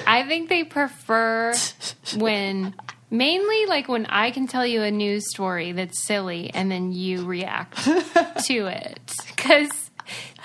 I 0.05 0.23
think 0.23 0.49
they 0.49 0.63
prefer 0.63 1.53
when 2.17 2.75
mainly 3.09 3.65
like 3.65 3.87
when 3.87 4.05
I 4.05 4.31
can 4.31 4.47
tell 4.47 4.65
you 4.65 4.81
a 4.81 4.91
news 4.91 5.29
story 5.29 5.71
that's 5.71 6.05
silly 6.05 6.51
and 6.53 6.71
then 6.71 6.91
you 6.91 7.25
react 7.25 7.83
to 8.45 8.65
it 8.67 9.11
cuz 9.37 9.69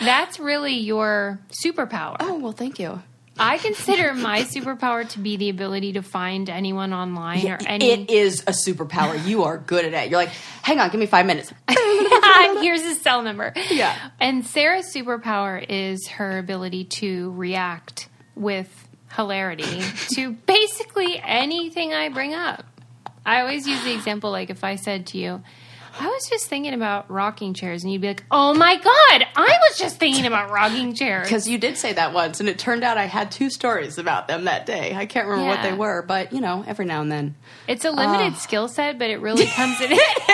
that's 0.01 0.39
really 0.39 0.75
your 0.75 1.41
superpower. 1.65 2.17
Oh 2.21 2.39
well, 2.39 2.53
thank 2.53 2.79
you. 2.79 3.03
I 3.39 3.59
consider 3.59 4.15
my 4.15 4.43
superpower 4.43 5.09
to 5.11 5.19
be 5.19 5.37
the 5.37 5.49
ability 5.49 5.95
to 5.95 6.03
find 6.03 6.49
anyone 6.49 6.93
online 6.93 7.47
or 7.49 7.59
any 7.67 7.91
It 7.91 8.11
is 8.11 8.43
a 8.43 8.53
superpower. 8.53 9.27
You 9.27 9.45
are 9.45 9.59
good 9.59 9.85
at 9.85 9.93
it. 9.93 10.11
You're 10.11 10.21
like, 10.21 10.31
hang 10.63 10.79
on, 10.79 10.91
give 10.91 11.01
me 11.01 11.07
five 11.07 11.27
minutes. 11.27 11.53
Here's 12.61 12.83
his 12.83 13.01
cell 13.01 13.23
number. 13.23 13.53
Yeah. 13.71 13.95
And 14.21 14.47
Sarah's 14.47 14.95
superpower 14.95 15.65
is 15.69 16.07
her 16.09 16.39
ability 16.39 16.85
to 16.85 17.33
react 17.33 18.09
with 18.37 18.84
hilarity 19.17 19.83
to 20.15 20.33
basically 20.33 21.21
anything 21.23 21.93
I 21.93 22.09
bring 22.09 22.35
up. 22.35 22.65
I 23.27 23.41
always 23.41 23.67
use 23.67 23.83
the 23.85 23.93
example 23.93 24.31
like 24.31 24.51
if 24.51 24.65
I 24.65 24.77
said 24.77 25.07
to 25.09 25.19
you, 25.19 25.43
I 25.99 26.09
was 26.09 26.29
just 26.29 26.49
thinking 26.49 26.75
about 26.75 27.09
rocking 27.09 27.55
chairs, 27.55 27.85
and 27.85 27.93
you'd 27.93 28.01
be 28.01 28.09
like, 28.09 28.25
"Oh 28.29 28.53
my 28.53 28.75
god, 28.75 29.27
I 29.37 29.59
was 29.69 29.79
just 29.79 29.99
thinking 29.99 30.27
about 30.27 30.51
rocking 30.51 30.93
chairs." 30.93 31.29
Because 31.29 31.49
you 31.49 31.57
did 31.57 31.77
say 31.77 31.93
that 31.93 32.13
once, 32.13 32.41
and 32.41 32.49
it 32.49 32.59
turned 32.59 32.83
out 32.83 32.99
I 32.99 33.05
had 33.05 33.31
two 33.31 33.49
stories 33.49 33.97
about 33.97 34.27
them 34.27 34.45
that 34.45 34.67
day. 34.67 34.93
I 34.95 35.07
can't 35.07 35.29
remember 35.29 35.49
what 35.49 35.63
they 35.63 35.73
were, 35.73 36.03
but 36.03 36.33
you 36.33 36.41
know, 36.41 36.65
every 36.67 36.85
now 36.85 37.01
and 37.01 37.13
then. 37.13 37.37
It's 37.69 37.85
a 37.85 37.93
limited 37.93 38.33
ah. 38.35 38.39
skill 38.39 38.67
set, 38.67 38.99
but 38.99 39.09
it 39.09 39.21
really 39.21 39.47
comes 39.55 39.81
in 39.81 39.91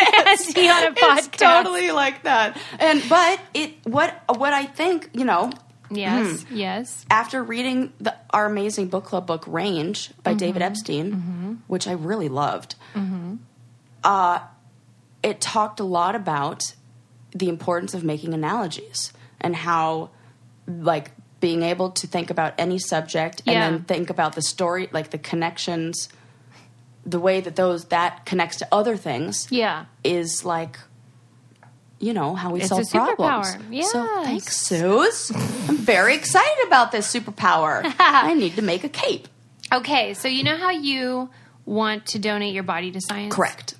handy 0.54 0.68
on 0.68 0.84
a 0.84 0.92
podcast. 0.92 1.18
It's 1.18 1.36
totally 1.36 1.90
like 1.90 2.22
that. 2.22 2.58
And 2.78 3.02
but 3.08 3.40
it 3.52 3.74
what 3.84 4.22
what 4.36 4.54
I 4.54 4.64
think, 4.64 5.10
you 5.12 5.26
know, 5.26 5.52
yes, 5.91 6.43
hmm. 6.43 6.57
yes. 6.57 7.05
after 7.11 7.43
reading 7.43 7.93
the 8.01 8.14
our 8.30 8.47
amazing 8.47 8.88
book 8.88 9.05
club 9.05 9.26
book 9.26 9.45
Range 9.47 10.11
by 10.22 10.30
mm-hmm. 10.30 10.38
David 10.38 10.62
Epstein, 10.62 11.12
mm-hmm. 11.12 11.53
which 11.66 11.86
I 11.88 11.93
really 11.93 12.28
loved, 12.28 12.76
mm-hmm. 12.95 13.36
uh, 14.05 14.41
it 15.22 15.41
talked 15.41 15.80
a 15.80 15.84
lot 15.84 16.14
about 16.14 16.74
the 17.32 17.49
importance 17.49 17.95
of 17.95 18.03
making 18.05 18.34
analogies 18.34 19.12
and 19.41 19.55
how, 19.55 20.11
like, 20.66 21.12
being 21.41 21.62
able 21.62 21.91
to 21.91 22.07
think 22.07 22.30
about 22.30 22.55
any 22.59 22.78
subject 22.78 23.43
and 23.47 23.55
Yeah. 23.55 23.70
then 23.70 23.84
think 23.84 24.11
about 24.11 24.34
the 24.34 24.43
story, 24.43 24.88
like 24.93 25.11
the 25.11 25.18
connections, 25.18 26.09
the 27.07 27.18
way 27.18 27.41
that 27.41 27.57
those 27.57 27.86
that 27.86 28.26
connects 28.26 28.59
to 28.59 28.68
other 28.70 28.97
things 28.97 29.47
Yeah. 29.51 29.86
is 30.05 30.45
like 30.45 30.78
you 32.01 32.12
know 32.12 32.34
how 32.34 32.51
we 32.53 32.61
It's 32.61 32.68
solve 32.70 32.80
a 32.82 32.84
superpower. 32.84 33.16
problems. 33.16 33.90
So 33.90 34.22
thanks, 34.24 34.57
Suze. 34.57 35.30
I'm 35.68 35.76
very 35.76 36.14
excited 36.16 36.66
about 36.66 36.90
this 36.92 37.12
superpower. 37.14 37.82
I 37.98 38.34
need 38.34 38.57
to 38.57 38.62
make 38.62 38.82
a 38.84 38.88
cape. 38.88 39.28
Okay, 39.72 40.14
so 40.14 40.26
you 40.26 40.42
know 40.42 40.57
how 40.57 40.70
you 40.70 41.30
want 41.66 42.07
to 42.07 42.18
donate 42.18 42.55
your 42.55 42.62
body 42.64 42.90
to 42.90 43.01
science? 43.01 43.34
Correct. 43.34 43.74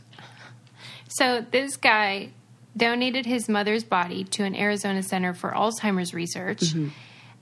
So 1.09 1.45
this 1.51 1.77
guy 1.77 2.31
donated 2.77 3.27
his 3.27 3.49
mother's 3.49 3.83
body 3.83 4.23
to 4.25 4.45
an 4.45 4.55
Arizona 4.55 5.03
Center 5.03 5.35
for 5.35 5.51
Alzheimer's 5.51 6.15
Research. 6.15 6.61
Mm-hmm. 6.61 6.89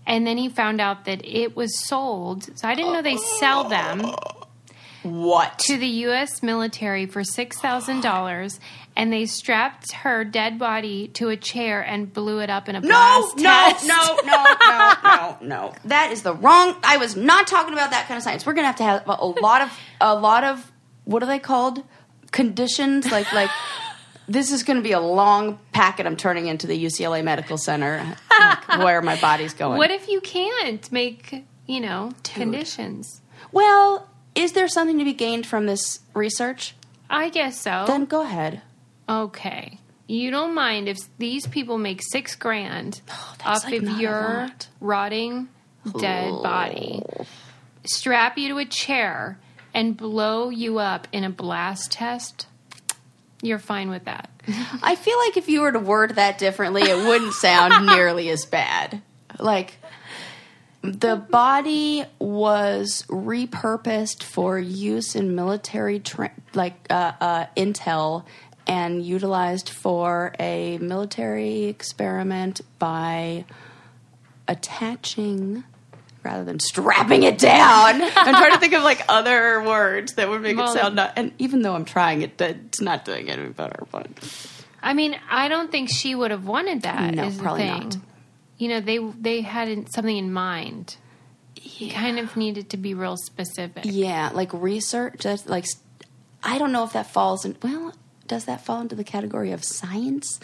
And 0.06 0.26
then 0.26 0.38
he 0.38 0.48
found 0.48 0.80
out 0.80 1.04
that 1.04 1.20
it 1.24 1.54
was 1.54 1.86
sold. 1.86 2.44
So 2.58 2.66
I 2.66 2.74
didn't 2.74 2.94
know 2.94 3.02
they 3.02 3.18
sell 3.18 3.64
them 3.68 4.14
What? 5.02 5.58
to 5.60 5.76
the 5.76 5.86
U.S. 6.08 6.42
military 6.42 7.04
for 7.04 7.20
$6,000. 7.20 8.58
And 8.98 9.12
they 9.12 9.26
strapped 9.26 9.92
her 9.92 10.24
dead 10.24 10.58
body 10.58 11.06
to 11.14 11.28
a 11.28 11.36
chair 11.36 11.80
and 11.80 12.12
blew 12.12 12.40
it 12.40 12.50
up 12.50 12.68
in 12.68 12.74
a 12.74 12.80
blast 12.80 13.36
no, 13.36 13.42
test. 13.44 13.86
no, 13.86 14.18
no, 14.24 14.24
no, 14.24 14.54
no, 14.66 14.96
no. 15.02 15.36
no. 15.40 15.74
That 15.84 16.10
is 16.10 16.22
the 16.22 16.34
wrong. 16.34 16.76
I 16.82 16.96
was 16.96 17.16
not 17.16 17.46
talking 17.46 17.72
about 17.72 17.92
that 17.92 18.08
kind 18.08 18.18
of 18.18 18.24
science. 18.24 18.44
We're 18.44 18.54
gonna 18.54 18.66
have 18.66 18.76
to 18.76 18.82
have 18.82 19.04
a 19.06 19.24
lot 19.24 19.62
of 19.62 19.72
a 20.00 20.14
lot 20.16 20.42
of 20.42 20.70
what 21.04 21.22
are 21.22 21.26
they 21.26 21.38
called? 21.38 21.84
Conditions 22.32 23.10
like 23.10 23.32
like. 23.32 23.50
This 24.30 24.52
is 24.52 24.62
going 24.62 24.76
to 24.76 24.82
be 24.82 24.92
a 24.92 25.00
long 25.00 25.58
packet 25.72 26.04
I'm 26.04 26.14
turning 26.14 26.48
into 26.48 26.66
the 26.66 26.84
UCLA 26.84 27.24
Medical 27.24 27.56
Center, 27.56 28.14
like, 28.38 28.68
where 28.78 29.00
my 29.00 29.18
body's 29.18 29.54
going. 29.54 29.78
What 29.78 29.90
if 29.90 30.06
you 30.06 30.20
can't 30.20 30.92
make, 30.92 31.46
you 31.64 31.80
know, 31.80 32.12
conditions? 32.24 33.22
Well, 33.52 34.06
is 34.34 34.52
there 34.52 34.68
something 34.68 34.98
to 34.98 35.04
be 35.06 35.14
gained 35.14 35.46
from 35.46 35.64
this 35.64 36.00
research? 36.12 36.74
I 37.08 37.30
guess 37.30 37.58
so. 37.58 37.84
Then 37.86 38.04
go 38.04 38.20
ahead. 38.20 38.60
Okay. 39.08 39.78
You 40.06 40.30
don't 40.30 40.54
mind 40.54 40.88
if 40.88 40.98
these 41.18 41.46
people 41.46 41.78
make 41.78 42.00
six 42.02 42.34
grand 42.34 43.00
Oh, 43.10 43.34
off 43.44 43.64
like, 43.64 43.82
of 43.82 44.00
your 44.00 44.48
rotting 44.80 45.48
dead 45.98 46.30
body, 46.42 47.02
strap 47.84 48.38
you 48.38 48.48
to 48.48 48.58
a 48.58 48.64
chair, 48.64 49.38
and 49.74 49.96
blow 49.96 50.48
you 50.48 50.78
up 50.78 51.08
in 51.12 51.24
a 51.24 51.30
blast 51.30 51.92
test? 51.92 52.46
You're 53.42 53.58
fine 53.58 53.90
with 53.90 54.06
that. 54.06 54.30
I 54.82 54.96
feel 54.96 55.16
like 55.18 55.36
if 55.36 55.48
you 55.48 55.60
were 55.60 55.72
to 55.72 55.78
word 55.78 56.16
that 56.16 56.38
differently, 56.38 56.82
it 56.82 57.06
wouldn't 57.06 57.34
sound 57.34 57.86
nearly 57.94 58.30
as 58.30 58.46
bad. 58.46 59.02
Like, 59.38 59.76
the 60.82 61.16
body 61.16 62.04
was 62.18 63.04
repurposed 63.08 64.22
for 64.22 64.58
use 64.58 65.14
in 65.14 65.34
military, 65.34 66.00
tra- 66.00 66.32
like 66.54 66.74
uh, 66.90 67.12
uh, 67.20 67.46
intel, 67.56 68.24
and 68.68 69.02
utilized 69.04 69.70
for 69.70 70.34
a 70.38 70.78
military 70.78 71.64
experiment 71.64 72.60
by 72.78 73.44
attaching 74.46 75.64
rather 76.22 76.44
than 76.44 76.58
strapping 76.60 77.22
it 77.22 77.38
down. 77.38 78.02
I'm 78.16 78.34
trying 78.34 78.52
to 78.52 78.58
think 78.58 78.74
of 78.74 78.82
like 78.82 79.02
other 79.08 79.62
words 79.62 80.14
that 80.14 80.28
would 80.28 80.42
make 80.42 80.56
Well- 80.56 80.70
it 80.74 80.78
sound 80.78 80.96
not. 80.96 81.14
And 81.16 81.32
even 81.38 81.62
though 81.62 81.74
I'm 81.74 81.84
trying 81.84 82.22
it, 82.22 82.40
it's 82.40 82.80
not 82.80 83.04
doing 83.04 83.30
any 83.30 83.48
better. 83.48 83.86
But 83.90 84.08
I 84.82 84.94
mean, 84.94 85.16
I 85.30 85.48
don't 85.48 85.70
think 85.70 85.88
she 85.90 86.14
would 86.14 86.30
have 86.30 86.46
wanted 86.46 86.82
that. 86.82 87.14
No, 87.14 87.24
is 87.24 87.36
the 87.36 87.42
probably 87.42 87.62
thing. 87.62 87.82
not. 87.84 87.96
You 88.58 88.68
know, 88.68 88.80
they 88.80 88.98
they 88.98 89.40
had 89.42 89.92
something 89.92 90.16
in 90.16 90.32
mind. 90.32 90.96
You 91.56 91.90
kind 91.90 92.18
of 92.18 92.36
needed 92.36 92.70
to 92.70 92.76
be 92.76 92.94
real 92.94 93.16
specific. 93.16 93.82
yeah, 93.84 94.30
like 94.32 94.52
research. 94.52 95.16
Just 95.20 95.48
like 95.48 95.64
I 96.42 96.58
don't 96.58 96.72
know 96.72 96.84
if 96.84 96.92
that 96.94 97.10
falls 97.10 97.44
in. 97.44 97.56
Well, 97.62 97.94
does 98.28 98.44
that 98.44 98.60
fall 98.64 98.80
into 98.80 98.94
the 98.94 99.04
category 99.04 99.50
of 99.52 99.64
science? 99.64 100.38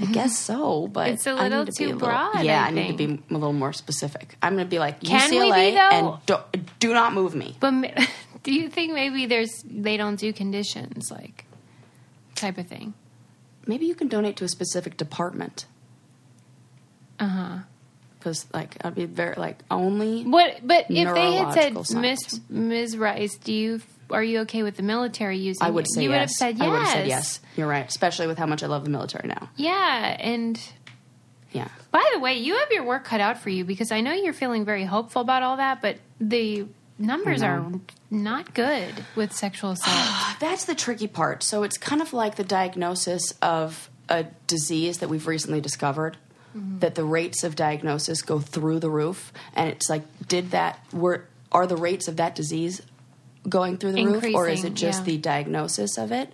I 0.00 0.06
guess 0.06 0.38
so, 0.38 0.86
but 0.88 1.08
It's 1.10 1.26
a 1.26 1.34
little 1.34 1.66
to 1.66 1.72
be 1.72 1.76
too 1.76 1.84
little- 1.92 1.98
broad, 2.08 2.44
Yeah, 2.44 2.64
I 2.64 2.68
I, 2.68 2.70
need 2.70 2.96
to 2.96 3.06
be 3.06 3.22
a 3.30 3.34
little 3.34 3.52
more 3.52 3.72
specific. 3.72 4.36
I'm 4.40 4.54
going 4.54 4.66
to 4.66 4.70
be 4.70 4.78
like 4.78 5.00
Can 5.02 5.30
we 5.30 5.38
be, 5.40 5.44
UCLA 5.46 5.74
though? 5.74 6.12
and 6.14 6.26
do, 6.26 6.60
do 6.78 6.94
not 6.94 7.12
move 7.12 7.34
me. 7.34 7.56
But 7.60 7.72
do 8.42 8.52
you 8.52 8.68
think 8.70 8.92
maybe 8.94 9.26
there's 9.26 9.50
they 9.68 9.96
don't 9.96 10.16
do 10.18 10.32
conditions 10.32 11.10
like 11.10 11.44
type 12.34 12.56
of 12.58 12.66
thing? 12.68 12.94
Maybe 13.66 13.86
you 13.86 13.94
can 13.94 14.08
donate 14.08 14.36
to 14.36 14.44
a 14.44 14.48
specific 14.48 14.96
department 14.96 15.66
Uh 17.18 17.26
huh. 17.28 17.58
because 18.18 18.46
like 18.52 18.76
I'd 18.84 18.94
be 18.94 19.06
very 19.06 19.34
like 19.36 19.58
only. 19.70 20.24
What? 20.24 20.60
But 20.66 20.86
if 20.90 21.14
they 21.14 21.32
had 21.34 21.52
said, 21.54 21.74
Miss. 21.96 22.40
Ms. 22.48 22.96
Rice, 22.96 23.36
do 23.36 23.52
you 23.52 23.80
are 24.10 24.22
you 24.22 24.40
okay 24.40 24.62
with 24.62 24.76
the 24.76 24.82
military 24.82 25.38
using? 25.38 25.66
I 25.66 25.70
would 25.70 25.86
say 25.92 26.02
you 26.02 26.10
yes. 26.10 26.14
would 26.14 26.20
have 26.20 26.30
said 26.30 26.58
yes. 26.58 26.66
I 26.66 26.68
would 26.70 26.78
have 26.80 26.88
said 26.88 27.06
yes. 27.08 27.40
You're 27.56 27.68
right, 27.68 27.86
especially 27.86 28.26
with 28.26 28.38
how 28.38 28.46
much 28.46 28.62
I 28.62 28.66
love 28.66 28.84
the 28.84 28.90
military 28.90 29.28
now. 29.28 29.48
Yeah, 29.56 30.16
and 30.18 30.60
Yeah. 31.52 31.68
by 31.90 32.08
the 32.12 32.20
way, 32.20 32.38
you 32.38 32.58
have 32.58 32.70
your 32.70 32.84
work 32.84 33.04
cut 33.04 33.20
out 33.20 33.38
for 33.38 33.50
you 33.50 33.64
because 33.64 33.92
I 33.92 34.00
know 34.00 34.12
you're 34.12 34.32
feeling 34.32 34.64
very 34.64 34.84
hopeful 34.84 35.22
about 35.22 35.42
all 35.42 35.56
that, 35.56 35.80
but 35.80 35.98
the 36.20 36.66
numbers 36.98 37.42
are 37.42 37.64
not 38.10 38.54
good 38.54 38.92
with 39.16 39.32
sexual 39.32 39.70
ah, 39.70 39.72
assault. 39.72 40.40
That's 40.40 40.64
the 40.64 40.74
tricky 40.74 41.08
part. 41.08 41.42
So 41.42 41.62
it's 41.62 41.76
kind 41.78 42.00
of 42.00 42.12
like 42.12 42.36
the 42.36 42.44
diagnosis 42.44 43.32
of 43.42 43.90
a 44.08 44.24
disease 44.46 44.98
that 44.98 45.08
we've 45.08 45.26
recently 45.26 45.60
discovered. 45.60 46.16
Mm-hmm. 46.56 46.78
That 46.78 46.94
the 46.94 47.04
rates 47.04 47.42
of 47.42 47.56
diagnosis 47.56 48.22
go 48.22 48.38
through 48.38 48.78
the 48.78 48.88
roof, 48.88 49.32
and 49.54 49.68
it's 49.68 49.90
like, 49.90 50.02
did 50.28 50.52
that? 50.52 50.78
Were 50.92 51.26
are 51.50 51.66
the 51.66 51.76
rates 51.76 52.06
of 52.06 52.16
that 52.18 52.36
disease 52.36 52.80
going 53.48 53.78
through 53.78 53.92
the 53.92 54.06
roof, 54.06 54.24
or 54.34 54.48
is 54.48 54.64
it 54.64 54.74
just 54.74 55.00
yeah. 55.00 55.04
the 55.04 55.18
diagnosis 55.18 55.98
of 55.98 56.12
it? 56.12 56.32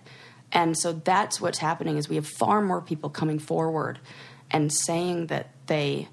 And 0.51 0.77
so 0.77 0.91
that's 0.93 1.39
what's 1.39 1.59
happening 1.59 1.97
is 1.97 2.09
we 2.09 2.15
have 2.15 2.27
far 2.27 2.61
more 2.61 2.81
people 2.81 3.09
coming 3.09 3.39
forward 3.39 3.99
and 4.49 4.71
saying 4.71 5.27
that 5.27 5.49
they 5.67 6.07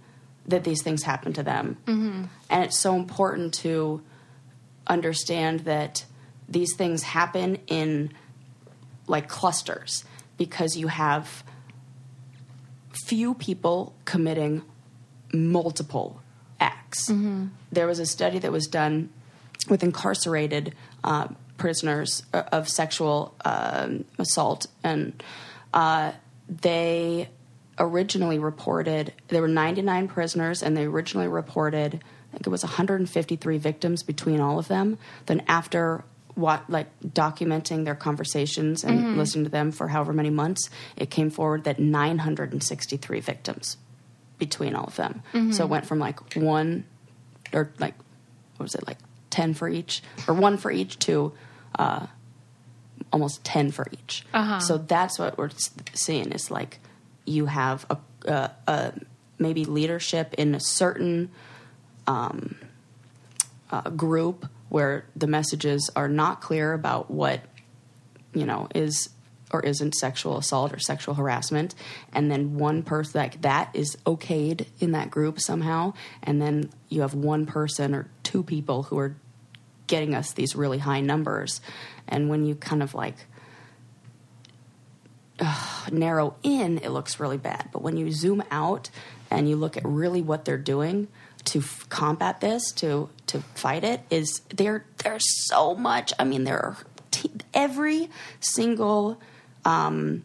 that 0.46 0.64
these 0.64 0.82
things 0.82 1.02
happen 1.02 1.32
to 1.34 1.42
them, 1.42 1.76
mm-hmm. 1.86 2.24
and 2.48 2.64
it's 2.64 2.78
so 2.78 2.96
important 2.96 3.52
to 3.52 4.02
understand 4.86 5.60
that 5.60 6.06
these 6.48 6.74
things 6.74 7.02
happen 7.02 7.58
in 7.66 8.10
like 9.06 9.28
clusters 9.28 10.04
because 10.38 10.76
you 10.76 10.88
have 10.88 11.44
few 13.04 13.34
people 13.34 13.94
committing 14.04 14.62
multiple 15.32 16.22
acts. 16.60 17.10
Mm-hmm. 17.10 17.46
There 17.70 17.86
was 17.86 17.98
a 17.98 18.06
study 18.06 18.38
that 18.38 18.52
was 18.52 18.66
done 18.66 19.10
with 19.68 19.82
incarcerated 19.82 20.74
uh, 21.04 21.28
prisoners 21.56 22.22
uh, 22.32 22.44
of 22.52 22.68
sexual 22.68 23.34
um, 23.44 24.04
assault, 24.18 24.66
and 24.84 25.22
uh, 25.74 26.12
they 26.48 27.28
originally 27.78 28.38
reported 28.38 29.12
there 29.28 29.42
were 29.42 29.48
99 29.48 30.08
prisoners, 30.08 30.62
and 30.62 30.76
they 30.76 30.84
originally 30.84 31.28
reported 31.28 32.00
I 32.30 32.32
think 32.32 32.46
it 32.46 32.50
was 32.50 32.62
153 32.62 33.58
victims 33.58 34.02
between 34.02 34.38
all 34.40 34.58
of 34.58 34.68
them. 34.68 34.98
Then 35.26 35.42
after 35.48 36.04
what 36.34 36.68
like 36.68 36.86
documenting 37.00 37.84
their 37.84 37.94
conversations 37.96 38.84
and 38.84 39.16
listening 39.18 39.44
to 39.44 39.50
them 39.50 39.72
for 39.72 39.88
however 39.88 40.12
many 40.12 40.30
months, 40.30 40.70
it 40.96 41.10
came 41.10 41.30
forward 41.30 41.64
that 41.64 41.78
963 41.80 43.20
victims 43.20 43.76
between 44.38 44.74
all 44.74 44.84
of 44.84 44.96
them. 44.96 45.22
So 45.52 45.64
it 45.64 45.70
went 45.70 45.86
from 45.86 45.98
like 45.98 46.36
one 46.36 46.84
or 47.52 47.72
like 47.78 47.94
what 48.56 48.64
was 48.64 48.74
it 48.74 48.86
like 48.86 48.98
10 49.30 49.54
for 49.54 49.68
each 49.68 50.02
or 50.26 50.34
one 50.34 50.56
for 50.56 50.70
each 50.70 50.98
to 51.00 51.32
uh, 51.78 52.06
almost 53.12 53.44
10 53.44 53.70
for 53.70 53.86
each. 53.92 54.24
Uh-huh. 54.34 54.60
So 54.60 54.78
that's 54.78 55.18
what 55.18 55.38
we're 55.38 55.50
seeing 55.94 56.32
is 56.32 56.50
like 56.50 56.80
you 57.24 57.46
have 57.46 57.86
a, 57.90 57.98
a, 58.26 58.50
a 58.66 58.92
maybe 59.38 59.64
leadership 59.64 60.34
in 60.34 60.54
a 60.54 60.60
certain 60.60 61.30
um, 62.06 62.56
uh, 63.70 63.90
group 63.90 64.48
where 64.68 65.06
the 65.16 65.26
messages 65.26 65.90
are 65.96 66.08
not 66.08 66.40
clear 66.40 66.72
about 66.72 67.10
what 67.10 67.40
you 68.34 68.44
know 68.44 68.68
is 68.74 69.08
or 69.50 69.60
isn't 69.60 69.94
sexual 69.94 70.38
assault 70.38 70.72
or 70.72 70.78
sexual 70.78 71.14
harassment. 71.14 71.74
And 72.12 72.30
then 72.30 72.58
one 72.58 72.82
person 72.82 73.20
like 73.20 73.40
that 73.42 73.70
is 73.74 73.96
okayed 74.04 74.66
in 74.80 74.92
that 74.92 75.10
group 75.10 75.40
somehow. 75.40 75.94
And 76.22 76.40
then 76.40 76.70
you 76.88 77.02
have 77.02 77.14
one 77.14 77.46
person 77.46 77.94
or 77.94 78.10
two 78.22 78.42
people 78.42 78.84
who 78.84 78.98
are 78.98 79.16
getting 79.86 80.14
us 80.14 80.32
these 80.32 80.54
really 80.54 80.78
high 80.78 81.00
numbers. 81.00 81.60
And 82.06 82.28
when 82.28 82.44
you 82.44 82.54
kind 82.54 82.82
of 82.82 82.94
like 82.94 83.16
narrow 85.90 86.34
in 86.42 86.78
it 86.78 86.90
looks 86.90 87.20
really 87.20 87.38
bad. 87.38 87.68
But 87.72 87.82
when 87.82 87.96
you 87.96 88.10
zoom 88.12 88.42
out 88.50 88.90
and 89.30 89.48
you 89.48 89.56
look 89.56 89.76
at 89.76 89.84
really 89.84 90.22
what 90.22 90.44
they're 90.44 90.58
doing 90.58 91.08
to 91.44 91.60
f- 91.60 91.88
combat 91.88 92.40
this 92.40 92.72
to 92.72 93.08
to 93.26 93.40
fight 93.54 93.84
it 93.84 94.00
is 94.10 94.40
there 94.54 94.84
there's 95.04 95.24
so 95.46 95.74
much 95.74 96.12
i 96.18 96.24
mean 96.24 96.44
there 96.44 96.58
are 96.58 96.76
t- 97.10 97.30
every 97.54 98.10
single 98.40 99.18
um 99.68 100.24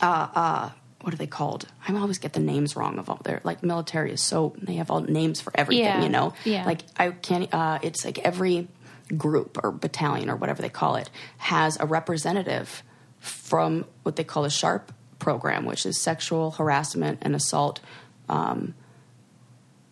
uh 0.00 0.28
uh 0.34 0.70
what 1.02 1.14
are 1.14 1.16
they 1.16 1.26
called? 1.26 1.66
I 1.88 1.94
always 1.96 2.18
get 2.18 2.34
the 2.34 2.40
names 2.40 2.76
wrong 2.76 2.98
of 2.98 3.08
all 3.08 3.20
their 3.24 3.40
like 3.42 3.62
military 3.62 4.12
is 4.12 4.22
so 4.22 4.54
they 4.60 4.74
have 4.74 4.90
all 4.90 5.00
names 5.00 5.40
for 5.40 5.50
everything, 5.54 5.84
Yeah. 5.86 6.02
you 6.02 6.10
know. 6.10 6.34
Yeah. 6.44 6.66
Like 6.66 6.82
I 6.98 7.10
can't. 7.10 7.48
Uh, 7.54 7.78
it's 7.82 8.04
like 8.04 8.18
every 8.18 8.68
group 9.16 9.58
or 9.64 9.72
battalion 9.72 10.28
or 10.28 10.36
whatever 10.36 10.60
they 10.62 10.68
call 10.68 10.96
it 10.96 11.08
has 11.38 11.78
a 11.80 11.86
representative 11.86 12.82
from 13.18 13.86
what 14.02 14.16
they 14.16 14.24
call 14.24 14.44
a 14.44 14.50
SHARP 14.50 14.92
program, 15.18 15.64
which 15.64 15.86
is 15.86 15.98
sexual 16.00 16.50
harassment 16.52 17.18
and 17.22 17.34
assault 17.34 17.80
um, 18.28 18.74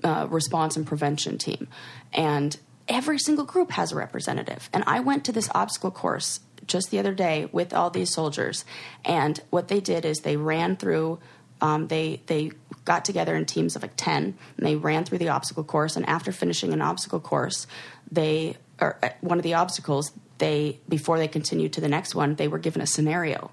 uh, 0.05 0.27
response 0.31 0.77
and 0.77 0.87
prevention 0.87 1.39
team. 1.39 1.69
And 2.13 2.57
every 2.87 3.19
single 3.19 3.45
group 3.47 3.71
has 3.73 3.93
a 3.93 3.97
representative. 3.97 4.69
And 4.75 4.85
I 4.87 5.01
went 5.01 5.25
to 5.25 5.33
this 5.33 5.49
obstacle 5.55 5.91
course 5.91 6.41
just 6.69 6.91
the 6.91 6.99
other 6.99 7.15
day 7.15 7.49
with 7.51 7.75
all 7.75 7.91
these 7.91 8.13
soldiers. 8.13 8.65
And 9.05 9.41
what 9.51 9.69
they 9.69 9.81
did 9.81 10.05
is 10.05 10.19
they 10.19 10.37
ran 10.37 10.77
through. 10.77 11.19
Um, 11.61 11.89
they 11.89 12.23
they 12.27 12.53
got 12.85 13.05
together 13.05 13.35
in 13.35 13.45
teams 13.45 13.75
of 13.75 13.83
like 13.83 13.97
ten, 13.97 14.39
and 14.57 14.67
they 14.67 14.77
ran 14.77 15.05
through 15.05 15.19
the 15.19 15.31
obstacle 15.31 15.65
course. 15.65 15.97
And 15.97 16.07
after 16.07 16.31
finishing 16.31 16.73
an 16.73 16.81
obstacle 16.81 17.19
course, 17.19 17.67
they 18.11 18.57
or 18.81 18.99
uh, 19.03 19.09
one 19.21 19.39
of 19.39 19.43
the 19.43 19.55
obstacles 19.55 20.13
they 20.39 20.79
before 20.89 21.19
they 21.19 21.27
continued 21.27 21.73
to 21.73 21.81
the 21.81 21.89
next 21.89 22.15
one, 22.15 22.37
they 22.37 22.47
were 22.47 22.59
given 22.59 22.81
a 22.81 22.87
scenario 22.87 23.51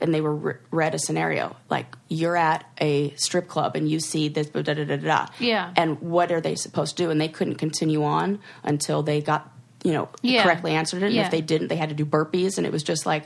and 0.00 0.14
they 0.14 0.20
were 0.20 0.34
re- 0.34 0.54
read 0.70 0.94
a 0.94 0.98
scenario 0.98 1.56
like 1.68 1.86
you're 2.08 2.36
at 2.36 2.64
a 2.80 3.10
strip 3.16 3.48
club 3.48 3.76
and 3.76 3.88
you 3.88 4.00
see 4.00 4.28
this 4.28 4.48
da 4.48 4.62
da 4.62 4.74
da 4.74 4.96
da. 4.96 5.26
Yeah. 5.38 5.72
And 5.76 6.00
what 6.00 6.32
are 6.32 6.40
they 6.40 6.54
supposed 6.54 6.96
to 6.96 7.04
do? 7.04 7.10
And 7.10 7.20
they 7.20 7.28
couldn't 7.28 7.56
continue 7.56 8.04
on 8.04 8.40
until 8.62 9.02
they 9.02 9.20
got 9.20 9.52
you 9.84 9.92
know 9.92 10.08
Yeah. 10.22 10.42
correctly 10.42 10.72
answered 10.72 11.02
it. 11.02 11.06
And 11.06 11.14
Yeah. 11.14 11.24
if 11.24 11.30
they 11.30 11.40
didn't, 11.40 11.68
they 11.68 11.76
had 11.76 11.88
to 11.88 11.94
do 11.94 12.04
burpees, 12.04 12.58
and 12.58 12.66
it 12.66 12.72
was 12.72 12.82
just 12.82 13.06
like 13.06 13.24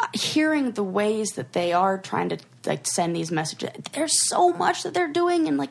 uh, 0.00 0.06
hearing 0.12 0.72
the 0.72 0.82
ways 0.82 1.30
that 1.36 1.52
they 1.52 1.72
are 1.72 1.98
trying 1.98 2.28
to 2.30 2.38
like 2.66 2.86
send 2.86 3.14
these 3.14 3.30
messages. 3.30 3.70
There's 3.92 4.28
so 4.28 4.50
much 4.52 4.82
that 4.82 4.94
they're 4.94 5.12
doing, 5.12 5.46
and 5.48 5.56
like 5.58 5.70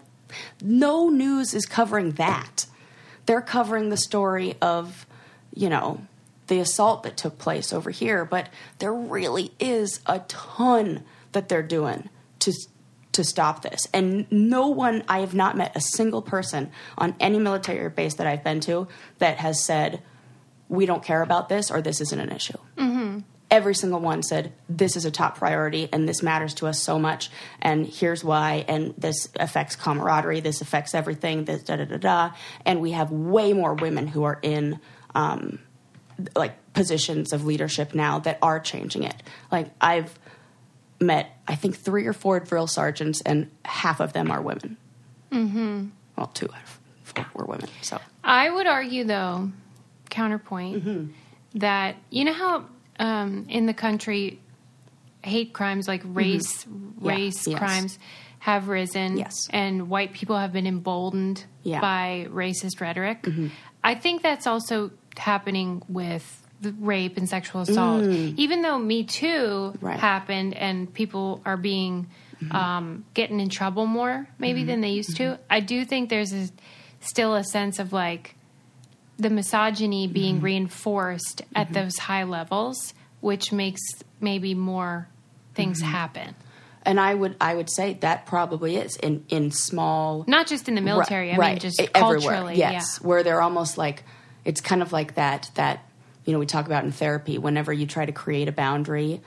no 0.61 1.09
news 1.09 1.53
is 1.53 1.65
covering 1.65 2.11
that. 2.13 2.65
They're 3.25 3.41
covering 3.41 3.89
the 3.89 3.97
story 3.97 4.55
of 4.61 5.05
you 5.53 5.69
know 5.69 6.01
the 6.47 6.59
assault 6.59 7.03
that 7.03 7.15
took 7.17 7.37
place 7.37 7.71
over 7.71 7.89
here, 7.89 8.25
but 8.25 8.49
there 8.79 8.93
really 8.93 9.51
is 9.59 9.99
a 10.05 10.19
ton 10.27 11.03
that 11.31 11.47
they're 11.49 11.63
doing 11.63 12.09
to 12.39 12.51
to 13.13 13.23
stop 13.23 13.61
this. 13.61 13.87
And 13.93 14.31
no 14.31 14.67
one, 14.67 15.03
I 15.07 15.19
have 15.19 15.33
not 15.33 15.55
met 15.55 15.75
a 15.75 15.81
single 15.81 16.21
person 16.21 16.71
on 16.97 17.15
any 17.19 17.39
military 17.39 17.89
base 17.89 18.15
that 18.15 18.27
I've 18.27 18.43
been 18.43 18.59
to 18.61 18.87
that 19.19 19.37
has 19.37 19.63
said 19.63 20.01
we 20.69 20.85
don't 20.85 21.03
care 21.03 21.21
about 21.21 21.49
this 21.49 21.71
or 21.71 21.81
this 21.81 22.01
isn't 22.01 22.19
an 22.19 22.31
issue. 22.31 22.57
Every 23.51 23.75
single 23.75 23.99
one 23.99 24.23
said 24.23 24.51
this 24.67 24.95
is 24.95 25.05
a 25.05 25.11
top 25.11 25.37
priority 25.37 25.87
and 25.93 26.09
this 26.09 26.23
matters 26.23 26.55
to 26.55 26.65
us 26.65 26.81
so 26.81 26.97
much 26.97 27.29
and 27.61 27.85
here's 27.85 28.23
why 28.23 28.65
and 28.67 28.95
this 28.97 29.27
affects 29.39 29.75
camaraderie, 29.75 30.39
this 30.39 30.61
affects 30.61 30.95
everything, 30.95 31.45
this 31.45 31.61
da 31.61 31.75
da 31.75 31.85
da 31.85 31.97
da. 31.97 32.31
And 32.65 32.81
we 32.81 32.91
have 32.91 33.11
way 33.11 33.53
more 33.53 33.75
women 33.75 34.07
who 34.07 34.23
are 34.23 34.39
in 34.41 34.79
um, 35.13 35.59
like 36.35 36.55
positions 36.73 37.31
of 37.31 37.45
leadership 37.45 37.93
now 37.93 38.17
that 38.19 38.39
are 38.41 38.59
changing 38.59 39.03
it. 39.03 39.21
Like 39.51 39.69
I've 39.79 40.17
met 41.05 41.29
I 41.47 41.55
think 41.55 41.75
three 41.75 42.05
or 42.05 42.13
four 42.13 42.39
drill 42.39 42.67
sergeants 42.67 43.21
and 43.21 43.49
half 43.65 43.99
of 43.99 44.13
them 44.13 44.31
are 44.31 44.41
women. 44.41 44.77
Mm-hmm. 45.31 45.87
Well, 46.17 46.27
two 46.27 46.45
out 46.47 46.61
of 46.63 46.69
four 46.69 47.25
were 47.35 47.45
women. 47.45 47.69
So 47.81 47.99
I 48.23 48.49
would 48.49 48.65
argue, 48.67 49.03
though, 49.03 49.51
counterpoint, 50.09 50.83
Mm-hmm. 50.85 51.59
that 51.59 51.95
you 52.09 52.23
know 52.25 52.33
how 52.33 52.65
um, 52.99 53.45
in 53.49 53.65
the 53.65 53.73
country 53.73 54.39
hate 55.23 55.53
crimes 55.53 55.87
like 55.87 56.01
race 56.05 56.63
Mm-hmm. 56.65 57.05
Yeah, 57.05 57.11
race 57.15 57.47
yes. 57.47 57.57
crimes 57.59 57.99
have 58.39 58.67
risen, 58.67 59.17
Yes. 59.17 59.47
and 59.51 59.89
white 59.89 60.13
people 60.13 60.37
have 60.37 60.51
been 60.53 60.67
emboldened 60.67 61.45
Yeah. 61.63 61.81
Mm-hmm. 61.81 61.81
by 61.81 62.27
racist 62.31 62.81
rhetoric. 62.81 63.25
I 63.83 63.95
think 63.95 64.21
that's 64.21 64.47
also 64.47 64.91
happening 65.17 65.81
with 65.87 66.42
rape 66.71 67.17
and 67.17 67.27
sexual 67.27 67.61
assault. 67.61 68.03
Even 68.05 68.61
though 68.61 68.77
Me 68.79 69.03
Too 69.03 69.27
Mm. 69.27 69.77
Right. 69.81 69.91
Mm-hmm. 69.93 69.99
happened 69.99 70.53
and 70.55 70.93
people 70.93 71.41
are 71.45 71.57
being 71.57 72.07
um, 72.51 73.05
getting 73.13 73.39
in 73.39 73.47
trouble 73.49 73.85
more 73.85 74.27
maybe 74.37 74.63
than 74.65 74.81
they 74.81 74.89
used 74.89 75.15
to, 75.17 75.39
I 75.49 75.59
do 75.61 75.85
think 75.85 76.09
there's 76.09 76.33
a, 76.33 76.49
still 76.99 77.35
a 77.35 77.43
sense 77.43 77.79
of 77.79 77.93
like 77.93 78.35
the 79.17 79.29
misogyny 79.29 80.07
being 80.07 80.35
Mm-hmm. 80.37 80.45
reinforced 80.45 81.41
at 81.55 81.71
those 81.73 81.97
high 81.97 82.23
levels, 82.23 82.93
which 83.21 83.51
makes 83.51 83.81
maybe 84.19 84.53
more 84.55 85.07
things 85.55 85.81
Mm-hmm. 85.81 85.91
happen. 85.91 86.35
and 86.85 86.99
I 86.99 87.13
would 87.13 87.35
I 87.39 87.55
would 87.55 87.69
say 87.71 87.93
that 88.01 88.25
probably 88.25 88.75
is 88.75 88.97
in 88.97 89.23
in 89.29 89.51
small 89.51 90.25
Not 90.27 90.47
just 90.47 90.67
in 90.67 90.75
the 90.75 90.81
military. 90.81 91.31
I 91.31 91.37
Right, 91.37 91.51
mean, 91.51 91.59
just 91.59 91.79
everywhere. 91.79 92.19
culturally. 92.19 92.55
Yes, 92.57 92.99
where 93.01 93.23
they're 93.23 93.41
almost 93.41 93.77
like 93.77 94.03
it's 94.43 94.59
kind 94.59 94.81
of 94.81 94.91
like 94.91 95.15
that 95.15 95.49
that 95.55 95.85
you 96.25 96.33
know 96.33 96.39
we 96.39 96.45
talk 96.45 96.65
about 96.65 96.83
in 96.83 96.91
therapy. 96.91 97.37
Whenever 97.37 97.71
you 97.73 97.85
try 97.85 98.05
to 98.05 98.11
create 98.11 98.47
a 98.47 98.51
boundary, 98.53 99.21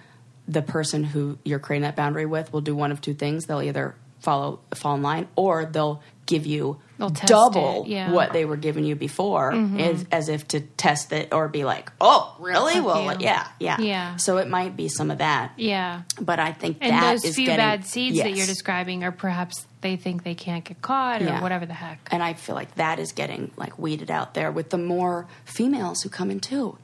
the 0.49 0.63
person 0.63 1.05
who 1.05 1.39
you're 1.45 1.59
creating 1.59 1.83
that 1.83 1.97
boundary 1.97 2.27
with 2.27 2.53
will 2.53 2.61
do 2.61 2.75
one 2.75 2.93
of 2.93 3.01
two 3.01 3.15
things. 3.15 3.47
They'll 3.47 3.63
either 3.63 3.95
follow 4.21 4.61
fall 4.75 4.95
in 4.95 5.03
line, 5.03 5.29
or 5.37 5.65
they'll 5.67 6.03
give 6.25 6.45
you 6.47 6.81
They'll 6.99 7.11
double 7.11 7.85
yeah. 7.87 8.07
Mm-hmm. 8.07 8.15
what 8.15 8.33
they 8.33 8.45
were 8.47 8.57
giving 8.57 8.85
you 8.85 8.97
before, 8.97 9.53
as, 9.53 10.07
as 10.11 10.29
if 10.31 10.49
to 10.49 10.61
test 10.61 11.13
it 11.13 11.33
or 11.33 11.47
be 11.47 11.63
like, 11.65 11.93
"Oh, 12.01 12.35
really? 12.41 12.73
Fuck 12.75 12.85
well, 12.87 13.13
you. 13.13 13.19
yeah, 13.21 13.47
yeah, 13.61 13.79
Yeah. 13.79 14.17
So 14.17 14.39
it 14.39 14.49
might 14.49 14.77
be 14.77 14.89
some 14.89 15.11
of 15.13 15.19
that, 15.19 15.53
Yeah. 15.59 16.03
but 16.21 16.41
I 16.41 16.53
think 16.53 16.79
And 16.81 16.93
that 16.93 17.11
those 17.13 17.25
is 17.27 17.37
few 17.37 17.47
getting- 17.47 17.59
bad 17.65 17.85
seeds 17.85 18.19
that 18.19 18.35
you're 18.35 18.47
describing 18.47 19.05
are 19.05 19.13
perhaps 19.13 19.67
they 19.83 19.97
think 19.97 20.25
they 20.25 20.35
can't 20.35 20.65
get 20.65 20.81
caught 20.83 21.21
or 21.23 21.27
Yeah. 21.27 21.43
whatever 21.43 21.67
the 21.67 21.75
heck. 21.75 22.09
and 22.11 22.23
I 22.23 22.33
feel 22.33 22.55
like 22.57 22.75
that 22.77 22.99
is 22.99 23.13
getting 23.13 23.51
like 23.57 23.79
weeded 23.79 24.11
out 24.11 24.33
there 24.35 24.51
with 24.51 24.71
the 24.71 24.79
more 24.79 25.27
females 25.45 26.01
who 26.03 26.09
come 26.09 26.31
in 26.31 26.41
too. 26.41 26.77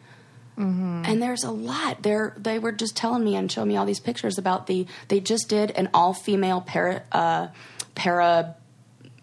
Mm-hmm. 0.58 1.02
And 1.06 1.22
there's 1.22 1.44
a 1.44 1.50
lot. 1.50 2.02
There, 2.02 2.34
they 2.36 2.58
were 2.58 2.72
just 2.72 2.96
telling 2.96 3.24
me 3.24 3.36
and 3.36 3.50
showing 3.50 3.68
me 3.68 3.76
all 3.76 3.86
these 3.86 4.00
pictures 4.00 4.38
about 4.38 4.66
the. 4.66 4.86
They 5.08 5.20
just 5.20 5.48
did 5.48 5.70
an 5.70 5.88
all 5.94 6.12
female 6.12 6.60
para 6.60 7.02
uh, 7.10 7.48
para 7.94 8.56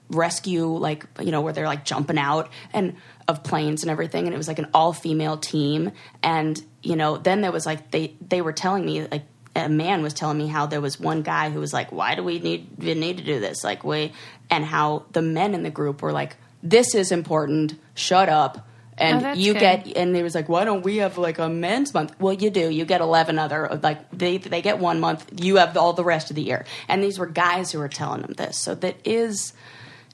rescue, 0.10 0.66
like 0.66 1.06
you 1.22 1.32
know, 1.32 1.42
where 1.42 1.54
they're 1.54 1.68
like 1.68 1.86
jumping 1.86 2.18
out 2.18 2.50
and 2.74 2.96
of 3.28 3.44
planes 3.44 3.84
and 3.84 3.92
everything, 3.92 4.26
and 4.26 4.34
it 4.34 4.38
was 4.38 4.48
like 4.48 4.60
an 4.60 4.70
all 4.74 4.92
female 4.92 5.38
team. 5.38 5.92
And 6.24 6.62
you 6.82 6.96
know, 6.96 7.18
then 7.18 7.42
there 7.42 7.52
was 7.52 7.66
like 7.66 7.92
they 7.92 8.16
they 8.28 8.42
were 8.42 8.54
telling 8.54 8.86
me 8.86 9.06
like 9.06 9.26
a 9.56 9.70
man 9.70 10.02
was 10.02 10.14
telling 10.14 10.38
me 10.38 10.48
how 10.48 10.66
there 10.66 10.82
was 10.82 11.00
one 11.00 11.22
guy 11.22 11.50
who 11.50 11.60
was 11.60 11.74
like, 11.74 11.92
"Why 11.92 12.16
do 12.16 12.24
we 12.24 12.40
need 12.40 12.70
we 12.78 12.94
need 12.96 13.18
to 13.18 13.24
do 13.24 13.40
this?" 13.40 13.64
Like 13.64 13.84
we, 13.84 14.14
and 14.50 14.66
how 14.66 15.06
the 15.12 15.22
men 15.22 15.54
in 15.54 15.64
the 15.64 15.70
group 15.70 16.02
were 16.02 16.12
like, 16.12 16.38
"This 16.64 16.96
is 16.96 17.12
important. 17.12 17.80
Shut 17.94 18.30
up." 18.30 18.68
Oh, 19.00 19.04
And 19.04 19.22
that's 19.22 19.40
you 19.40 19.54
good. 19.54 19.60
get, 19.60 19.98
and 19.98 20.14
they 20.14 20.24
was 20.24 20.36
like, 20.36 20.50
"Why 20.50 20.66
don't 20.66 20.84
we 20.84 20.98
have 20.98 21.18
like 21.18 21.40
a 21.40 21.48
men's 21.50 21.94
month?" 21.94 22.16
Well, 22.20 22.34
you 22.34 22.50
do. 22.50 22.70
You 22.70 22.86
get 22.86 23.02
eleven 23.02 23.40
other 23.40 23.80
like 23.82 24.10
they 24.12 24.38
they 24.38 24.62
get 24.62 24.80
one 24.80 25.00
month. 25.00 25.30
You 25.42 25.56
have 25.58 25.78
all 25.78 25.94
the 25.94 26.04
rest 26.04 26.30
of 26.30 26.36
the 26.36 26.42
year. 26.42 26.66
And 26.88 27.04
these 27.04 27.18
were 27.18 27.28
guys 27.28 27.72
who 27.72 27.80
were 27.80 27.88
telling 27.90 28.22
them 28.22 28.34
this, 28.34 28.58
so 28.58 28.76
that 28.76 28.98
is 29.06 29.54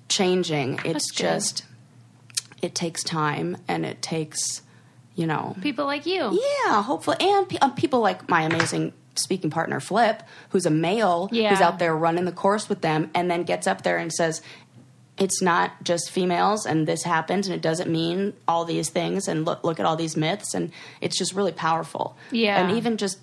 changing. 0.10 0.80
It's 0.86 1.12
good. 1.12 1.18
just 1.24 1.66
it 2.62 2.76
takes 2.76 3.04
time, 3.04 3.58
and 3.68 3.86
it 3.86 4.02
takes 4.02 4.62
you 5.16 5.26
know 5.28 5.56
People 5.62 5.86
like 5.86 6.06
you. 6.06 6.40
yeah, 6.66 6.82
hopefully, 6.84 7.18
and 7.20 7.48
pe- 7.50 7.58
uh, 7.62 7.70
people 7.70 8.02
like 8.02 8.28
my 8.30 8.42
amazing 8.44 8.94
speaking 9.18 9.50
partner 9.50 9.80
Flip, 9.80 10.22
who's 10.50 10.66
a 10.66 10.70
male, 10.70 11.28
who's 11.28 11.62
out 11.62 11.80
there 11.80 11.96
running 11.96 12.26
the 12.26 12.32
course 12.34 12.68
with 12.68 12.82
them, 12.82 13.10
and 13.16 13.32
then 13.32 13.44
gets 13.44 13.66
up 13.66 13.82
there 13.84 13.98
and 13.98 14.12
says, 14.12 14.42
"It's 15.18 15.42
not 15.42 15.84
just 15.84 16.10
females, 16.12 16.66
and 16.66 16.88
this 16.88 17.04
happens, 17.04 17.48
and 17.48 17.56
it 17.56 17.62
doesn't 17.62 17.90
mean 17.90 18.34
all 18.48 18.66
these 18.66 18.90
things, 18.90 19.28
and 19.28 19.46
look 19.46 19.64
look 19.64 19.80
at 19.80 19.86
all 19.86 19.96
these 19.96 20.16
myths, 20.18 20.54
and 20.54 20.72
it's 21.02 21.18
just 21.18 21.34
really 21.34 21.52
powerful." 21.52 22.18
Yeah. 22.32 22.60
and 22.60 22.78
even 22.78 22.98
just 22.98 23.20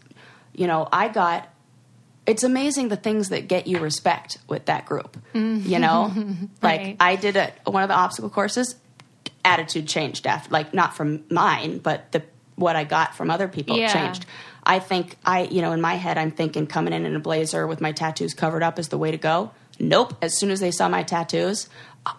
you 0.55 0.67
know, 0.67 0.89
I 0.93 1.09
got. 1.09 1.49
It's 2.25 2.45
amazing 2.45 2.89
the 2.89 2.97
things 2.97 3.31
that 3.31 3.49
get 3.49 3.67
you 3.67 3.79
respect 3.81 4.39
with 4.49 4.67
that 4.67 4.87
group. 4.87 5.17
Mm-hmm. 5.35 5.69
You 5.69 5.79
know, 5.81 6.13
like 6.63 6.81
Right. 6.81 6.97
I 7.01 7.17
did 7.17 7.37
a, 7.37 7.53
one 7.65 7.83
of 7.83 7.89
the 7.89 7.97
obstacle 7.97 8.31
courses. 8.31 8.77
Attitude 9.45 9.89
changed 9.89 10.25
after, 10.29 10.49
like 10.51 10.73
not 10.73 10.95
from 10.95 11.25
mine, 11.29 11.79
but 11.79 12.13
the 12.13 12.23
what 12.55 12.77
I 12.77 12.85
got 12.85 13.17
from 13.17 13.29
other 13.29 13.49
people 13.49 13.77
Yeah. 13.77 13.93
changed. 13.93 14.25
I 14.63 14.79
think 14.79 15.17
I, 15.25 15.43
you 15.45 15.63
know, 15.63 15.73
in 15.73 15.81
my 15.81 15.95
head, 15.95 16.17
I'm 16.17 16.31
thinking 16.31 16.69
coming 16.69 16.93
in 16.93 17.05
in 17.07 17.17
a 17.17 17.19
blazer 17.19 17.67
with 17.67 17.81
my 17.81 17.91
tattoos 17.91 18.35
covered 18.35 18.63
up 18.63 18.79
is 18.79 18.89
the 18.89 18.99
way 18.99 19.11
to 19.11 19.17
go. 19.19 19.51
Nope. 19.83 20.15
As 20.23 20.39
soon 20.39 20.51
as 20.51 20.61
they 20.61 20.71
saw 20.71 20.89
my 20.89 21.03
tattoos, 21.03 21.69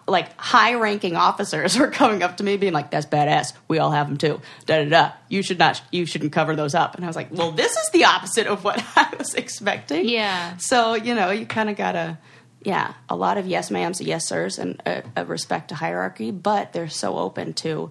like 0.06 0.38
high 0.38 0.74
ranking 0.74 1.16
officers 1.16 1.78
were 1.78 1.88
coming 1.88 2.22
up 2.22 2.36
to 2.36 2.44
me 2.44 2.58
being 2.58 2.74
like, 2.74 2.90
that's 2.90 3.06
badass. 3.06 3.54
We 3.66 3.78
all 3.78 3.90
have 3.90 4.06
them 4.06 4.18
too. 4.18 4.40
Da 4.66 4.84
da 4.84 4.90
da. 4.90 5.12
You 5.28 5.42
should 5.42 5.58
not, 5.58 5.82
you 5.90 6.04
shouldn't 6.04 6.32
cover 6.32 6.54
those 6.54 6.74
up. 6.74 6.94
And 6.94 7.04
I 7.04 7.08
was 7.08 7.16
like, 7.16 7.28
well, 7.32 7.52
this 7.52 7.76
is 7.76 7.90
the 7.90 8.04
opposite 8.04 8.46
of 8.46 8.64
what 8.64 8.84
I 8.96 9.12
was 9.18 9.34
expecting. 9.34 10.06
Yeah. 10.06 10.58
So, 10.58 10.94
you 10.94 11.14
know, 11.14 11.30
you 11.30 11.46
kind 11.46 11.70
of 11.70 11.76
got 11.76 11.92
to, 11.92 12.18
yeah, 12.62 12.94
a 13.08 13.16
lot 13.16 13.38
of 13.38 13.46
yes 13.46 13.70
ma'ams, 13.70 14.04
yes 14.04 14.28
sirs, 14.28 14.58
and 14.58 14.80
a, 14.86 15.02
a 15.16 15.24
respect 15.24 15.68
to 15.70 15.74
hierarchy, 15.74 16.30
but 16.30 16.74
they're 16.74 16.88
so 16.88 17.18
open 17.18 17.54
to 17.54 17.90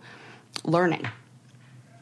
learning 0.64 1.08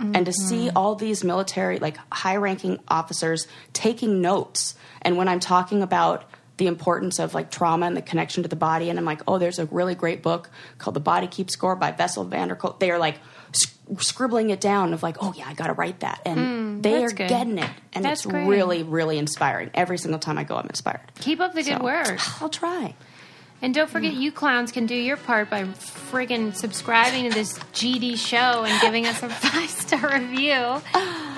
and 0.01 0.26
to 0.26 0.34
see 0.34 0.67
mm-hmm. 0.67 0.78
all 0.78 0.95
these 0.95 1.24
military 1.24 1.78
like 1.78 1.97
high 2.11 2.36
ranking 2.36 2.80
officers 2.88 3.47
taking 3.72 4.22
notes 4.22 4.76
and 5.01 5.15
when 5.15 5.28
i'm 5.28 5.39
talking 5.39 5.84
about 5.84 6.24
the 6.62 6.68
importance 6.68 7.18
of 7.18 7.34
like 7.34 7.49
trauma 7.49 7.88
and 7.88 7.97
the 7.97 8.01
connection 8.03 8.43
to 8.43 8.49
the 8.49 8.55
body 8.55 8.89
and 8.91 8.99
i'm 8.99 9.05
like 9.05 9.22
oh 9.28 9.39
there's 9.39 9.57
a 9.57 9.66
really 9.66 9.95
great 9.95 10.22
book 10.22 10.49
called 10.78 10.93
the 10.95 10.99
body 10.99 11.26
keep 11.26 11.49
score 11.49 11.76
by 11.76 11.91
Bessel 11.91 12.24
van 12.24 12.49
der 12.49 12.55
Kolk 12.55 12.80
they 12.80 12.91
are 12.91 12.99
like 12.99 13.18
sc- 13.51 13.74
scribbling 13.97 14.51
it 14.51 14.62
down 14.62 14.93
of 14.93 15.01
like 15.01 15.18
oh 15.22 15.34
yeah 15.36 15.45
i 15.47 15.53
gotta 15.55 15.74
write 15.74 16.01
that 16.01 16.22
and 16.24 16.84
they 16.84 17.03
are 17.03 17.09
good. 17.09 17.28
getting 17.30 17.57
it 17.57 17.70
and 17.93 18.05
That's 18.05 18.22
it's 18.26 18.32
great. 18.32 18.45
really 18.47 18.84
really 18.84 19.18
inspiring 19.18 19.72
every 19.74 19.97
single 19.97 20.20
time 20.20 20.38
i 20.38 20.43
go 20.43 20.55
i'm 20.55 20.68
inspired 20.68 21.01
Keep 21.20 21.39
up 21.39 21.53
the 21.55 21.64
good 21.64 21.80
So, 21.80 21.84
work. 21.84 22.20
i'll 22.41 22.49
try 22.49 22.93
And 23.64 23.74
don't 23.76 23.89
forget, 23.89 24.14
you 24.14 24.32
clowns 24.32 24.72
can 24.72 24.86
do 24.88 24.95
your 24.95 25.18
part 25.18 25.49
by 25.51 25.64
friggin' 25.66 26.55
subscribing 26.55 27.30
to 27.30 27.34
this 27.34 27.59
GD 27.78 28.18
show 28.18 28.64
and 28.66 28.82
giving 28.82 29.05
us 29.05 29.22
a 29.22 29.30
five 29.45 29.70
star 29.70 30.20
review. 30.20 30.82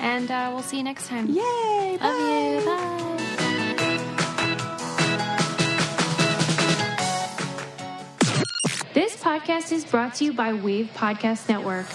And 0.00 0.30
uh, 0.30 0.48
we'll 0.52 0.62
see 0.62 0.78
you 0.78 0.84
next 0.84 1.06
time. 1.08 1.26
yay 1.28 1.98
Love 2.00 2.20
you. 2.20 2.64
Bye. 2.66 3.23
This 8.94 9.16
podcast 9.16 9.72
is 9.72 9.84
brought 9.84 10.14
to 10.14 10.24
you 10.24 10.32
by 10.32 10.52
Wave 10.52 10.88
Podcast 10.94 11.48
Network. 11.48 11.86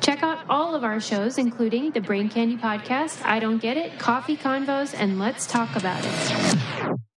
Check 0.00 0.24
out 0.24 0.44
all 0.48 0.74
of 0.74 0.82
our 0.82 0.98
shows, 0.98 1.38
including 1.38 1.92
the 1.92 2.00
Brain 2.00 2.28
Candy 2.28 2.56
Podcast, 2.56 3.24
I 3.24 3.38
Don't 3.38 3.58
Get 3.58 3.76
It, 3.76 3.96
Coffee 4.00 4.36
Convos, 4.36 4.92
and 4.98 5.20
Let's 5.20 5.46
Talk 5.46 5.76
About 5.76 6.04
It. 6.04 6.98